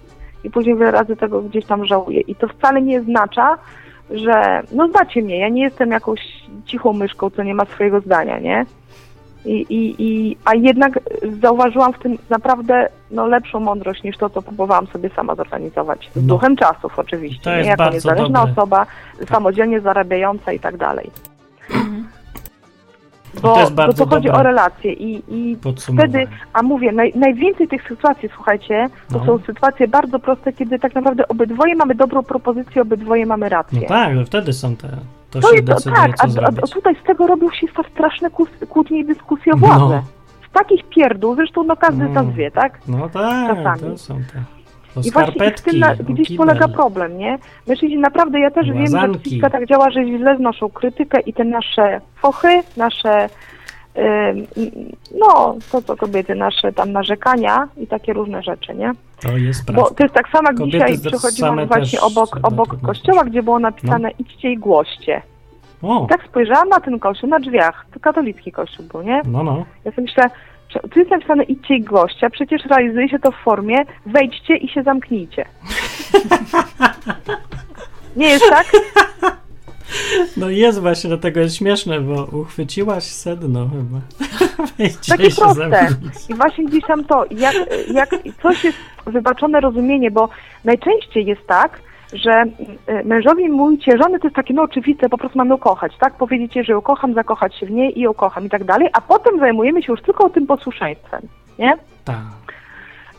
I 0.44 0.50
później 0.50 0.76
wiele 0.76 0.90
razy 0.90 1.16
tego 1.16 1.42
gdzieś 1.42 1.64
tam 1.66 1.84
żałuję. 1.84 2.20
I 2.20 2.34
to 2.34 2.48
wcale 2.48 2.82
nie 2.82 3.00
oznacza, 3.00 3.58
że, 4.10 4.62
no 4.72 4.88
znacie 4.88 5.22
mnie, 5.22 5.38
ja 5.38 5.48
nie 5.48 5.62
jestem 5.62 5.90
jakąś 5.90 6.20
cichą 6.66 6.92
myszką, 6.92 7.30
co 7.30 7.42
nie 7.42 7.54
ma 7.54 7.64
swojego 7.64 8.00
zdania, 8.00 8.38
nie? 8.38 8.66
I, 9.44 9.52
i, 9.70 9.94
i, 9.98 10.36
a 10.44 10.54
jednak 10.54 11.00
zauważyłam 11.42 11.92
w 11.92 11.98
tym 11.98 12.18
naprawdę 12.30 12.88
no, 13.10 13.26
lepszą 13.26 13.60
mądrość 13.60 14.02
niż 14.02 14.16
to, 14.16 14.30
co 14.30 14.42
próbowałam 14.42 14.86
sobie 14.86 15.10
sama 15.16 15.34
zorganizować. 15.34 16.10
Z 16.14 16.16
No. 16.16 16.22
duchem 16.34 16.56
czasów 16.56 16.98
oczywiście, 16.98 17.44
To 17.44 17.50
nie? 17.50 17.56
jest 17.56 17.68
jako 17.68 17.82
bardzo 17.82 17.94
niezależna 17.94 18.40
dobre. 18.40 18.52
osoba, 18.52 18.86
samodzielnie 19.28 19.80
zarabiająca 19.80 20.52
i 20.52 20.60
tak 20.60 20.76
dalej. 20.76 21.10
To 23.36 23.42
Bo, 23.42 23.58
jest 23.60 23.70
bo 23.72 23.76
bardzo 23.76 24.04
to 24.06 24.10
chodzi 24.14 24.26
dobre 24.26 24.40
o 24.40 24.42
relacje 24.42 24.92
i, 24.92 25.22
i 25.28 25.56
wtedy, 25.96 26.26
a 26.52 26.62
mówię, 26.62 26.92
naj, 26.92 27.12
najwięcej 27.14 27.68
tych 27.68 27.88
sytuacji, 27.88 28.28
słuchajcie, 28.34 28.88
to 29.12 29.18
No. 29.18 29.24
są 29.26 29.38
sytuacje 29.38 29.88
bardzo 29.88 30.18
proste, 30.18 30.52
kiedy 30.52 30.78
tak 30.78 30.94
naprawdę 30.94 31.28
obydwoje 31.28 31.74
mamy 31.74 31.94
dobrą 31.94 32.22
propozycję, 32.22 32.82
obydwoje 32.82 33.26
mamy 33.26 33.48
rację. 33.48 33.80
No 33.82 33.88
tak, 33.88 34.14
że 34.14 34.24
wtedy 34.24 34.52
są 34.52 34.76
te. 34.76 34.88
To, 35.30 35.40
To 35.40 35.48
się 35.48 35.54
jest, 35.56 35.66
to, 35.68 35.74
decyduje, 35.74 35.96
tak, 35.96 36.10
a, 36.20 36.42
a, 36.42 36.48
a 36.62 36.66
tutaj 36.66 36.96
z 37.02 37.06
tego 37.06 37.26
robią 37.26 37.50
się 37.50 37.66
straszne 37.92 38.30
kłótnie 38.68 39.00
i 39.00 39.04
dyskusje 39.04 39.52
o 39.52 39.56
władzę. 39.56 39.84
No. 39.84 40.02
Z 40.50 40.52
takich 40.52 40.84
pierdół, 40.88 41.34
zresztą 41.34 41.64
no 41.64 41.76
każdy 41.76 42.04
Mm. 42.04 42.32
wie, 42.32 42.50
tak? 42.50 42.78
No 42.88 43.08
tak, 43.08 43.56
czasami. 43.56 43.80
to 43.80 43.98
są 43.98 44.14
te. 44.32 44.55
To 45.02 45.08
I 45.08 45.10
właśnie 45.10 45.50
w 45.50 45.60
tym 45.60 45.78
na, 45.78 45.92
o 45.92 45.94
gdzieś 45.94 46.28
kibel. 46.28 46.46
polega 46.46 46.68
problem, 46.68 47.18
nie? 47.18 47.38
Mężczyźni 47.66 47.98
naprawdę, 47.98 48.40
ja 48.40 48.50
też 48.50 48.66
wiem, 48.66 48.76
że 48.76 48.82
Łazanki. 48.96 49.18
psychika 49.20 49.50
tak 49.50 49.66
działa, 49.66 49.90
że 49.90 50.04
źle 50.04 50.36
znoszą 50.36 50.68
krytykę 50.70 51.20
i 51.20 51.32
te 51.32 51.44
nasze 51.44 52.00
fochy, 52.22 52.62
nasze 52.76 53.28
ym, 53.98 54.46
no, 55.18 55.56
to 55.72 55.82
co 55.82 55.96
kobiety, 55.96 56.34
nasze 56.34 56.72
tam 56.72 56.92
narzekania 56.92 57.68
i 57.76 57.86
takie 57.86 58.12
różne 58.12 58.42
rzeczy, 58.42 58.74
nie? 58.74 58.92
To 59.22 59.36
jest 59.36 59.64
prawda. 59.66 59.82
Bo 59.82 59.90
to 59.90 60.02
jest 60.04 60.14
tak 60.14 60.28
samo 60.28 60.48
jak 60.48 60.56
Kobiety 60.56 60.78
dzisiaj 60.94 61.10
przechodziłam 61.12 61.66
właśnie 61.66 62.00
obok, 62.00 62.38
obok 62.42 62.80
kościoła, 62.80 63.24
gdzie 63.24 63.42
było 63.42 63.58
napisane 63.58 64.10
idźcie 64.18 64.50
i 64.52 64.58
głoście. 64.58 65.22
O, 65.82 66.06
Tak 66.10 66.24
spojrzałam 66.28 66.68
na 66.68 66.80
ten 66.80 66.98
kościół 66.98 67.30
na 67.30 67.38
drzwiach, 67.38 67.86
to 67.94 68.00
katolicki 68.00 68.52
kościół 68.52 68.84
był, 68.92 69.02
nie? 69.02 69.22
no, 69.26 69.42
no. 69.42 69.64
Ja 69.84 69.90
sobie 69.90 70.02
myślę, 70.02 70.24
Cze- 70.82 70.88
Tu 70.88 70.98
jest 70.98 71.10
napisane 71.10 71.44
idźcie 71.44 71.74
i 71.74 71.80
gościa, 71.82 72.30
przecież 72.30 72.64
realizuje 72.66 73.08
się 73.08 73.18
to 73.18 73.30
w 73.32 73.36
formie 73.44 73.76
wejdźcie 74.06 74.56
i 74.56 74.68
się 74.68 74.82
zamknijcie. 74.82 75.44
Nie 78.16 78.28
jest 78.28 78.44
tak? 78.50 78.66
No 80.36 80.50
jest 80.50 80.80
właśnie, 80.80 81.08
dlatego 81.08 81.40
jest 81.40 81.56
śmieszne, 81.56 82.00
bo 82.00 82.24
uchwyciłaś 82.24 83.04
sedno 83.04 83.68
chyba. 83.68 84.00
Wejdźcie 84.78 85.12
Takie 85.16 85.30
proste. 85.30 85.54
zamknijcie. 85.70 86.18
I 86.28 86.34
właśnie 86.34 86.64
gdzieś 86.64 86.84
tam 86.84 87.04
to, 87.04 87.24
jak, 87.30 87.54
jak 87.92 88.10
coś 88.42 88.64
jest 88.64 88.78
wybaczone 89.06 89.60
rozumienie, 89.60 90.10
bo 90.10 90.28
najczęściej 90.64 91.26
jest 91.26 91.46
tak, 91.46 91.80
że 92.12 92.44
y, 92.88 93.04
mężowi 93.04 93.48
mówicie, 93.48 93.98
żony 94.02 94.18
to 94.18 94.26
jest 94.26 94.36
takie 94.36 94.54
no 94.54 94.62
oczywiste, 94.62 95.08
po 95.08 95.18
prostu 95.18 95.38
mamy 95.38 95.50
ją 95.50 95.58
kochać, 95.58 95.92
tak? 95.98 96.14
Powiedzieć 96.14 96.66
że 96.66 96.72
ją 96.72 96.80
kocham, 96.80 97.14
zakochać 97.14 97.54
się 97.54 97.66
w 97.66 97.70
niej 97.70 97.98
i 97.98 98.02
ją 98.02 98.14
kocham 98.14 98.44
i 98.46 98.50
tak 98.50 98.64
dalej, 98.64 98.88
a 98.92 99.00
potem 99.00 99.38
zajmujemy 99.38 99.82
się 99.82 99.92
już 99.92 100.02
tylko 100.02 100.30
tym 100.30 100.46
posłuszeństwem, 100.46 101.22
nie? 101.58 101.72
Tak. 102.04 102.16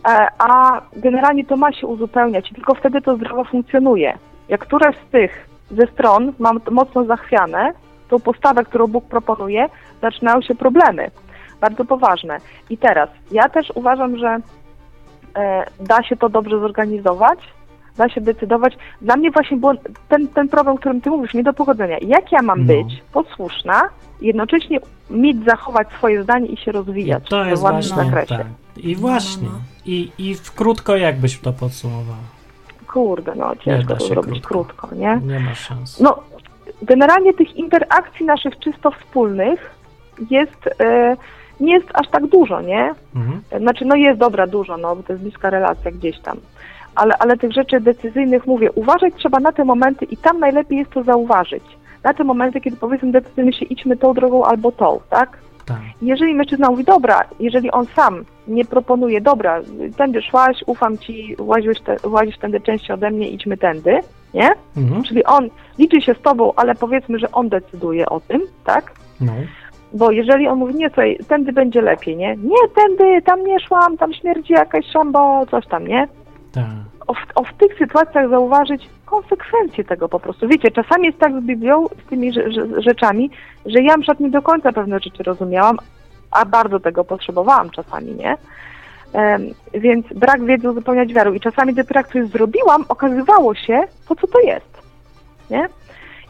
E, 0.07 0.27
a 0.37 0.81
generalnie 0.95 1.45
to 1.45 1.57
ma 1.57 1.71
się 1.71 1.87
uzupełniać 1.87 2.51
i 2.51 2.55
tylko 2.55 2.75
wtedy 2.75 3.01
to 3.01 3.15
zdrowo 3.15 3.43
funkcjonuje. 3.43 4.17
Jak 4.49 4.61
któraś 4.61 4.95
z 5.07 5.11
tych 5.11 5.47
ze 5.71 5.87
stron 5.87 6.33
mam 6.39 6.59
mocno 6.71 7.05
zachwiane, 7.05 7.71
tą 8.09 8.19
postawę, 8.19 8.63
którą 8.63 8.87
Bóg 8.87 9.05
proponuje, 9.05 9.69
zaczynają 10.01 10.41
się 10.41 10.55
problemy. 10.55 11.11
Bardzo 11.61 11.85
poważne. 11.85 12.37
I 12.69 12.77
teraz, 12.77 13.09
ja 13.31 13.49
też 13.49 13.71
uważam, 13.75 14.17
że 14.17 14.37
e, 15.35 15.65
da 15.79 16.03
się 16.03 16.15
to 16.15 16.29
dobrze 16.29 16.59
zorganizować, 16.59 17.39
da 17.97 18.09
się 18.09 18.21
decydować. 18.21 18.77
Dla 19.01 19.15
mnie 19.17 19.31
właśnie 19.31 19.57
był 19.57 19.69
ten, 20.09 20.27
ten 20.27 20.49
problem, 20.49 20.75
o 20.75 20.79
którym 20.79 21.01
ty 21.01 21.09
mówisz, 21.09 21.33
nie 21.33 21.43
do 21.43 21.53
pogodzenia. 21.53 21.97
Jak 22.01 22.31
ja 22.31 22.41
mam 22.41 22.59
No. 22.59 22.65
być 22.65 23.01
posłuszna, 23.13 23.81
jednocześnie 24.21 24.79
mieć, 25.09 25.45
zachować 25.45 25.87
swoje 25.97 26.23
zdanie 26.23 26.47
i 26.47 26.57
się 26.57 26.71
I 26.71 26.73
rozwijać 26.73 27.29
to 27.29 27.43
we 27.43 27.49
jest 27.49 27.61
własnym 27.61 27.95
właśnie 27.95 28.11
zakresie. 28.11 28.37
tak. 28.37 28.47
I 28.83 28.95
właśnie. 28.95 29.47
No, 29.47 29.53
no. 29.53 29.59
I, 29.85 30.11
I 30.17 30.35
w 30.35 30.51
krótko 30.51 30.95
jakbyś 30.97 31.39
to 31.39 31.53
podsumowała? 31.53 32.17
Kurde, 32.87 33.35
no 33.35 33.55
ciężko 33.55 33.95
to 33.95 34.05
zrobić 34.05 34.41
krótko. 34.45 34.77
krótko, 34.87 34.95
nie? 34.95 35.19
Nie 35.25 35.39
ma 35.39 35.55
szans. 35.55 35.99
No, 35.99 36.19
generalnie 36.81 37.33
tych 37.33 37.55
interakcji 37.55 38.25
naszych 38.25 38.59
czysto 38.59 38.91
wspólnych 38.91 39.75
jest, 40.29 40.69
e, 40.79 41.15
nie 41.59 41.73
jest 41.73 41.87
aż 41.93 42.07
tak 42.09 42.27
dużo, 42.27 42.61
nie? 42.61 42.93
Mhm. 43.15 43.41
Znaczy, 43.61 43.85
no 43.85 43.95
jest 43.95 44.19
dobra 44.19 44.47
dużo, 44.47 44.77
no 44.77 44.95
bo 44.95 45.03
to 45.03 45.13
jest 45.13 45.23
bliska 45.23 45.49
relacja 45.49 45.91
gdzieś 45.91 46.19
tam. 46.19 46.37
Ale, 46.97 47.17
ale 47.17 47.37
tych 47.37 47.51
rzeczy 47.51 47.79
decyzyjnych 47.79 48.47
mówię, 48.47 48.71
uważać 48.71 49.13
trzeba 49.17 49.39
na 49.39 49.51
te 49.51 49.65
momenty 49.65 50.05
i 50.05 50.17
tam 50.17 50.39
najlepiej 50.39 50.77
jest 50.77 50.91
to 50.91 51.03
zauważyć. 51.03 51.63
Na 52.03 52.13
te 52.13 52.23
momenty, 52.23 52.61
kiedy 52.61 52.77
powiedzmy 52.77 53.11
decydujemy 53.11 53.53
się 53.53 53.65
idźmy 53.65 53.97
tą 53.97 54.13
drogą 54.13 54.45
albo 54.45 54.71
tą, 54.71 54.99
tak? 55.09 55.37
Tak. 55.65 55.77
Jeżeli 56.01 56.35
mężczyzna 56.35 56.69
mówi, 56.69 56.83
dobra, 56.83 57.23
jeżeli 57.39 57.71
on 57.71 57.85
sam 57.85 58.23
nie 58.47 58.65
proponuje, 58.65 59.21
dobra, 59.21 59.61
tędy 59.97 60.21
szłaś, 60.21 60.63
ufam 60.65 60.97
ci, 60.97 61.35
łazisz, 61.39 61.81
te, 61.81 61.97
łazisz 62.03 62.37
tędy 62.37 62.61
częściej 62.61 62.93
ode 62.93 63.11
mnie, 63.11 63.29
idźmy 63.29 63.57
tędy, 63.57 63.99
nie? 64.33 64.49
Mhm. 64.77 65.03
Czyli 65.03 65.23
on 65.23 65.49
liczy 65.79 66.01
się 66.01 66.13
z 66.13 66.21
tobą, 66.21 66.53
ale 66.55 66.75
powiedzmy, 66.75 67.19
że 67.19 67.31
on 67.31 67.49
decyduje 67.49 68.09
o 68.09 68.19
tym, 68.19 68.41
tak? 68.65 68.91
No. 69.21 69.33
Bo 69.93 70.11
jeżeli 70.11 70.47
on 70.47 70.59
mówi, 70.59 70.75
nie, 70.75 70.87
słuchaj, 70.87 71.19
tędy 71.27 71.53
będzie 71.53 71.81
lepiej, 71.81 72.17
nie? 72.17 72.35
Nie, 72.35 72.67
tędy, 72.75 73.21
tam 73.21 73.43
nie 73.43 73.59
szłam, 73.59 73.97
tam 73.97 74.13
śmierdzi 74.13 74.53
jakaś 74.53 74.85
szambo, 74.85 75.45
coś 75.51 75.67
tam, 75.67 75.87
nie? 75.87 76.07
Tak. 76.61 77.07
O, 77.07 77.13
w, 77.13 77.17
o 77.35 77.43
w 77.43 77.53
tych 77.53 77.77
sytuacjach 77.77 78.29
zauważyć 78.29 78.89
konsekwencje 79.05 79.83
tego 79.83 80.09
po 80.09 80.19
prostu. 80.19 80.47
Wiecie, 80.47 80.71
czasami 80.71 81.05
jest 81.05 81.19
tak 81.19 81.41
z 81.41 81.45
Biblią, 81.45 81.87
z 81.87 82.09
tymi 82.09 82.31
rze- 82.33 82.47
rze- 82.49 82.81
rzeczami, 82.81 83.29
że 83.65 83.81
ja 83.81 83.91
na 83.91 83.97
przykład 83.97 84.19
nie 84.19 84.29
do 84.29 84.41
końca 84.41 84.73
pewne 84.73 84.99
rzeczy 84.99 85.23
rozumiałam, 85.23 85.77
a 86.31 86.45
bardzo 86.45 86.79
tego 86.79 87.03
potrzebowałam 87.03 87.69
czasami, 87.69 88.15
nie? 88.15 88.37
Em, 89.13 89.41
więc 89.73 90.05
brak 90.15 90.45
wiedzy 90.45 90.69
uzupełniać 90.69 91.13
wiarą. 91.13 91.33
I 91.33 91.39
czasami 91.39 91.73
dopiero 91.73 91.99
jak 91.99 92.07
coś 92.07 92.27
zrobiłam, 92.27 92.85
okazywało 92.89 93.55
się, 93.55 93.81
po 94.07 94.15
co 94.15 94.27
to 94.27 94.39
jest, 94.39 94.81
nie? 95.49 95.69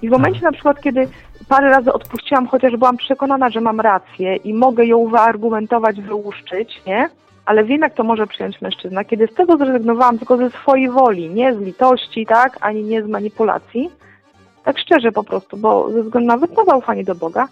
I 0.02 0.08
w 0.08 0.12
momencie 0.12 0.42
na 0.42 0.52
przykład, 0.52 0.82
kiedy 0.82 1.08
parę 1.50 1.70
razy 1.70 1.94
odpuściłam, 1.94 2.48
chociaż 2.48 2.78
byłam 2.78 2.98
przekonana, 2.98 3.50
że 3.50 3.62
mam 3.62 3.80
rację 3.80 4.36
i 4.36 4.54
mogę 4.54 4.86
ją 4.86 5.08
wyargumentować, 5.08 6.02
wyłuszczyć, 6.02 6.82
nie? 6.88 7.10
Ale 7.48 7.64
wiem, 7.64 7.82
jak 7.82 7.94
to 7.94 8.04
może 8.04 8.28
przyjąć 8.28 8.62
mężczyzna. 8.62 9.04
Kiedy 9.04 9.28
z 9.28 9.34
tego 9.34 9.58
zrezygnowałam 9.58 10.18
tylko 10.18 10.38
ze 10.38 10.50
swojej 10.50 10.90
woli, 10.90 11.30
nie 11.30 11.56
z 11.56 11.60
litości, 11.60 12.26
tak, 12.26 12.58
ani 12.62 12.84
nie 12.84 13.04
z 13.04 13.08
manipulacji, 13.08 13.90
tak 14.64 14.80
szczerze 14.80 15.12
po 15.12 15.24
prostu, 15.24 15.58
bo 15.58 15.92
ze 15.92 16.04
względu 16.04 16.28
nawet 16.28 16.58
na 16.58 16.66
zaufanie 16.66 17.04
do 17.04 17.16
Boga, 17.16 17.48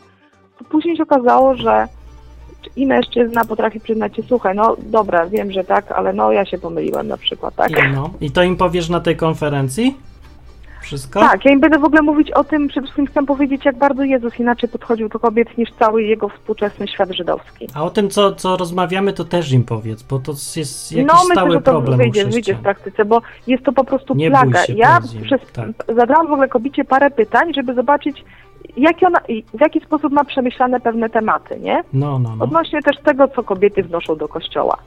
to 0.60 0.66
później 0.66 0.98
się 0.98 1.04
okazało, 1.04 1.56
że 1.56 1.88
i 2.76 2.86
mężczyzna 2.86 3.46
potrafi 3.46 3.80
przyznać 3.80 4.16
się, 4.16 4.24
słuchaj, 4.28 4.56
no 4.56 4.76
dobra, 4.80 5.26
wiem, 5.26 5.52
że 5.52 5.64
tak, 5.64 5.92
ale 5.92 6.14
no 6.14 6.32
ja 6.32 6.46
się 6.46 6.58
pomyliłem 6.58 7.08
na 7.08 7.18
przykład, 7.18 7.56
tak? 7.56 7.72
I, 7.72 7.94
no. 7.94 8.10
I 8.22 8.32
to 8.32 8.44
im 8.44 8.58
powiesz 8.58 8.90
na 8.90 9.00
tej 9.00 9.16
konferencji? 9.16 9.98
Wszystko? 10.86 11.20
Tak, 11.20 11.46
ja 11.46 11.52
im 11.52 11.60
będę 11.60 11.80
w 11.80 11.84
ogóle 11.84 12.02
mówić 12.02 12.32
o 12.32 12.44
tym, 12.44 12.68
przede 12.68 12.82
wszystkim 12.82 13.08
chcę 13.08 13.26
powiedzieć, 13.26 13.66
jak 13.66 13.78
bardzo 13.78 14.04
Jezus 14.04 14.40
inaczej 14.40 14.70
podchodził 14.70 15.10
do 15.10 15.20
kobiet 15.20 15.58
niż 15.58 15.70
cały 15.80 16.04
jego 16.04 16.30
współczesny 16.30 16.88
świat 16.88 17.12
żydowski. 17.12 17.68
A 17.74 17.84
o 17.84 17.90
tym, 17.90 18.10
co, 18.10 18.36
co 18.36 18.58
rozmawiamy, 18.58 19.14
to 19.14 19.26
też 19.26 19.52
im 19.52 19.64
powiedz, 19.64 20.04
bo 20.04 20.20
to 20.20 20.32
jest 20.32 20.92
jakiś 20.92 21.08
no, 21.08 21.14
myślę, 21.14 21.36
stały 21.36 21.52
że 21.52 21.62
to 21.62 21.72
problem 21.72 21.98
wyjdzie, 21.98 22.26
wyjdzie 22.26 22.56
w 22.56 22.62
praktyce, 22.62 23.06
bo 23.06 23.22
jest 23.48 23.64
to 23.64 23.72
po 23.72 23.84
prostu 23.84 24.16
Nie 24.16 24.30
plaga. 24.30 24.66
się, 24.66 24.74
ja 24.74 25.00
przez, 25.24 25.42
tak. 25.54 25.70
zadałam 25.96 26.28
w 26.28 26.32
ogóle 26.32 26.48
kobiecie 26.48 26.86
parę 26.86 27.12
pytań, 27.12 27.54
żeby 27.54 27.74
zobaczyć, 27.74 28.24
jak 28.78 28.96
ona, 29.04 29.20
w 29.54 29.62
jaki 29.62 29.80
sposób 29.80 30.14
ma 30.14 30.24
przemyślane 30.24 30.80
pewne 30.80 31.10
tematy, 31.10 31.60
nie? 31.60 31.84
No, 31.94 32.20
no, 32.20 32.36
no. 32.36 32.44
Odnośnie 32.44 32.82
też 32.82 32.96
tego, 33.04 33.28
co 33.28 33.44
kobiety 33.44 33.84
wnoszą 33.84 34.16
do 34.16 34.28
kościoła. 34.28 34.78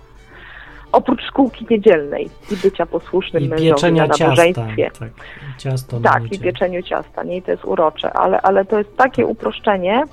Oprócz 0.92 1.22
szkółki 1.22 1.66
niedzielnej 1.70 2.30
i 2.52 2.56
bycia 2.56 2.86
posłusznym 2.86 3.42
I 3.42 3.48
mężowi 3.48 3.92
na 3.92 4.08
ciasta. 4.08 4.24
nabożeństwie. 4.24 4.90
Tak, 4.98 5.08
ciasto 5.58 6.00
na 6.00 6.10
Tak, 6.10 6.32
i 6.32 6.38
pieczeniu 6.38 6.82
ciasta, 6.82 7.22
nie? 7.24 7.36
I 7.36 7.42
to 7.42 7.50
jest 7.50 7.64
urocze, 7.64 8.12
ale, 8.12 8.40
ale 8.40 8.64
to 8.64 8.78
jest 8.78 8.96
takie 8.96 9.26
uproszczenie 9.26 10.04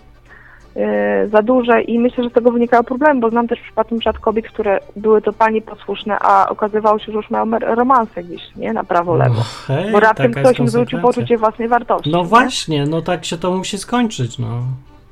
yy, 0.75 0.83
za 1.29 1.41
duże 1.41 1.81
i 1.81 1.99
myślę, 1.99 2.23
że 2.23 2.29
z 2.29 2.33
tego 2.33 2.51
wynikały 2.51 2.83
problemy, 2.83 3.19
bo 3.19 3.29
znam 3.29 3.47
też 3.47 3.59
przypadki 3.59 3.95
przykład 3.95 4.19
kobiet, 4.19 4.47
które 4.47 4.79
były 4.95 5.21
totalnie 5.21 5.61
posłuszne, 5.61 6.17
a 6.19 6.49
okazywało 6.49 6.99
się, 6.99 7.05
że 7.05 7.11
już 7.11 7.29
mają 7.29 7.59
romanse 7.59 8.23
gdzieś, 8.23 8.41
nie? 8.55 8.73
Na 8.73 8.83
prawo, 8.83 9.15
lewo. 9.15 9.35
No, 9.35 9.43
hej, 9.67 9.91
Bo 9.91 9.99
raptem 9.99 10.31
ktoś 10.31 10.59
im 10.59 10.67
zwrócił 10.67 11.01
poczucie 11.01 11.37
własnej 11.37 11.67
wartości. 11.67 12.09
No 12.11 12.17
nie? 12.17 12.23
właśnie, 12.25 12.85
no 12.85 13.01
tak 13.01 13.25
się 13.25 13.37
to 13.37 13.51
musi 13.51 13.77
skończyć, 13.77 14.39
no. 14.39 14.47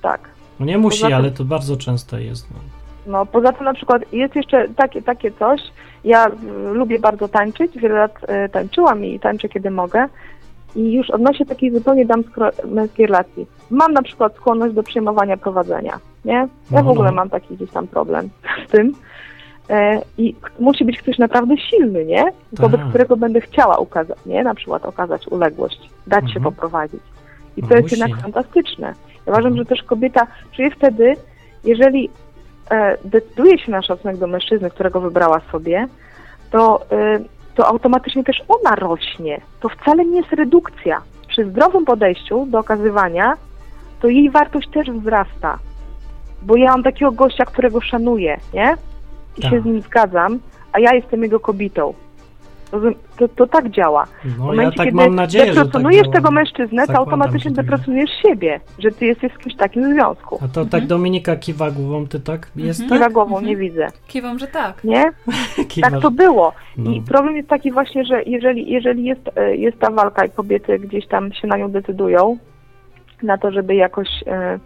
Tak. 0.01 0.21
No 0.59 0.65
nie 0.65 0.77
musi, 0.77 0.97
Poza 0.97 1.07
tym- 1.07 1.15
ale 1.17 1.31
to 1.31 1.43
bardzo 1.45 1.77
często 1.77 2.17
jest. 2.17 2.51
No. 2.51 2.57
No, 3.07 3.25
poza 3.25 3.51
tym 3.53 3.65
na 3.65 3.73
przykład 3.73 4.13
jest 4.13 4.35
jeszcze 4.35 4.67
takie, 4.69 5.01
takie 5.01 5.31
coś, 5.31 5.61
ja 6.03 6.27
lubię 6.73 6.99
bardzo 6.99 7.27
tańczyć, 7.27 7.77
wiele 7.77 7.95
lat 7.95 8.11
y, 8.45 8.49
tańczyłam 8.49 9.05
i 9.05 9.19
tańczę 9.19 9.49
kiedy 9.49 9.71
mogę 9.71 10.05
i 10.75 10.93
już 10.93 11.09
odnośnie 11.09 11.45
takiej 11.45 11.71
zupełnie 11.71 12.05
damsko-męskiej 12.05 13.05
relacji. 13.07 13.47
Mam 13.69 13.93
na 13.93 14.01
przykład 14.01 14.35
skłonność 14.35 14.73
do 14.75 14.83
przyjmowania 14.83 15.37
prowadzenia, 15.37 15.99
nie? 16.25 16.33
Ja 16.33 16.47
No, 16.71 16.83
w 16.83 16.87
ogóle 16.89 17.09
no. 17.09 17.15
mam 17.15 17.29
taki 17.29 17.55
gdzieś 17.55 17.71
tam 17.71 17.87
problem 17.87 18.29
z 18.67 18.71
tym 18.71 18.93
e, 19.69 20.01
i 20.17 20.35
musi 20.59 20.85
być 20.85 20.97
ktoś 20.97 21.17
naprawdę 21.17 21.57
silny, 21.57 22.05
nie? 22.05 22.25
Wobec 22.53 22.79
Tak. 22.79 22.89
którego 22.89 23.17
będę 23.17 23.41
chciała 23.41 23.77
ukazać, 23.77 24.17
nie? 24.25 24.43
Na 24.43 24.55
przykład 24.55 24.85
okazać 24.85 25.27
uległość, 25.27 25.89
dać 26.07 26.23
się 26.31 26.37
Mhm. 26.37 26.43
poprowadzić. 26.43 27.01
I 27.57 27.61
to 27.61 27.67
No 27.69 27.75
jest 27.75 27.91
musi. 27.91 27.99
jednak 28.01 28.21
fantastyczne. 28.21 28.93
Ja 29.25 29.33
uważam, 29.33 29.57
że 29.57 29.65
też 29.65 29.83
kobieta 29.83 30.27
czuje 30.51 30.71
wtedy, 30.71 31.13
jeżeli 31.63 32.05
e, 32.05 32.11
decyduje 33.05 33.59
się 33.59 33.71
na 33.71 33.81
szacunek 33.81 34.17
do 34.17 34.27
mężczyzny, 34.27 34.69
którego 34.69 35.01
wybrała 35.01 35.41
sobie, 35.51 35.87
to, 36.51 36.85
e, 36.91 37.19
to 37.55 37.67
automatycznie 37.67 38.23
też 38.23 38.43
ona 38.47 38.75
rośnie. 38.75 39.41
To 39.59 39.69
wcale 39.69 40.05
nie 40.05 40.17
jest 40.17 40.33
redukcja. 40.33 41.01
Przy 41.27 41.45
zdrowym 41.49 41.85
podejściu 41.85 42.45
do 42.45 42.59
okazywania, 42.59 43.33
to 44.01 44.07
jej 44.07 44.29
wartość 44.29 44.69
też 44.69 44.91
wzrasta. 44.91 45.59
Bo 46.41 46.55
ja 46.55 46.71
mam 46.71 46.83
takiego 46.83 47.11
gościa, 47.11 47.45
którego 47.45 47.81
szanuję, 47.81 48.37
nie? 48.53 48.75
I 49.37 49.41
Tak. 49.41 49.51
się 49.51 49.61
z 49.61 49.65
nim 49.65 49.81
zgadzam, 49.81 50.39
a 50.73 50.79
ja 50.79 50.93
jestem 50.93 51.23
jego 51.23 51.39
kobietą. 51.39 51.93
To, 53.17 53.27
to 53.27 53.47
tak 53.47 53.69
działa. 53.69 54.05
W 54.05 54.37
No 54.39 54.45
ja 54.45 54.51
momencie, 54.51 54.77
tak 54.77 54.85
kiedy 54.85 54.97
mam 54.97 55.15
nadzieję, 55.15 55.45
tak 55.45 55.55
deprecjonujesz 55.55 56.01
działa. 56.03 56.13
tego 56.15 56.31
mężczyznę, 56.31 56.81
to 56.81 56.87
Zakładam, 56.93 57.03
automatycznie 57.21 57.51
tak 57.51 57.65
deprecjonujesz 57.65 58.09
siebie, 58.21 58.59
że 58.79 58.91
ty 58.91 59.05
jesteś 59.05 59.33
w 59.33 59.37
kimś 59.37 59.55
takim 59.55 59.93
związku. 59.93 60.39
A 60.43 60.47
to 60.47 60.65
tak 60.65 60.87
Dominika 60.87 61.35
kiwa 61.35 61.71
głową, 61.71 62.07
ty 62.07 62.19
tak 62.19 62.51
jest 62.55 62.89
Za 62.89 62.99
tak? 62.99 63.13
głową 63.13 63.41
nie 63.41 63.57
widzę, 63.57 63.87
Kiwam, 64.07 64.39
że 64.39 64.47
tak. 64.47 64.83
nie? 64.83 65.03
Tak 65.81 65.99
to 66.01 66.11
było. 66.11 66.53
No. 66.77 66.91
I 66.91 67.01
problem 67.01 67.35
jest 67.35 67.49
taki 67.49 67.71
właśnie, 67.71 68.05
że 68.05 68.23
jeżeli, 68.23 68.71
jeżeli 68.71 69.03
jest, 69.03 69.21
e, 69.35 69.55
jest 69.55 69.79
ta 69.79 69.91
walka 69.91 70.25
i 70.25 70.29
kobiety 70.29 70.79
gdzieś 70.79 71.07
tam 71.07 71.33
się 71.33 71.47
na 71.47 71.57
nią 71.57 71.71
decydują, 71.71 72.37
na 73.23 73.37
to, 73.37 73.51
żeby 73.51 73.75
jakoś... 73.75 74.07
e, 74.27 74.59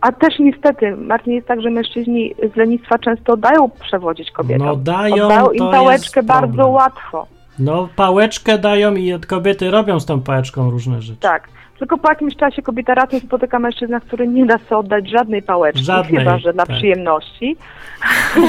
A 0.00 0.12
też 0.12 0.38
niestety, 0.38 0.96
Martin, 0.96 1.32
jest 1.32 1.46
tak, 1.46 1.60
że 1.60 1.70
mężczyźni 1.70 2.34
z 2.54 2.56
lenistwa 2.56 2.98
często 2.98 3.36
dają 3.36 3.70
przewodzić 3.80 4.30
kobietom. 4.30 4.66
No 4.66 4.76
dają, 4.76 5.24
Oddają 5.24 5.50
im 5.50 5.70
pałeczkę 5.70 6.22
bardzo 6.22 6.68
łatwo. 6.68 7.26
No 7.60 7.88
pałeczkę 7.96 8.58
dają 8.58 8.94
i 8.94 9.20
kobiety 9.26 9.70
robią 9.70 10.00
z 10.00 10.06
tą 10.06 10.20
pałeczką 10.20 10.70
różne 10.70 11.02
rzeczy. 11.02 11.20
Tak. 11.20 11.48
Tylko 11.80 11.98
po 11.98 12.08
jakimś 12.08 12.36
czasie 12.36 12.62
kobieta 12.62 12.94
raczej 12.94 13.20
spotyka 13.20 13.58
mężczyznę, 13.58 14.00
który 14.00 14.28
nie 14.28 14.46
da 14.46 14.58
sobie 14.58 14.76
oddać 14.76 15.10
żadnej 15.10 15.42
pałeczki, 15.42 15.84
Żadnej, 15.84 16.18
chyba 16.18 16.38
że 16.38 16.52
dla 16.52 16.66
tak. 16.66 16.76
przyjemności 16.76 17.56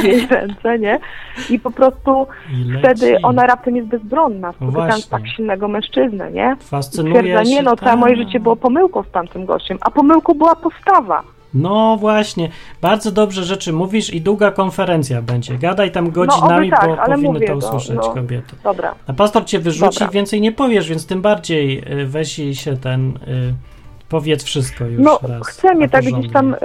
w 0.01 0.03
jej 0.03 0.27
ręce, 0.27 0.79
nie? 0.79 0.99
I 1.49 1.59
po 1.59 1.71
prostu 1.71 2.27
I 2.53 2.77
wtedy 2.79 3.17
ona 3.23 3.47
raptem 3.47 3.75
jest 3.75 3.87
bezbronna, 3.87 4.51
spotykając 4.51 5.09
tak 5.09 5.27
silnego 5.27 5.67
mężczyznę, 5.67 6.31
nie? 6.31 6.55
Fascynuje 6.59 7.21
Twierdza, 7.21 7.43
nie 7.43 7.61
no, 7.61 7.75
całe 7.75 7.95
moje 7.95 8.15
życie 8.15 8.39
było 8.39 8.55
pomyłką 8.55 9.03
z 9.03 9.11
tamtym 9.11 9.45
gościem, 9.45 9.77
a 9.81 9.91
pomyłką 9.91 10.33
była 10.33 10.55
postawa. 10.55 11.23
No 11.53 11.97
właśnie, 11.99 12.49
bardzo 12.81 13.11
dobrze 13.11 13.43
rzeczy 13.43 13.73
mówisz 13.73 14.13
i 14.13 14.21
długa 14.21 14.51
konferencja 14.51 15.21
będzie. 15.21 15.57
Gadaj 15.57 15.91
tam 15.91 16.11
godzinami, 16.11 16.69
No, 16.69 16.77
tak, 16.77 16.89
bo 16.89 17.05
powinny 17.15 17.39
to 17.47 17.51
no, 17.51 17.57
usłyszeć 17.57 17.95
no. 17.95 18.09
kobiety. 18.13 18.55
Dobra. 18.63 18.95
A 19.07 19.13
pastor 19.13 19.45
cię 19.45 19.59
wyrzuci, 19.59 19.99
Dobra. 19.99 20.07
więcej 20.13 20.41
nie 20.41 20.51
powiesz, 20.51 20.89
więc 20.89 21.05
tym 21.07 21.21
bardziej 21.21 21.83
y, 22.01 22.05
weź 22.07 22.35
się 22.53 22.77
ten, 22.77 23.09
y, 23.27 23.53
powiedz 24.09 24.43
wszystko 24.43 24.85
już 24.85 25.01
No, 25.03 25.19
raz. 25.29 25.47
chcę 25.47 25.75
mnie 25.75 25.89
tak 25.89 26.05
gdzieś 26.05 26.31
tam, 26.33 26.53
y, 26.53 26.57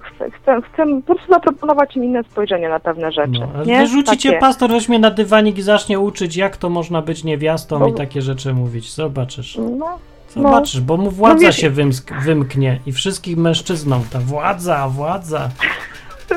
chcę, 0.00 0.30
chcę, 0.30 0.60
chcę 0.72 0.86
po 1.06 1.14
prostu 1.14 1.32
zaproponować 1.32 1.96
im 1.96 2.04
inne 2.04 2.22
spojrzenie 2.24 2.68
na 2.68 2.80
pewne 2.80 3.12
rzeczy, 3.12 3.40
No, 3.54 3.64
nie? 3.64 3.78
wyrzuci 3.78 4.18
cię 4.18 4.32
pastor, 4.38 4.70
weźmie 4.70 4.98
na 4.98 5.10
dywanik 5.10 5.58
i 5.58 5.62
zacznie 5.62 6.00
uczyć, 6.00 6.36
jak 6.36 6.56
to 6.56 6.68
można 6.70 7.02
być 7.02 7.24
niewiastą 7.24 7.78
No. 7.78 7.86
i 7.88 7.94
takie 7.94 8.22
rzeczy 8.22 8.52
mówić. 8.54 8.94
Zobaczysz. 8.94 9.58
No, 9.78 9.98
Zobaczysz, 10.34 10.80
bo 10.80 10.96
mu 10.96 11.10
władza 11.10 11.38
wiesz- 11.46 11.56
się 11.56 11.70
wymsk- 11.70 12.22
wymknie 12.22 12.80
i 12.86 12.92
wszystkim 12.92 13.40
mężczyznom 13.40 14.04
ta 14.10 14.20
władza, 14.20 14.88
władza. 14.88 15.50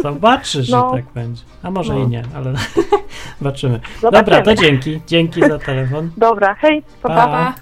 Zobaczysz, 0.02 0.70
No. 0.70 0.90
że 0.90 0.96
tak 1.04 1.14
będzie. 1.14 1.44
A 1.64 1.72
może 1.72 1.94
No. 1.94 2.00
i 2.00 2.08
nie, 2.08 2.24
ale 2.36 2.54
zobaczymy. 3.40 3.80
Zobaczymy. 4.02 4.22
Dobra, 4.22 4.42
to 4.42 4.56
dzięki. 4.56 5.02
Dzięki 5.08 5.42
za 5.42 5.60
telefon. 5.60 6.12
Dobra, 6.18 6.56
hej, 6.56 6.84
pa. 7.02 7.10
Pa. 7.10 7.28
Pa. 7.28 7.54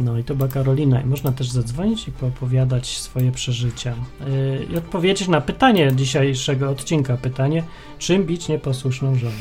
No 0.00 0.18
i 0.18 0.24
to 0.24 0.34
była 0.34 0.48
Karolina. 0.48 1.00
I 1.00 1.06
można 1.06 1.32
też 1.32 1.48
zadzwonić 1.50 2.08
i 2.08 2.12
poopowiadać 2.12 2.98
swoje 2.98 3.32
przeżycia. 3.32 3.94
Yy, 4.26 4.66
I 4.70 4.76
odpowiedzieć 4.76 5.28
na 5.28 5.40
pytanie 5.40 5.92
dzisiejszego 5.96 6.70
odcinka. 6.70 7.16
Pytanie, 7.16 7.62
czym 7.98 8.24
bić 8.24 8.48
nieposłuszną 8.48 9.14
żonę? 9.14 9.32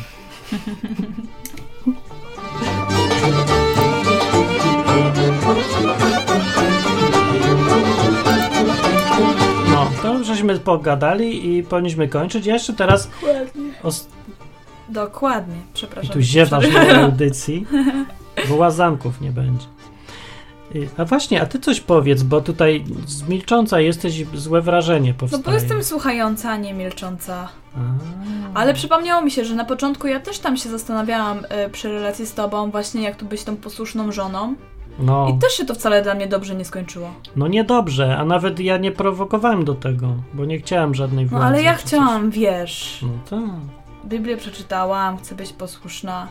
żeśmy 10.28 10.60
pogadali 10.60 11.58
i 11.58 11.64
powinniśmy 11.64 12.08
kończyć. 12.08 12.46
Ja 12.46 12.54
jeszcze 12.54 12.74
teraz 12.74 13.10
os- 13.84 14.08
Dokładnie, 14.90 15.56
i 15.56 15.74
przepraszam. 15.74 16.14
tu 16.14 16.22
ziewasz 16.22 16.74
na 16.74 16.82
audycji, 17.04 17.66
bo 18.50 18.56
łazanków 18.56 19.22
nie 19.22 19.32
będzie. 19.32 19.66
Y, 20.76 20.90
A 20.98 21.06
właśnie, 21.06 21.42
a 21.42 21.46
ty 21.46 21.60
coś 21.60 21.82
powiedz, 21.82 22.24
bo 22.24 22.42
tutaj 22.42 22.84
milcząca 23.30 23.80
jesteś 23.80 24.20
i 24.20 24.26
złe 24.34 24.62
wrażenie 24.62 25.10
No 25.10 25.16
powstaje. 25.20 25.44
bo 25.44 25.52
jestem 25.52 25.84
słuchająca, 25.84 26.50
a 26.52 26.58
nie 26.58 26.74
milcząca. 26.74 27.48
A, 27.76 27.80
Ale 28.60 28.74
przypomniało 28.74 29.22
mi 29.22 29.32
się, 29.32 29.46
że 29.46 29.56
na 29.56 29.66
początku 29.66 30.08
ja 30.08 30.20
też 30.20 30.40
tam 30.40 30.58
się 30.58 30.70
zastanawiałam 30.70 31.38
y, 31.66 31.70
przy 31.72 31.90
relacji 31.90 32.26
z 32.26 32.34
tobą, 32.34 32.72
właśnie 32.72 33.02
jak 33.02 33.16
tu 33.16 33.26
być 33.26 33.44
tą 33.44 33.56
posłuszną 33.58 34.12
żoną. 34.12 34.56
No, 35.00 35.28
I 35.36 35.40
też 35.40 35.54
się 35.54 35.66
to 35.66 35.76
wcale 35.76 36.02
dla 36.02 36.14
mnie 36.14 36.28
dobrze 36.28 36.56
nie 36.56 36.66
skończyło. 36.66 37.10
no 37.36 37.48
niedobrze, 37.48 38.18
a 38.18 38.26
nawet 38.26 38.60
ja 38.60 38.78
nie 38.78 38.92
prowokowałem 38.92 39.66
do 39.66 39.76
tego, 39.76 40.08
bo 40.34 40.46
nie 40.46 40.58
chciałem 40.60 40.96
żadnej 40.96 41.26
No 41.26 41.30
władzy. 41.30 41.46
ale 41.46 41.62
ja 41.64 41.74
chciałam, 41.74 42.32
wiesz. 42.32 43.00
No 43.04 43.10
tak. 43.30 43.50
Biblię 44.06 44.38
przeczytałam, 44.38 45.18
chcę 45.18 45.36
być 45.36 45.54
posłuszna. 45.54 46.28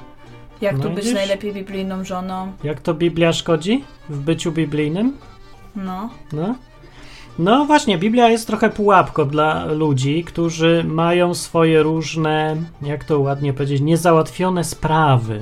Jak 0.60 0.76
No 0.76 0.82
tu 0.82 0.88
być 0.90 0.96
widzisz? 0.98 1.14
najlepiej 1.14 1.52
biblijną 1.52 2.04
żoną. 2.04 2.52
Jak 2.64 2.80
to 2.80 2.94
Biblia 2.94 3.32
szkodzi 3.32 3.84
w 4.08 4.18
byciu 4.18 4.52
biblijnym? 4.52 5.16
No. 5.76 6.10
No. 6.32 6.54
No 7.38 7.64
właśnie, 7.64 7.98
Biblia 7.98 8.28
jest 8.28 8.46
trochę 8.46 8.70
pułapką 8.70 9.28
dla 9.28 9.64
ludzi, 9.64 10.24
którzy 10.24 10.84
mają 10.88 11.34
swoje 11.34 11.82
różne, 11.82 12.56
jak 12.82 13.04
to 13.04 13.20
ładnie 13.20 13.52
powiedzieć, 13.52 13.80
niezałatwione 13.80 14.64
sprawy. 14.64 15.40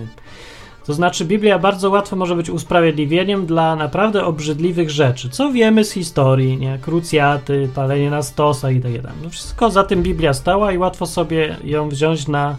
To 0.86 0.94
znaczy, 0.94 1.24
Biblia 1.24 1.58
bardzo 1.58 1.90
łatwo 1.90 2.16
może 2.16 2.36
być 2.36 2.50
usprawiedliwieniem 2.50 3.46
dla 3.46 3.76
naprawdę 3.76 4.24
obrzydliwych 4.24 4.90
rzeczy. 4.90 5.30
Co 5.30 5.52
wiemy 5.52 5.84
z 5.84 5.92
historii, 5.92 6.58
nie? 6.58 6.78
Krucjaty, 6.82 7.68
palenie 7.74 8.10
na 8.10 8.22
stosach 8.22 8.74
i 8.74 8.80
tak 8.80 9.02
dalej. 9.02 9.18
No 9.22 9.30
wszystko 9.30 9.70
za 9.70 9.84
tym 9.84 10.02
Biblia 10.02 10.34
stała 10.34 10.72
i 10.72 10.78
łatwo 10.78 11.06
sobie 11.06 11.56
ją 11.64 11.88
wziąć 11.88 12.28
na 12.28 12.56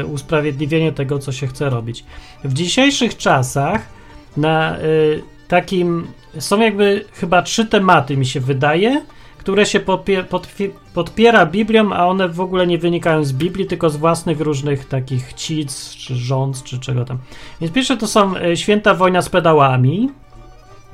y, 0.00 0.06
usprawiedliwienie 0.06 0.92
tego, 0.92 1.18
co 1.18 1.32
się 1.32 1.46
chce 1.46 1.70
robić. 1.70 2.04
W 2.44 2.52
dzisiejszych 2.52 3.16
czasach 3.16 3.88
na 4.36 4.78
y, 4.78 5.22
takim 5.48 6.06
są 6.38 6.60
jakby 6.60 7.04
chyba 7.12 7.42
trzy 7.42 7.66
tematy, 7.66 8.16
mi 8.16 8.26
się 8.26 8.40
wydaje, 8.40 9.02
które 9.42 9.66
się 9.66 9.80
podpie, 9.80 10.24
podpie, 10.24 10.70
podpiera 10.94 11.46
Biblią, 11.46 11.92
a 11.92 12.06
one 12.06 12.28
w 12.28 12.40
ogóle 12.40 12.66
nie 12.66 12.78
wynikają 12.78 13.24
z 13.24 13.32
Biblii, 13.32 13.66
tylko 13.66 13.90
z 13.90 13.96
własnych 13.96 14.40
różnych 14.40 14.88
takich 14.88 15.26
chcic, 15.26 15.94
czy 15.94 16.16
rząd, 16.16 16.62
czy 16.62 16.78
czego 16.78 17.04
tam. 17.04 17.18
Więc 17.60 17.72
pierwsze 17.72 17.96
to 17.96 18.06
są 18.06 18.36
e, 18.36 18.56
święta 18.56 18.94
wojna 18.94 19.22
z 19.22 19.28
pedałami. 19.28 20.10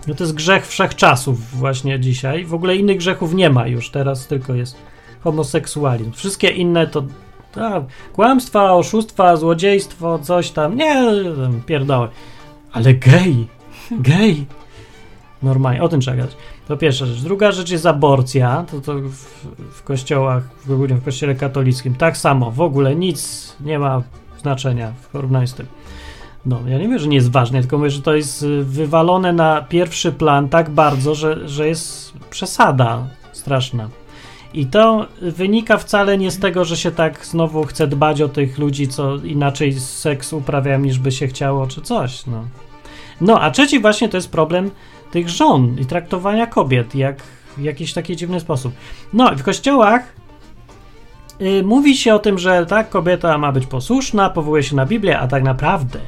No 0.06 0.14
to 0.14 0.24
jest 0.24 0.34
grzech 0.34 0.66
wszechczasów 0.66 1.50
właśnie 1.50 2.00
dzisiaj. 2.00 2.44
W 2.44 2.54
ogóle 2.54 2.76
innych 2.76 2.96
grzechów 2.96 3.34
nie 3.34 3.50
ma 3.50 3.66
już, 3.66 3.90
teraz 3.90 4.26
tylko 4.26 4.54
jest 4.54 4.76
homoseksualizm. 5.20 6.12
Wszystkie 6.12 6.48
inne 6.48 6.86
to 6.86 7.04
ta, 7.52 7.84
kłamstwa, 8.12 8.72
oszustwa, 8.72 9.36
złodziejstwo, 9.36 10.18
coś 10.18 10.50
tam. 10.50 10.76
Nie, 10.76 11.06
pierdoły. 11.66 12.08
Ale 12.72 12.94
gej, 12.94 13.46
gej. 13.90 14.46
Normalnie, 15.42 15.82
o 15.82 15.88
tym 15.88 16.00
trzeba 16.00 16.16
gadać. 16.16 16.36
To 16.68 16.76
pierwsza 16.76 17.06
rzecz. 17.06 17.20
Druga 17.20 17.52
rzecz 17.52 17.70
jest 17.70 17.86
aborcja. 17.86 18.64
To, 18.70 18.80
to 18.80 18.94
w, 18.94 19.46
w 19.72 19.82
kościołach, 19.82 20.42
w 20.66 20.72
ogóle 20.72 20.94
w 20.94 21.04
kościele 21.04 21.34
katolickim, 21.34 21.94
tak 21.94 22.16
samo. 22.16 22.50
W 22.50 22.60
ogóle 22.60 22.96
nic 22.96 23.52
nie 23.60 23.78
ma 23.78 24.02
znaczenia 24.40 24.92
w 25.00 25.08
porównaniu 25.08 25.46
z 25.46 25.54
tym. 25.54 25.66
No, 26.46 26.60
ja 26.66 26.78
nie 26.78 26.88
wiem, 26.88 26.98
że 26.98 27.08
nie 27.08 27.16
jest 27.16 27.30
ważne, 27.30 27.60
tylko 27.60 27.78
mówię, 27.78 27.90
że 27.90 28.02
to 28.02 28.14
jest 28.14 28.46
wywalone 28.62 29.32
na 29.32 29.62
pierwszy 29.62 30.12
plan 30.12 30.48
tak 30.48 30.70
bardzo, 30.70 31.14
że, 31.14 31.48
że 31.48 31.68
jest 31.68 32.12
przesada 32.30 33.06
straszna. 33.32 33.88
I 34.54 34.66
to 34.66 35.06
wynika 35.22 35.78
wcale 35.78 36.18
nie 36.18 36.30
z 36.30 36.38
tego, 36.38 36.64
że 36.64 36.76
się 36.76 36.90
tak 36.90 37.26
znowu 37.26 37.64
chce 37.64 37.86
dbać 37.86 38.22
o 38.22 38.28
tych 38.28 38.58
ludzi, 38.58 38.88
co 38.88 39.16
inaczej 39.16 39.72
seks 39.80 40.32
uprawiają 40.32 40.78
niż 40.78 40.98
by 40.98 41.12
się 41.12 41.26
chciało, 41.26 41.66
czy 41.66 41.82
coś. 41.82 42.26
No, 42.26 42.44
no 43.20 43.40
a 43.40 43.50
trzeci 43.50 43.80
właśnie 43.80 44.08
to 44.08 44.16
jest 44.16 44.30
problem 44.30 44.70
tych 45.10 45.28
żon 45.28 45.76
i 45.80 45.86
traktowania 45.86 46.46
kobiet 46.46 46.94
jak 46.94 47.22
w 47.56 47.62
jakiś 47.62 47.92
taki 47.92 48.16
dziwny 48.16 48.40
sposób. 48.40 48.72
No 49.12 49.32
i 49.32 49.36
w 49.36 49.42
kościołach 49.42 50.12
y, 51.40 51.62
mówi 51.62 51.96
się 51.96 52.14
o 52.14 52.18
tym, 52.18 52.38
że 52.38 52.66
tak, 52.66 52.90
kobieta 52.90 53.38
ma 53.38 53.52
być 53.52 53.66
posłuszna, 53.66 54.30
powołuje 54.30 54.62
się 54.62 54.76
na 54.76 54.86
Biblię, 54.86 55.18
a 55.18 55.28
tak 55.28 55.42
naprawdę 55.42 55.98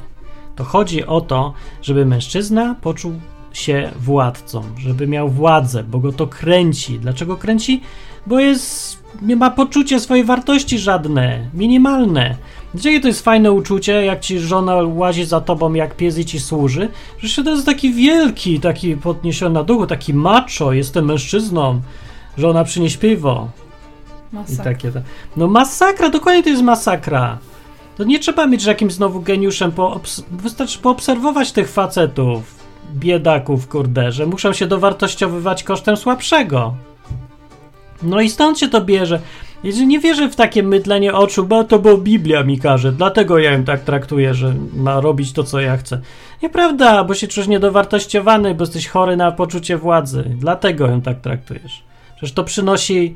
to 0.55 0.63
chodzi 0.63 1.05
o 1.05 1.21
to, 1.21 1.53
żeby 1.81 2.05
mężczyzna 2.05 2.75
poczuł 2.81 3.13
się 3.53 3.91
władcą, 3.99 4.63
żeby 4.77 5.07
miał 5.07 5.29
władzę, 5.29 5.83
bo 5.83 5.99
go 5.99 6.11
to 6.11 6.27
kręci. 6.27 6.99
Dlaczego 6.99 7.37
kręci? 7.37 7.81
Bo 8.27 8.39
jest, 8.39 9.03
nie 9.21 9.35
ma 9.35 9.51
poczucia 9.51 9.99
swojej 9.99 10.25
wartości 10.25 10.79
żadne, 10.79 11.49
minimalne. 11.53 12.35
Jakie 12.75 12.99
to 12.99 13.07
jest 13.07 13.21
fajne 13.23 13.51
uczucie, 13.51 14.05
jak 14.05 14.19
ci 14.19 14.39
żona 14.39 14.75
łazi 14.75 15.25
za 15.25 15.41
tobą 15.41 15.73
jak 15.73 15.95
pies 15.95 16.17
i 16.17 16.25
ci 16.25 16.39
służy? 16.39 16.89
Że 17.19 17.43
to 17.43 17.49
jest 17.49 17.65
taki 17.65 17.93
wielki, 17.93 18.59
taki 18.59 18.95
podniesiony 18.97 19.53
na 19.53 19.63
duchu, 19.63 19.87
taki 19.87 20.13
macho, 20.13 20.73
jestem 20.73 21.05
mężczyzną, 21.05 21.81
żona 22.37 22.63
przynieś 22.63 22.97
piwo. 22.97 23.47
I 24.33 24.35
Masakra. 24.35 24.63
takie. 24.63 24.91
te- 24.91 25.01
No 25.37 25.47
masakra, 25.47 26.09
dokładnie 26.09 26.43
to 26.43 26.49
jest 26.49 26.61
masakra. 26.63 27.37
To 27.97 28.03
nie 28.03 28.19
trzeba 28.19 28.47
mieć 28.47 28.65
jakimś 28.65 28.93
znowu 28.93 29.21
geniuszem, 29.21 29.71
poobs- 29.71 30.23
wystarczy 30.31 30.79
poobserwować 30.79 31.51
tych 31.51 31.69
facetów, 31.71 32.55
biedaków, 32.95 33.67
kurde, 33.67 34.11
że 34.11 34.25
muszą 34.25 34.53
się 34.53 34.67
dowartościowywać 34.67 35.63
kosztem 35.63 35.97
słabszego. 35.97 36.73
No 38.03 38.21
i 38.21 38.29
stąd 38.29 38.59
się 38.59 38.67
to 38.67 38.81
bierze. 38.81 39.19
Jeżeli 39.63 39.87
nie 39.87 39.99
wierzę 39.99 40.29
w 40.29 40.35
takie 40.35 40.63
mydlenie 40.63 41.13
oczu, 41.13 41.43
bo 41.43 41.63
to 41.63 41.79
bo 41.79 41.97
Biblia 41.97 42.43
mi 42.43 42.59
każe, 42.59 42.91
dlatego 42.91 43.39
ja 43.39 43.51
ją 43.51 43.63
tak 43.63 43.83
traktuję, 43.83 44.33
że 44.33 44.53
ma 44.73 44.99
robić 44.99 45.33
to, 45.33 45.43
co 45.43 45.59
ja 45.59 45.77
chcę. 45.77 46.01
Nieprawda, 46.43 47.03
bo 47.03 47.13
się 47.13 47.27
czujesz 47.27 47.47
niedowartościowany, 47.47 48.55
bo 48.55 48.63
jesteś 48.63 48.87
chory 48.87 49.17
na 49.17 49.31
poczucie 49.31 49.77
władzy. 49.77 50.23
Dlatego 50.37 50.87
ją 50.87 51.01
tak 51.01 51.21
traktujesz. 51.21 51.83
Przecież 52.15 52.33
to 52.33 52.43
przynosi 52.43 53.15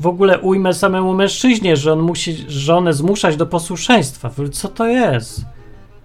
w 0.00 0.06
ogóle 0.06 0.38
ujmę 0.38 0.74
samemu 0.74 1.14
mężczyźnie, 1.14 1.76
że 1.76 1.92
on 1.92 2.00
musi 2.00 2.36
żonę 2.48 2.92
zmuszać 2.92 3.36
do 3.36 3.46
posłuszeństwa. 3.46 4.30
Co 4.52 4.68
to 4.68 4.86
jest? 4.86 5.44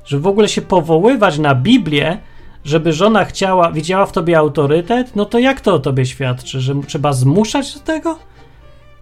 Że 0.05 0.19
w 0.19 0.28
ogóle 0.28 0.47
się 0.47 0.61
powoływać 0.61 1.39
na 1.39 1.55
Biblię, 1.55 2.17
żeby 2.65 2.93
żona 2.93 3.25
chciała, 3.25 3.71
widziała 3.71 4.05
w 4.05 4.11
tobie 4.11 4.38
autorytet, 4.38 5.15
no 5.15 5.25
to 5.25 5.39
jak 5.39 5.61
to 5.61 5.73
o 5.73 5.80
tobie 5.80 6.05
świadczy? 6.05 6.61
Że 6.61 6.75
trzeba 6.88 7.13
zmuszać 7.13 7.73
do 7.73 7.80
tego? 7.80 8.19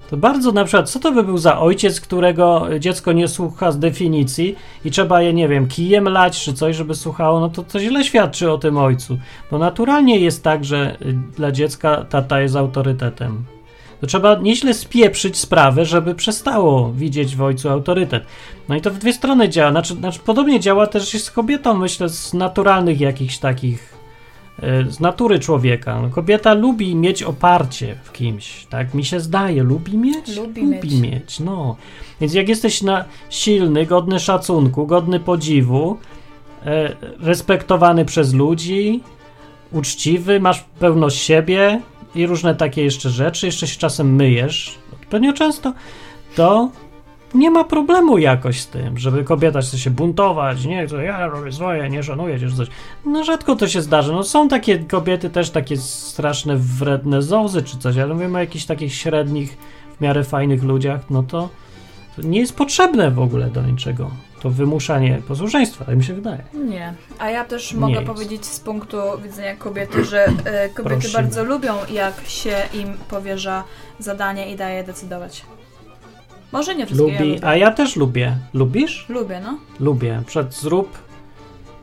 To 0.09 0.17
bardzo 0.17 0.51
na 0.51 0.63
przykład, 0.65 0.89
co 0.89 0.99
to 0.99 1.11
by 1.11 1.23
był 1.23 1.37
za 1.37 1.59
ojciec, 1.59 2.01
którego 2.01 2.67
dziecko 2.79 3.11
nie 3.11 3.27
słucha 3.27 3.71
z 3.71 3.79
definicji 3.79 4.55
i 4.85 4.91
trzeba 4.91 5.21
je, 5.21 5.33
nie 5.33 5.47
wiem, 5.47 5.67
kijem 5.67 6.09
lać 6.09 6.43
czy 6.43 6.53
coś, 6.53 6.75
żeby 6.75 6.95
słuchało, 6.95 7.39
no 7.39 7.49
to 7.49 7.63
to 7.63 7.79
źle 7.79 8.03
świadczy 8.03 8.51
o 8.51 8.57
tym 8.57 8.77
ojcu. 8.77 9.17
Bo 9.51 9.57
naturalnie 9.57 10.19
jest 10.19 10.43
tak, 10.43 10.65
że 10.65 10.97
y, 11.01 11.13
dla 11.13 11.51
dziecka 11.51 12.05
tata 12.09 12.41
jest 12.41 12.55
autorytetem. 12.55 13.45
To 14.01 14.07
trzeba 14.07 14.35
nieźle 14.35 14.73
spieprzyć 14.73 15.37
sprawę, 15.37 15.85
żeby 15.85 16.15
przestało 16.15 16.91
widzieć 16.91 17.35
w 17.35 17.41
ojcu 17.41 17.69
autorytet. 17.69 18.25
No 18.69 18.75
i 18.75 18.81
to 18.81 18.91
w 18.91 18.97
dwie 18.97 19.13
strony 19.13 19.49
działa. 19.49 19.71
Znaczy, 19.71 19.93
znaczy 19.93 20.19
podobnie 20.25 20.59
działa 20.59 20.87
też 20.87 21.23
z 21.23 21.31
kobietą, 21.31 21.73
myślę, 21.73 22.09
z 22.09 22.33
naturalnych 22.33 22.99
jakichś 22.99 23.37
takich 23.37 23.94
z 24.89 24.99
natury 24.99 25.39
człowieka. 25.39 26.01
No, 26.01 26.09
kobieta 26.09 26.53
lubi 26.53 26.95
mieć 26.95 27.23
oparcie 27.23 27.95
w 28.03 28.11
kimś, 28.11 28.65
tak 28.65 28.93
mi 28.93 29.05
się 29.05 29.19
zdaje. 29.19 29.63
Lubi 29.63 29.97
mieć? 29.97 30.37
Lubi 30.37 30.63
mieć. 30.63 30.93
mieć. 30.93 31.39
No. 31.39 31.75
Więc 32.21 32.33
jak 32.33 32.49
jesteś 32.49 32.81
na 32.81 33.05
silny, 33.29 33.85
godny 33.85 34.19
szacunku, 34.19 34.87
godny 34.87 35.19
podziwu, 35.19 35.97
e, 36.65 36.95
respektowany 37.19 38.05
przez 38.05 38.33
ludzi, 38.33 39.03
uczciwy, 39.71 40.39
masz 40.39 40.63
pewność 40.79 41.21
siebie 41.21 41.81
i 42.15 42.25
różne 42.25 42.55
takie 42.55 42.83
jeszcze 42.83 43.09
rzeczy, 43.09 43.45
jeszcze 43.45 43.67
się 43.67 43.79
czasem 43.79 44.15
myjesz, 44.15 44.77
odpowiednio 44.93 45.33
często, 45.33 45.73
to 46.35 46.69
nie 47.35 47.51
ma 47.51 47.63
problemu 47.63 48.17
jakoś 48.17 48.59
z 48.61 48.67
tym, 48.67 48.97
żeby 48.97 49.23
kobieta 49.23 49.61
chce 49.61 49.77
się 49.77 49.89
buntować, 49.89 50.65
nie, 50.65 50.87
to 50.87 51.01
ja 51.01 51.27
robię 51.27 51.51
swoje, 51.51 51.89
nie 51.89 52.03
szanuję 52.03 52.39
cię, 52.39 52.51
coś. 52.51 52.67
No 53.05 53.23
rzadko 53.23 53.55
to 53.55 53.67
się 53.67 53.81
zdarza. 53.81 54.13
No 54.13 54.23
są 54.23 54.47
takie 54.47 54.79
kobiety 54.79 55.29
też 55.29 55.49
takie 55.49 55.77
straszne, 55.77 56.57
wredne 56.57 57.21
zołzy 57.21 57.63
czy 57.63 57.77
coś, 57.77 57.97
ale 57.97 58.13
mówimy 58.13 58.37
o 58.37 58.41
jakichś 58.41 58.65
takich 58.65 58.93
średnich, 58.93 59.57
w 59.97 60.01
miarę 60.01 60.23
fajnych 60.23 60.63
ludziach, 60.63 61.01
no 61.09 61.23
to, 61.23 61.49
to 62.15 62.21
nie 62.21 62.39
jest 62.39 62.55
potrzebne 62.55 63.11
w 63.11 63.19
ogóle 63.19 63.47
do 63.49 63.61
niczego. 63.61 64.11
To 64.41 64.49
wymuszanie 64.49 65.21
posłuszeństwa, 65.27 65.85
tak 65.85 65.95
mi 65.97 66.03
się 66.03 66.13
wydaje. 66.13 66.43
Nie. 66.53 66.93
A 67.19 67.29
ja 67.29 67.45
też 67.45 67.73
Nie 67.73 67.79
mogę 67.79 67.93
jest. 67.93 68.07
powiedzieć 68.07 68.45
z 68.45 68.59
punktu 68.59 68.97
widzenia 69.23 69.55
kobiety, 69.55 70.03
że 70.05 70.25
e, 70.25 70.69
kobiety 70.69 70.83
Prosimy. 70.83 71.13
bardzo 71.13 71.43
lubią, 71.43 71.73
jak 71.93 72.13
się 72.27 72.55
im 72.73 72.93
powierza 73.09 73.63
zadanie 73.99 74.51
i 74.51 74.55
daje 74.55 74.83
decydować. 74.83 75.45
Może 76.55 76.75
nie 76.75 76.85
wszystkie, 76.85 77.07
ja 77.11 77.19
Lubi, 77.19 77.31
lubię. 77.33 77.47
a 77.47 77.55
ja 77.55 77.71
też 77.71 77.95
lubię. 77.95 78.35
Lubisz? 78.53 79.05
Lubię, 79.09 79.41
no. 79.43 79.57
Lubię. 79.79 80.21
Przed 80.25 80.53
zrób 80.53 80.97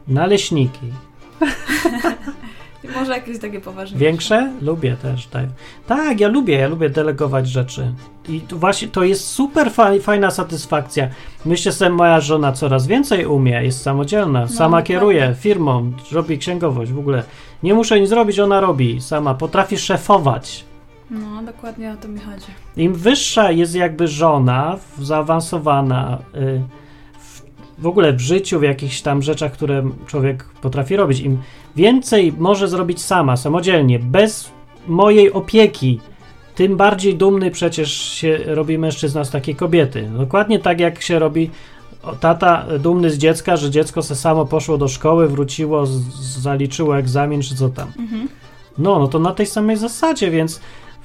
naleśniki. 0.09 0.87
Może 2.97 3.13
jakieś 3.13 3.39
takie 3.39 3.61
poważniejsze. 3.61 4.05
Większe? 4.05 4.53
Lubię 4.61 4.97
też, 5.03 5.27
tak. 5.27 5.45
Tak, 5.87 6.21
ja 6.21 6.29
lubię, 6.29 6.55
ja 6.59 6.69
lubię 6.69 6.91
delegować 6.91 7.49
rzeczy. 7.49 7.93
I 8.29 8.41
tu 8.41 8.59
właśnie 8.59 8.89
to 8.89 9.05
jest 9.05 9.29
super 9.29 9.71
fa- 9.71 9.99
fajna 10.03 10.31
satysfakcja. 10.31 11.09
Myślę 11.45 11.73
sobie, 11.73 11.91
moja 11.91 12.21
żona 12.21 12.53
coraz 12.53 12.87
więcej 12.87 13.27
umie, 13.27 13.65
jest 13.65 13.83
samodzielna, 13.83 14.49
sama 14.49 14.65
dokładnie. 14.65 14.87
kieruje 14.87 15.35
firmą, 15.41 15.93
robi 16.13 16.39
księgowość 16.39 16.93
w 16.93 16.99
ogóle. 16.99 17.23
Nie 17.63 17.75
muszę 17.75 18.01
nic 18.01 18.13
robić, 18.13 18.39
ona 18.39 18.61
robi 18.61 19.01
sama, 19.01 19.35
potrafi 19.35 19.79
szefować. 19.79 20.65
No, 21.13 21.43
dokładnie 21.43 21.93
o 21.93 21.97
to 21.97 22.09
mi 22.09 22.21
chodzi. 22.21 22.47
Im 22.77 22.95
wyższa 22.95 23.51
jest 23.51 23.75
jakby 23.75 24.09
żona, 24.09 24.77
zaawansowana 25.01 26.19
y, 26.35 26.63
w, 27.19 27.43
w 27.79 27.87
ogóle 27.87 28.13
w 28.13 28.21
życiu, 28.21 28.61
w 28.61 28.63
jakichś 28.63 29.01
tam 29.01 29.23
rzeczach, 29.23 29.53
które 29.53 29.91
człowiek 30.07 30.45
potrafi 30.45 30.97
robić, 30.97 31.21
im 31.21 31.39
więcej 31.77 32.33
może 32.39 32.69
zrobić 32.69 33.03
sama, 33.03 33.37
samodzielnie, 33.37 33.99
bez 33.99 34.51
mojej 34.87 35.33
opieki, 35.33 36.01
tym 36.55 36.77
bardziej 36.77 37.17
dumny 37.17 37.51
przecież 37.51 37.93
się 37.93 38.39
robi 38.47 38.79
mężczyzna 38.79 39.25
z 39.25 39.31
takiej 39.31 39.57
kobiety. 39.57 40.11
Dokładnie 40.19 40.59
tak 40.59 40.81
jak 40.81 41.03
się 41.03 41.19
robi 41.19 41.51
tata 42.21 42.67
dumny 42.79 43.11
z 43.11 43.19
dziecka, 43.19 43.57
że 43.57 43.71
dziecko 43.71 44.03
se 44.03 44.17
samo 44.17 44.47
poszło 44.47 44.79
do 44.79 44.89
szkoły, 44.89 45.29
wróciło, 45.29 45.87
zaliczyło 46.41 46.99
egzamin 46.99 47.43
czy 47.43 47.57
co 47.57 47.69
tam. 47.69 47.93
No, 48.79 48.99
no 48.99 49.09
to 49.09 49.19
na 49.19 49.33
tej 49.33 49.47
samej 49.47 49.77
zasadzie, 49.77 50.31
więc 50.31 50.61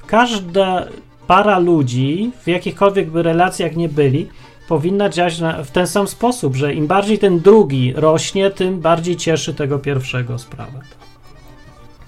każda 0.08 0.86
para 1.26 1.58
ludzi, 1.58 2.30
w 2.44 2.48
jakichkolwiek 2.48 3.10
by 3.10 3.22
relacjach 3.22 3.76
nie 3.76 3.88
byli, 3.88 4.28
powinna 4.68 5.08
działać 5.08 5.40
na, 5.40 5.62
w 5.64 5.70
ten 5.70 5.86
sam 5.86 6.08
sposób, 6.08 6.56
że 6.56 6.74
im 6.74 6.86
bardziej 6.86 7.18
ten 7.18 7.40
drugi 7.40 7.92
rośnie, 7.96 8.50
tym 8.50 8.80
bardziej 8.80 9.16
cieszy 9.16 9.54
tego 9.54 9.78
pierwszego 9.78 10.38
sprawa. 10.38 10.80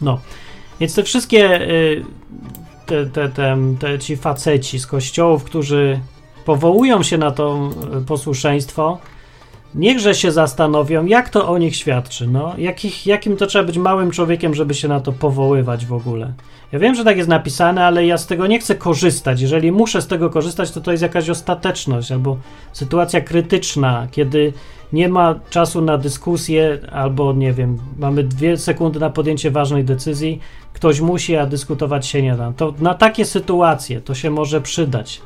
No, 0.01 0.21
więc 0.81 0.95
te 0.95 1.03
wszystkie 1.03 1.71
y, 1.71 2.05
te, 2.87 3.07
te, 3.07 3.29
te, 3.29 3.57
te 3.79 3.99
ci 3.99 4.17
faceci 4.17 4.79
z 4.79 4.87
kościołów, 4.87 5.45
którzy 5.45 6.01
powołują 6.45 7.03
się 7.03 7.19
na 7.19 7.31
to 7.31 7.71
y, 8.03 8.07
posłuszeństwo, 8.07 8.99
niechże 9.75 10.15
się 10.15 10.33
zastanowią, 10.33 11.07
jak 11.07 11.29
to 11.29 11.49
o 11.49 11.59
nich 11.59 11.77
świadczy. 11.77 12.27
No, 12.27 12.55
jakich, 12.59 13.07
jakim 13.07 13.37
to 13.37 13.47
trzeba 13.47 13.65
być 13.65 13.79
małym 13.79 14.11
człowiekiem, 14.11 14.55
żeby 14.55 14.75
się 14.75 14.89
na 14.89 15.01
to 15.01 15.13
powoływać 15.13 15.87
w 15.87 15.93
ogóle. 15.93 16.33
Ja 16.73 16.79
wiem, 16.79 16.95
że 16.95 17.05
tak 17.05 17.17
jest 17.17 17.29
napisane, 17.29 17.85
ale 17.85 18.07
ja 18.07 18.19
z 18.19 18.27
tego 18.27 18.47
nie 18.47 18.59
chcę 18.59 18.75
korzystać. 18.75 19.41
Jeżeli 19.41 19.73
muszę 19.73 20.03
z 20.03 20.07
tego 20.07 20.31
korzystać, 20.31 20.71
to 20.71 20.81
to 20.81 20.91
jest 20.91 21.03
jakaś 21.03 21.31
ostateczność 21.31 22.13
albo 22.13 22.37
sytuacja 22.73 23.21
krytyczna, 23.21 24.09
kiedy 24.11 24.53
nie 24.93 25.09
ma 25.09 25.35
czasu 25.51 25.81
na 25.81 25.99
dyskusję, 25.99 26.79
albo 26.93 27.33
nie 27.33 27.53
wiem, 27.53 27.79
mamy 27.99 28.23
dwie 28.23 28.57
sekundy 28.57 29.01
na 29.01 29.11
podjęcie 29.11 29.51
ważnej 29.51 29.85
decyzji, 29.85 30.41
ktoś 30.73 31.01
musi, 31.01 31.37
a 31.37 31.47
dyskutować 31.47 32.07
się 32.07 32.23
nie 32.23 32.37
da. 32.37 32.53
To 32.57 32.75
na 32.79 32.95
takie 32.95 33.25
sytuacje 33.25 34.01
to 34.01 34.15
się 34.15 34.31
może 34.31 34.61
przydać. 34.61 35.23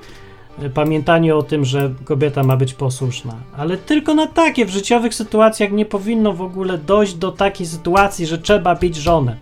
Pamiętanie 0.74 1.36
o 1.36 1.42
tym, 1.42 1.64
że 1.64 1.90
kobieta 2.04 2.42
ma 2.42 2.56
być 2.56 2.74
posłuszna, 2.74 3.34
ale 3.56 3.76
tylko 3.76 4.14
na 4.14 4.26
takie 4.26 4.66
w 4.66 4.70
życiowych 4.70 5.14
sytuacjach 5.14 5.72
nie 5.72 5.86
powinno 5.86 6.32
w 6.32 6.42
ogóle 6.42 6.78
dojść 6.78 7.14
do 7.14 7.32
takiej 7.32 7.66
sytuacji, 7.66 8.26
że 8.26 8.38
trzeba 8.38 8.74
bić 8.74 8.96
żonę 8.96 9.36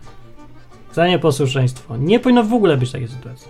za 0.93 1.07
nieposłuszeństwo. 1.07 1.97
Nie 1.97 2.20
powinno 2.20 2.45
w 2.45 2.55
ogóle 2.55 2.76
być 2.76 2.93
takiej 2.93 3.09
sytuacji. 3.09 3.49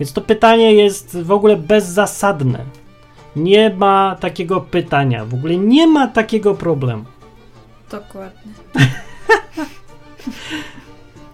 Więc 0.00 0.12
to 0.12 0.20
pytanie 0.20 0.72
jest 0.72 1.22
w 1.22 1.30
ogóle 1.30 1.56
bezzasadne. 1.56 2.64
Nie 3.36 3.70
ma 3.70 4.16
takiego 4.20 4.60
pytania, 4.60 5.24
w 5.24 5.34
ogóle 5.34 5.56
nie 5.56 5.86
ma 5.86 6.06
takiego 6.06 6.54
problemu. 6.54 7.04
Dokładnie. 7.90 8.52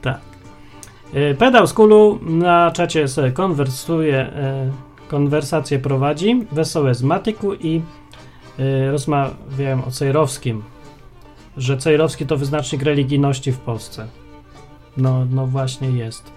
Tak. 0.02 0.20
E, 1.14 1.34
Pedał 1.34 1.66
z 1.66 1.72
kulu 1.72 2.18
na 2.22 2.70
czacie 2.70 3.08
sobie 3.08 3.32
konwersuje, 3.32 4.16
e, 4.16 4.70
konwersację 5.08 5.78
prowadzi, 5.78 6.46
wesołe 6.52 6.94
z 6.94 7.02
Matyku 7.02 7.54
i 7.54 7.82
e, 8.58 8.90
rozmawiałem 8.90 9.84
o 9.86 9.90
Cejrowskim, 9.90 10.62
że 11.56 11.76
Cejrowski 11.76 12.26
to 12.26 12.36
wyznacznik 12.36 12.82
religijności 12.82 13.52
w 13.52 13.58
Polsce. 13.58 14.06
No, 14.96 15.26
no 15.30 15.46
właśnie 15.46 15.88
jest. 15.88 16.32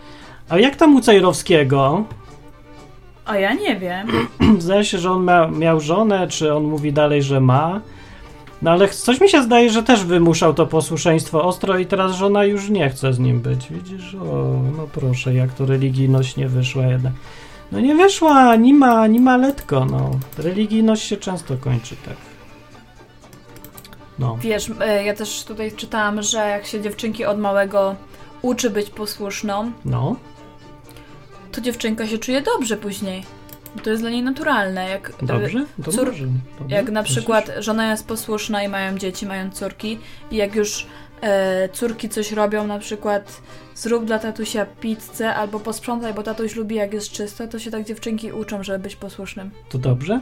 A 0.49 0.59
jak 0.59 0.75
tam 0.75 0.95
u 0.95 1.01
Cejrowskiego? 1.01 2.03
A 3.25 3.37
ja 3.37 3.53
nie 3.53 3.79
wiem. 3.79 4.07
Zdaje 4.59 4.85
się, 4.85 4.97
że 4.97 5.11
on 5.11 5.23
ma, 5.23 5.47
miał 5.47 5.79
żonę, 5.79 6.27
czy 6.27 6.53
on 6.53 6.63
mówi 6.63 6.93
dalej, 6.93 7.23
że 7.23 7.41
ma. 7.41 7.81
No 8.61 8.71
ale 8.71 8.89
coś 8.89 9.21
mi 9.21 9.29
się 9.29 9.43
zdaje, 9.43 9.69
że 9.69 9.83
też 9.83 10.03
wymuszał 10.03 10.53
to 10.53 10.67
posłuszeństwo 10.67 11.43
ostro 11.43 11.77
i 11.77 11.85
teraz 11.85 12.15
żona 12.15 12.43
już 12.43 12.69
nie 12.69 12.89
chce 12.89 13.13
z 13.13 13.19
nim 13.19 13.41
być. 13.41 13.67
Widzisz? 13.71 14.15
O, 14.15 14.59
no 14.77 14.87
proszę, 14.93 15.33
jak 15.33 15.53
to 15.53 15.65
religijność 15.65 16.35
nie 16.35 16.47
wyszła 16.47 16.83
jednak. 16.83 17.13
No 17.71 17.79
nie 17.79 17.95
wyszła, 17.95 18.55
nie 18.55 18.73
ma, 18.73 19.07
nie 19.07 19.19
ma 19.19 19.37
letko, 19.37 19.85
no. 19.85 20.11
Religijność 20.37 21.03
się 21.03 21.17
często 21.17 21.57
kończy 21.57 21.95
tak. 22.05 22.15
No. 24.19 24.37
Wiesz, 24.41 24.71
e, 24.79 25.03
ja 25.03 25.13
też 25.13 25.43
tutaj 25.43 25.71
czytałam, 25.71 26.21
że 26.21 26.37
jak 26.37 26.65
się 26.65 26.81
dziewczynki 26.81 27.25
od 27.25 27.39
małego 27.39 27.95
uczy 28.43 28.69
być 28.69 28.89
posłuszną, 28.89 29.71
No. 29.85 30.15
to 31.51 31.61
dziewczynka 31.61 32.07
się 32.07 32.17
czuje 32.17 32.41
dobrze 32.41 32.77
później. 32.77 33.23
To 33.83 33.89
jest 33.89 34.03
dla 34.03 34.09
niej 34.09 34.23
naturalne. 34.23 34.89
Jak, 34.89 35.09
e, 35.23 35.25
Dobrze? 35.25 35.65
To 35.83 35.91
cór-. 35.91 36.05
Dobrze? 36.05 36.27
Jak 36.67 36.89
na 36.91 37.03
przykład 37.03 37.51
żona 37.59 37.91
jest 37.91 38.07
posłuszna 38.07 38.63
i 38.63 38.67
mają 38.67 38.97
dzieci, 38.97 39.25
mają 39.25 39.51
córki 39.51 39.99
i 40.31 40.35
jak 40.35 40.55
już 40.55 40.87
e, 41.21 41.69
córki 41.69 42.09
coś 42.09 42.31
robią, 42.31 42.67
na 42.67 42.79
przykład 42.79 43.41
zrób 43.75 44.05
dla 44.05 44.19
tatusia 44.19 44.65
pizzę 44.65 45.35
albo 45.35 45.59
posprzątaj, 45.59 46.13
bo 46.13 46.23
tatuś 46.23 46.55
lubi 46.55 46.75
jak 46.75 46.93
jest 46.93 47.11
czysto, 47.11 47.47
to 47.47 47.59
się 47.59 47.71
tak 47.71 47.83
dziewczynki 47.85 48.31
uczą, 48.31 48.63
żeby 48.63 48.79
być 48.79 48.95
posłusznym. 48.95 49.51
To 49.69 49.77
dobrze? 49.77 50.19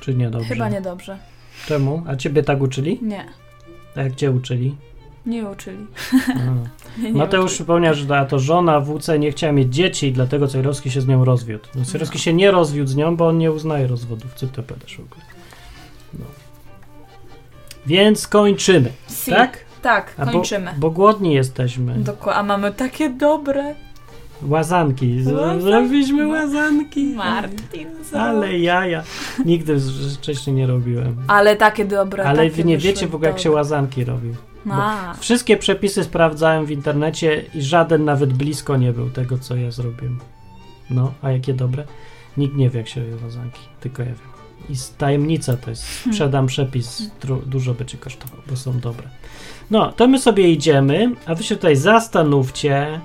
Czy 0.00 0.14
nie 0.14 0.30
dobrze? 0.30 0.48
Chyba 0.48 0.68
niedobrze. 0.68 1.18
Czemu? 1.66 2.02
A 2.06 2.16
ciebie 2.16 2.42
tak 2.42 2.60
uczyli? 2.62 2.98
Nie, 3.02 3.24
A 3.96 4.02
jak 4.02 4.14
cię 4.14 4.30
uczyli? 4.30 4.76
Nie 5.26 5.48
uczyli. 5.48 5.86
Nie, 6.98 7.12
nie 7.12 7.18
Mateusz 7.18 7.44
uczyli. 7.44 7.56
przypomniał, 7.56 7.94
że 7.94 8.26
to 8.28 8.38
żona 8.38 8.80
WC 8.80 9.18
nie 9.18 9.30
chciała 9.32 9.52
mieć 9.52 9.74
dzieci 9.74 10.06
i 10.06 10.12
dlatego 10.12 10.48
Cejrowski 10.48 10.90
się 10.90 11.00
z 11.00 11.06
nią 11.06 11.24
rozwiódł. 11.24 11.64
No, 11.74 11.84
Cejrowski 11.84 12.18
się 12.18 12.32
nie 12.32 12.50
rozwiódł 12.50 12.90
z 12.90 12.96
nią, 12.96 13.16
bo 13.16 13.28
on 13.28 13.38
nie 13.38 13.52
uznaje 13.52 13.86
rozwodów. 13.86 14.34
Co 14.34 14.46
ty 14.46 14.62
powiadasz 14.62 14.96
w 14.96 15.00
ogóle? 15.00 15.22
No. 16.18 16.24
Więc 17.86 18.28
kończymy, 18.28 18.92
Si. 19.08 19.30
tak? 19.30 19.58
Tak, 19.82 20.14
A 20.18 20.26
kończymy. 20.26 20.70
Bo, 20.76 20.80
bo 20.80 20.90
głodni 20.90 21.34
jesteśmy. 21.34 21.94
Dokładnie. 21.94 22.40
A 22.40 22.42
mamy 22.42 22.72
takie 22.72 23.10
dobre. 23.10 23.74
Łazanki. 24.48 25.24
Zrobiliśmy 25.58 26.26
łazanki. 26.26 27.04
Martin? 27.04 27.88
Ale 28.18 28.58
jaja. 28.58 29.02
Nigdy 29.44 29.76
wcześniej 30.18 30.56
nie 30.56 30.66
robiłem. 30.66 31.16
Ale 31.26 31.56
takie 31.56 31.84
dobre. 31.84 32.24
Ale 32.24 32.36
takie 32.38 32.50
wy 32.50 32.64
nie 32.64 32.78
wiecie 32.78 33.06
w 33.06 33.14
ogóle, 33.14 33.30
jak 33.30 33.38
się 33.38 33.50
łazanki 33.50 34.04
robił. 34.04 34.34
Wszystkie 35.20 35.56
przepisy 35.56 36.04
sprawdzałem 36.04 36.66
w 36.66 36.70
internecie 36.70 37.44
i 37.54 37.62
żaden 37.62 38.04
nawet 38.04 38.32
blisko 38.32 38.76
nie 38.76 38.92
był 38.92 39.10
tego, 39.10 39.38
co 39.38 39.56
ja 39.56 39.70
zrobiłem. 39.70 40.18
No, 40.90 41.12
a 41.22 41.30
jakie 41.30 41.54
dobre? 41.54 41.84
Nikt 42.36 42.56
nie 42.56 42.70
wie, 42.70 42.78
jak 42.78 42.88
się 42.88 43.00
robi 43.10 43.24
łazanki, 43.24 43.60
tylko 43.80 44.02
ja 44.02 44.08
wiem. 44.08 44.16
I 44.70 44.76
z- 44.76 44.94
tajemnica 44.96 45.56
to 45.56 45.70
jest, 45.70 45.82
sprzedam 45.84 46.46
przepis, 46.46 47.02
dużo 47.46 47.74
będzie 47.74 47.98
kosztował, 47.98 48.38
bo 48.50 48.56
są 48.56 48.80
dobre. 48.80 49.08
No, 49.70 49.92
to 49.92 50.08
my 50.08 50.18
sobie 50.18 50.50
idziemy, 50.50 51.10
a 51.26 51.34
wy 51.34 51.42
się 51.44 51.56
tutaj 51.56 51.76
zastanówcie, 51.76 53.00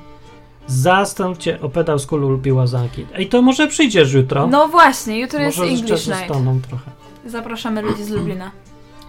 zastanówcie, 0.67 1.61
o 1.61 1.69
pedał 1.69 1.99
skulu 1.99 2.29
lubi 2.29 2.51
łazanki. 2.51 3.05
Ej, 3.15 3.27
to 3.29 3.41
może 3.41 3.67
przyjdziesz 3.67 4.13
jutro? 4.13 4.47
no 4.47 4.67
właśnie, 4.67 5.19
jutro 5.19 5.39
jest 5.39 5.57
może 5.57 5.69
English 5.69 5.89
jeszcze 5.89 6.11
Night. 6.11 6.67
trochę. 6.67 6.91
Zapraszamy 7.25 7.81
ludzi 7.81 8.03
z 8.03 8.09
Lublina. 8.09 8.51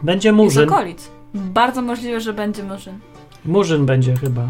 Będzie 0.02 0.28
I 0.28 0.32
z 0.32 0.34
murzyn. 0.34 0.68
okolic. 0.68 1.10
Bardzo 1.34 1.82
możliwe, 1.82 2.20
że 2.20 2.32
będzie 2.32 2.62
murzyn. 2.62 2.98
Murzyn 3.44 3.86
będzie 3.86 4.16
chyba. 4.16 4.48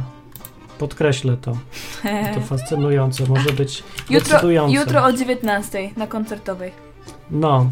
Podkreślę 0.79 1.37
to. 1.37 1.53
To 2.35 2.41
fascynujące, 2.41 3.27
może 3.27 3.51
być 3.53 3.85
Jutro, 4.11 4.51
jutro 4.69 5.05
o 5.05 5.13
19 5.13 5.91
na 5.97 6.07
koncertowej. 6.07 6.73
No, 7.31 7.71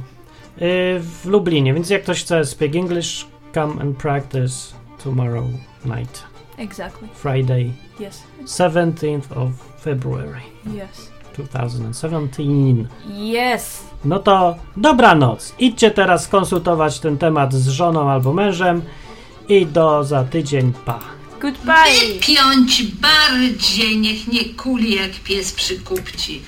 y, 0.59 1.01
w 1.01 1.21
Lublinie, 1.27 1.75
więc 1.75 1.91
jak 1.91 2.03
ktoś 2.03 2.23
chce 2.25 2.45
speak 2.45 2.77
English, 2.77 3.27
come 3.55 3.83
and 3.83 3.97
practice 3.97 4.55
tomorrow 5.05 5.45
night, 5.85 6.23
Exactly. 6.59 7.09
Friday, 7.15 7.73
Yes. 8.01 8.23
17th 8.47 9.33
of 9.37 9.51
February 9.83 10.41
Yes. 10.67 11.11
2017. 11.35 12.43
Yes. 13.09 13.86
No 14.05 14.19
to 14.19 14.57
dobranoc. 14.77 15.55
Idźcie 15.59 15.91
teraz 15.91 16.25
skonsultować 16.25 17.01
ten 17.01 17.19
temat 17.19 17.55
z 17.55 17.69
żoną 17.69 18.11
albo 18.11 18.33
mężem 18.33 18.83
i 19.49 19.67
do 19.67 20.05
za 20.05 20.25
tydzień. 20.25 20.73
Pa. 20.85 21.01
Goodbye. 21.41 22.21
Piąć 22.21 22.83
bardziej, 22.83 23.99
niech 23.99 24.29
nie 24.29 24.45
kuli 24.45 24.95
jak 24.95 25.11
pies 25.11 25.53
przy 25.53 25.81
kupci. 25.81 26.43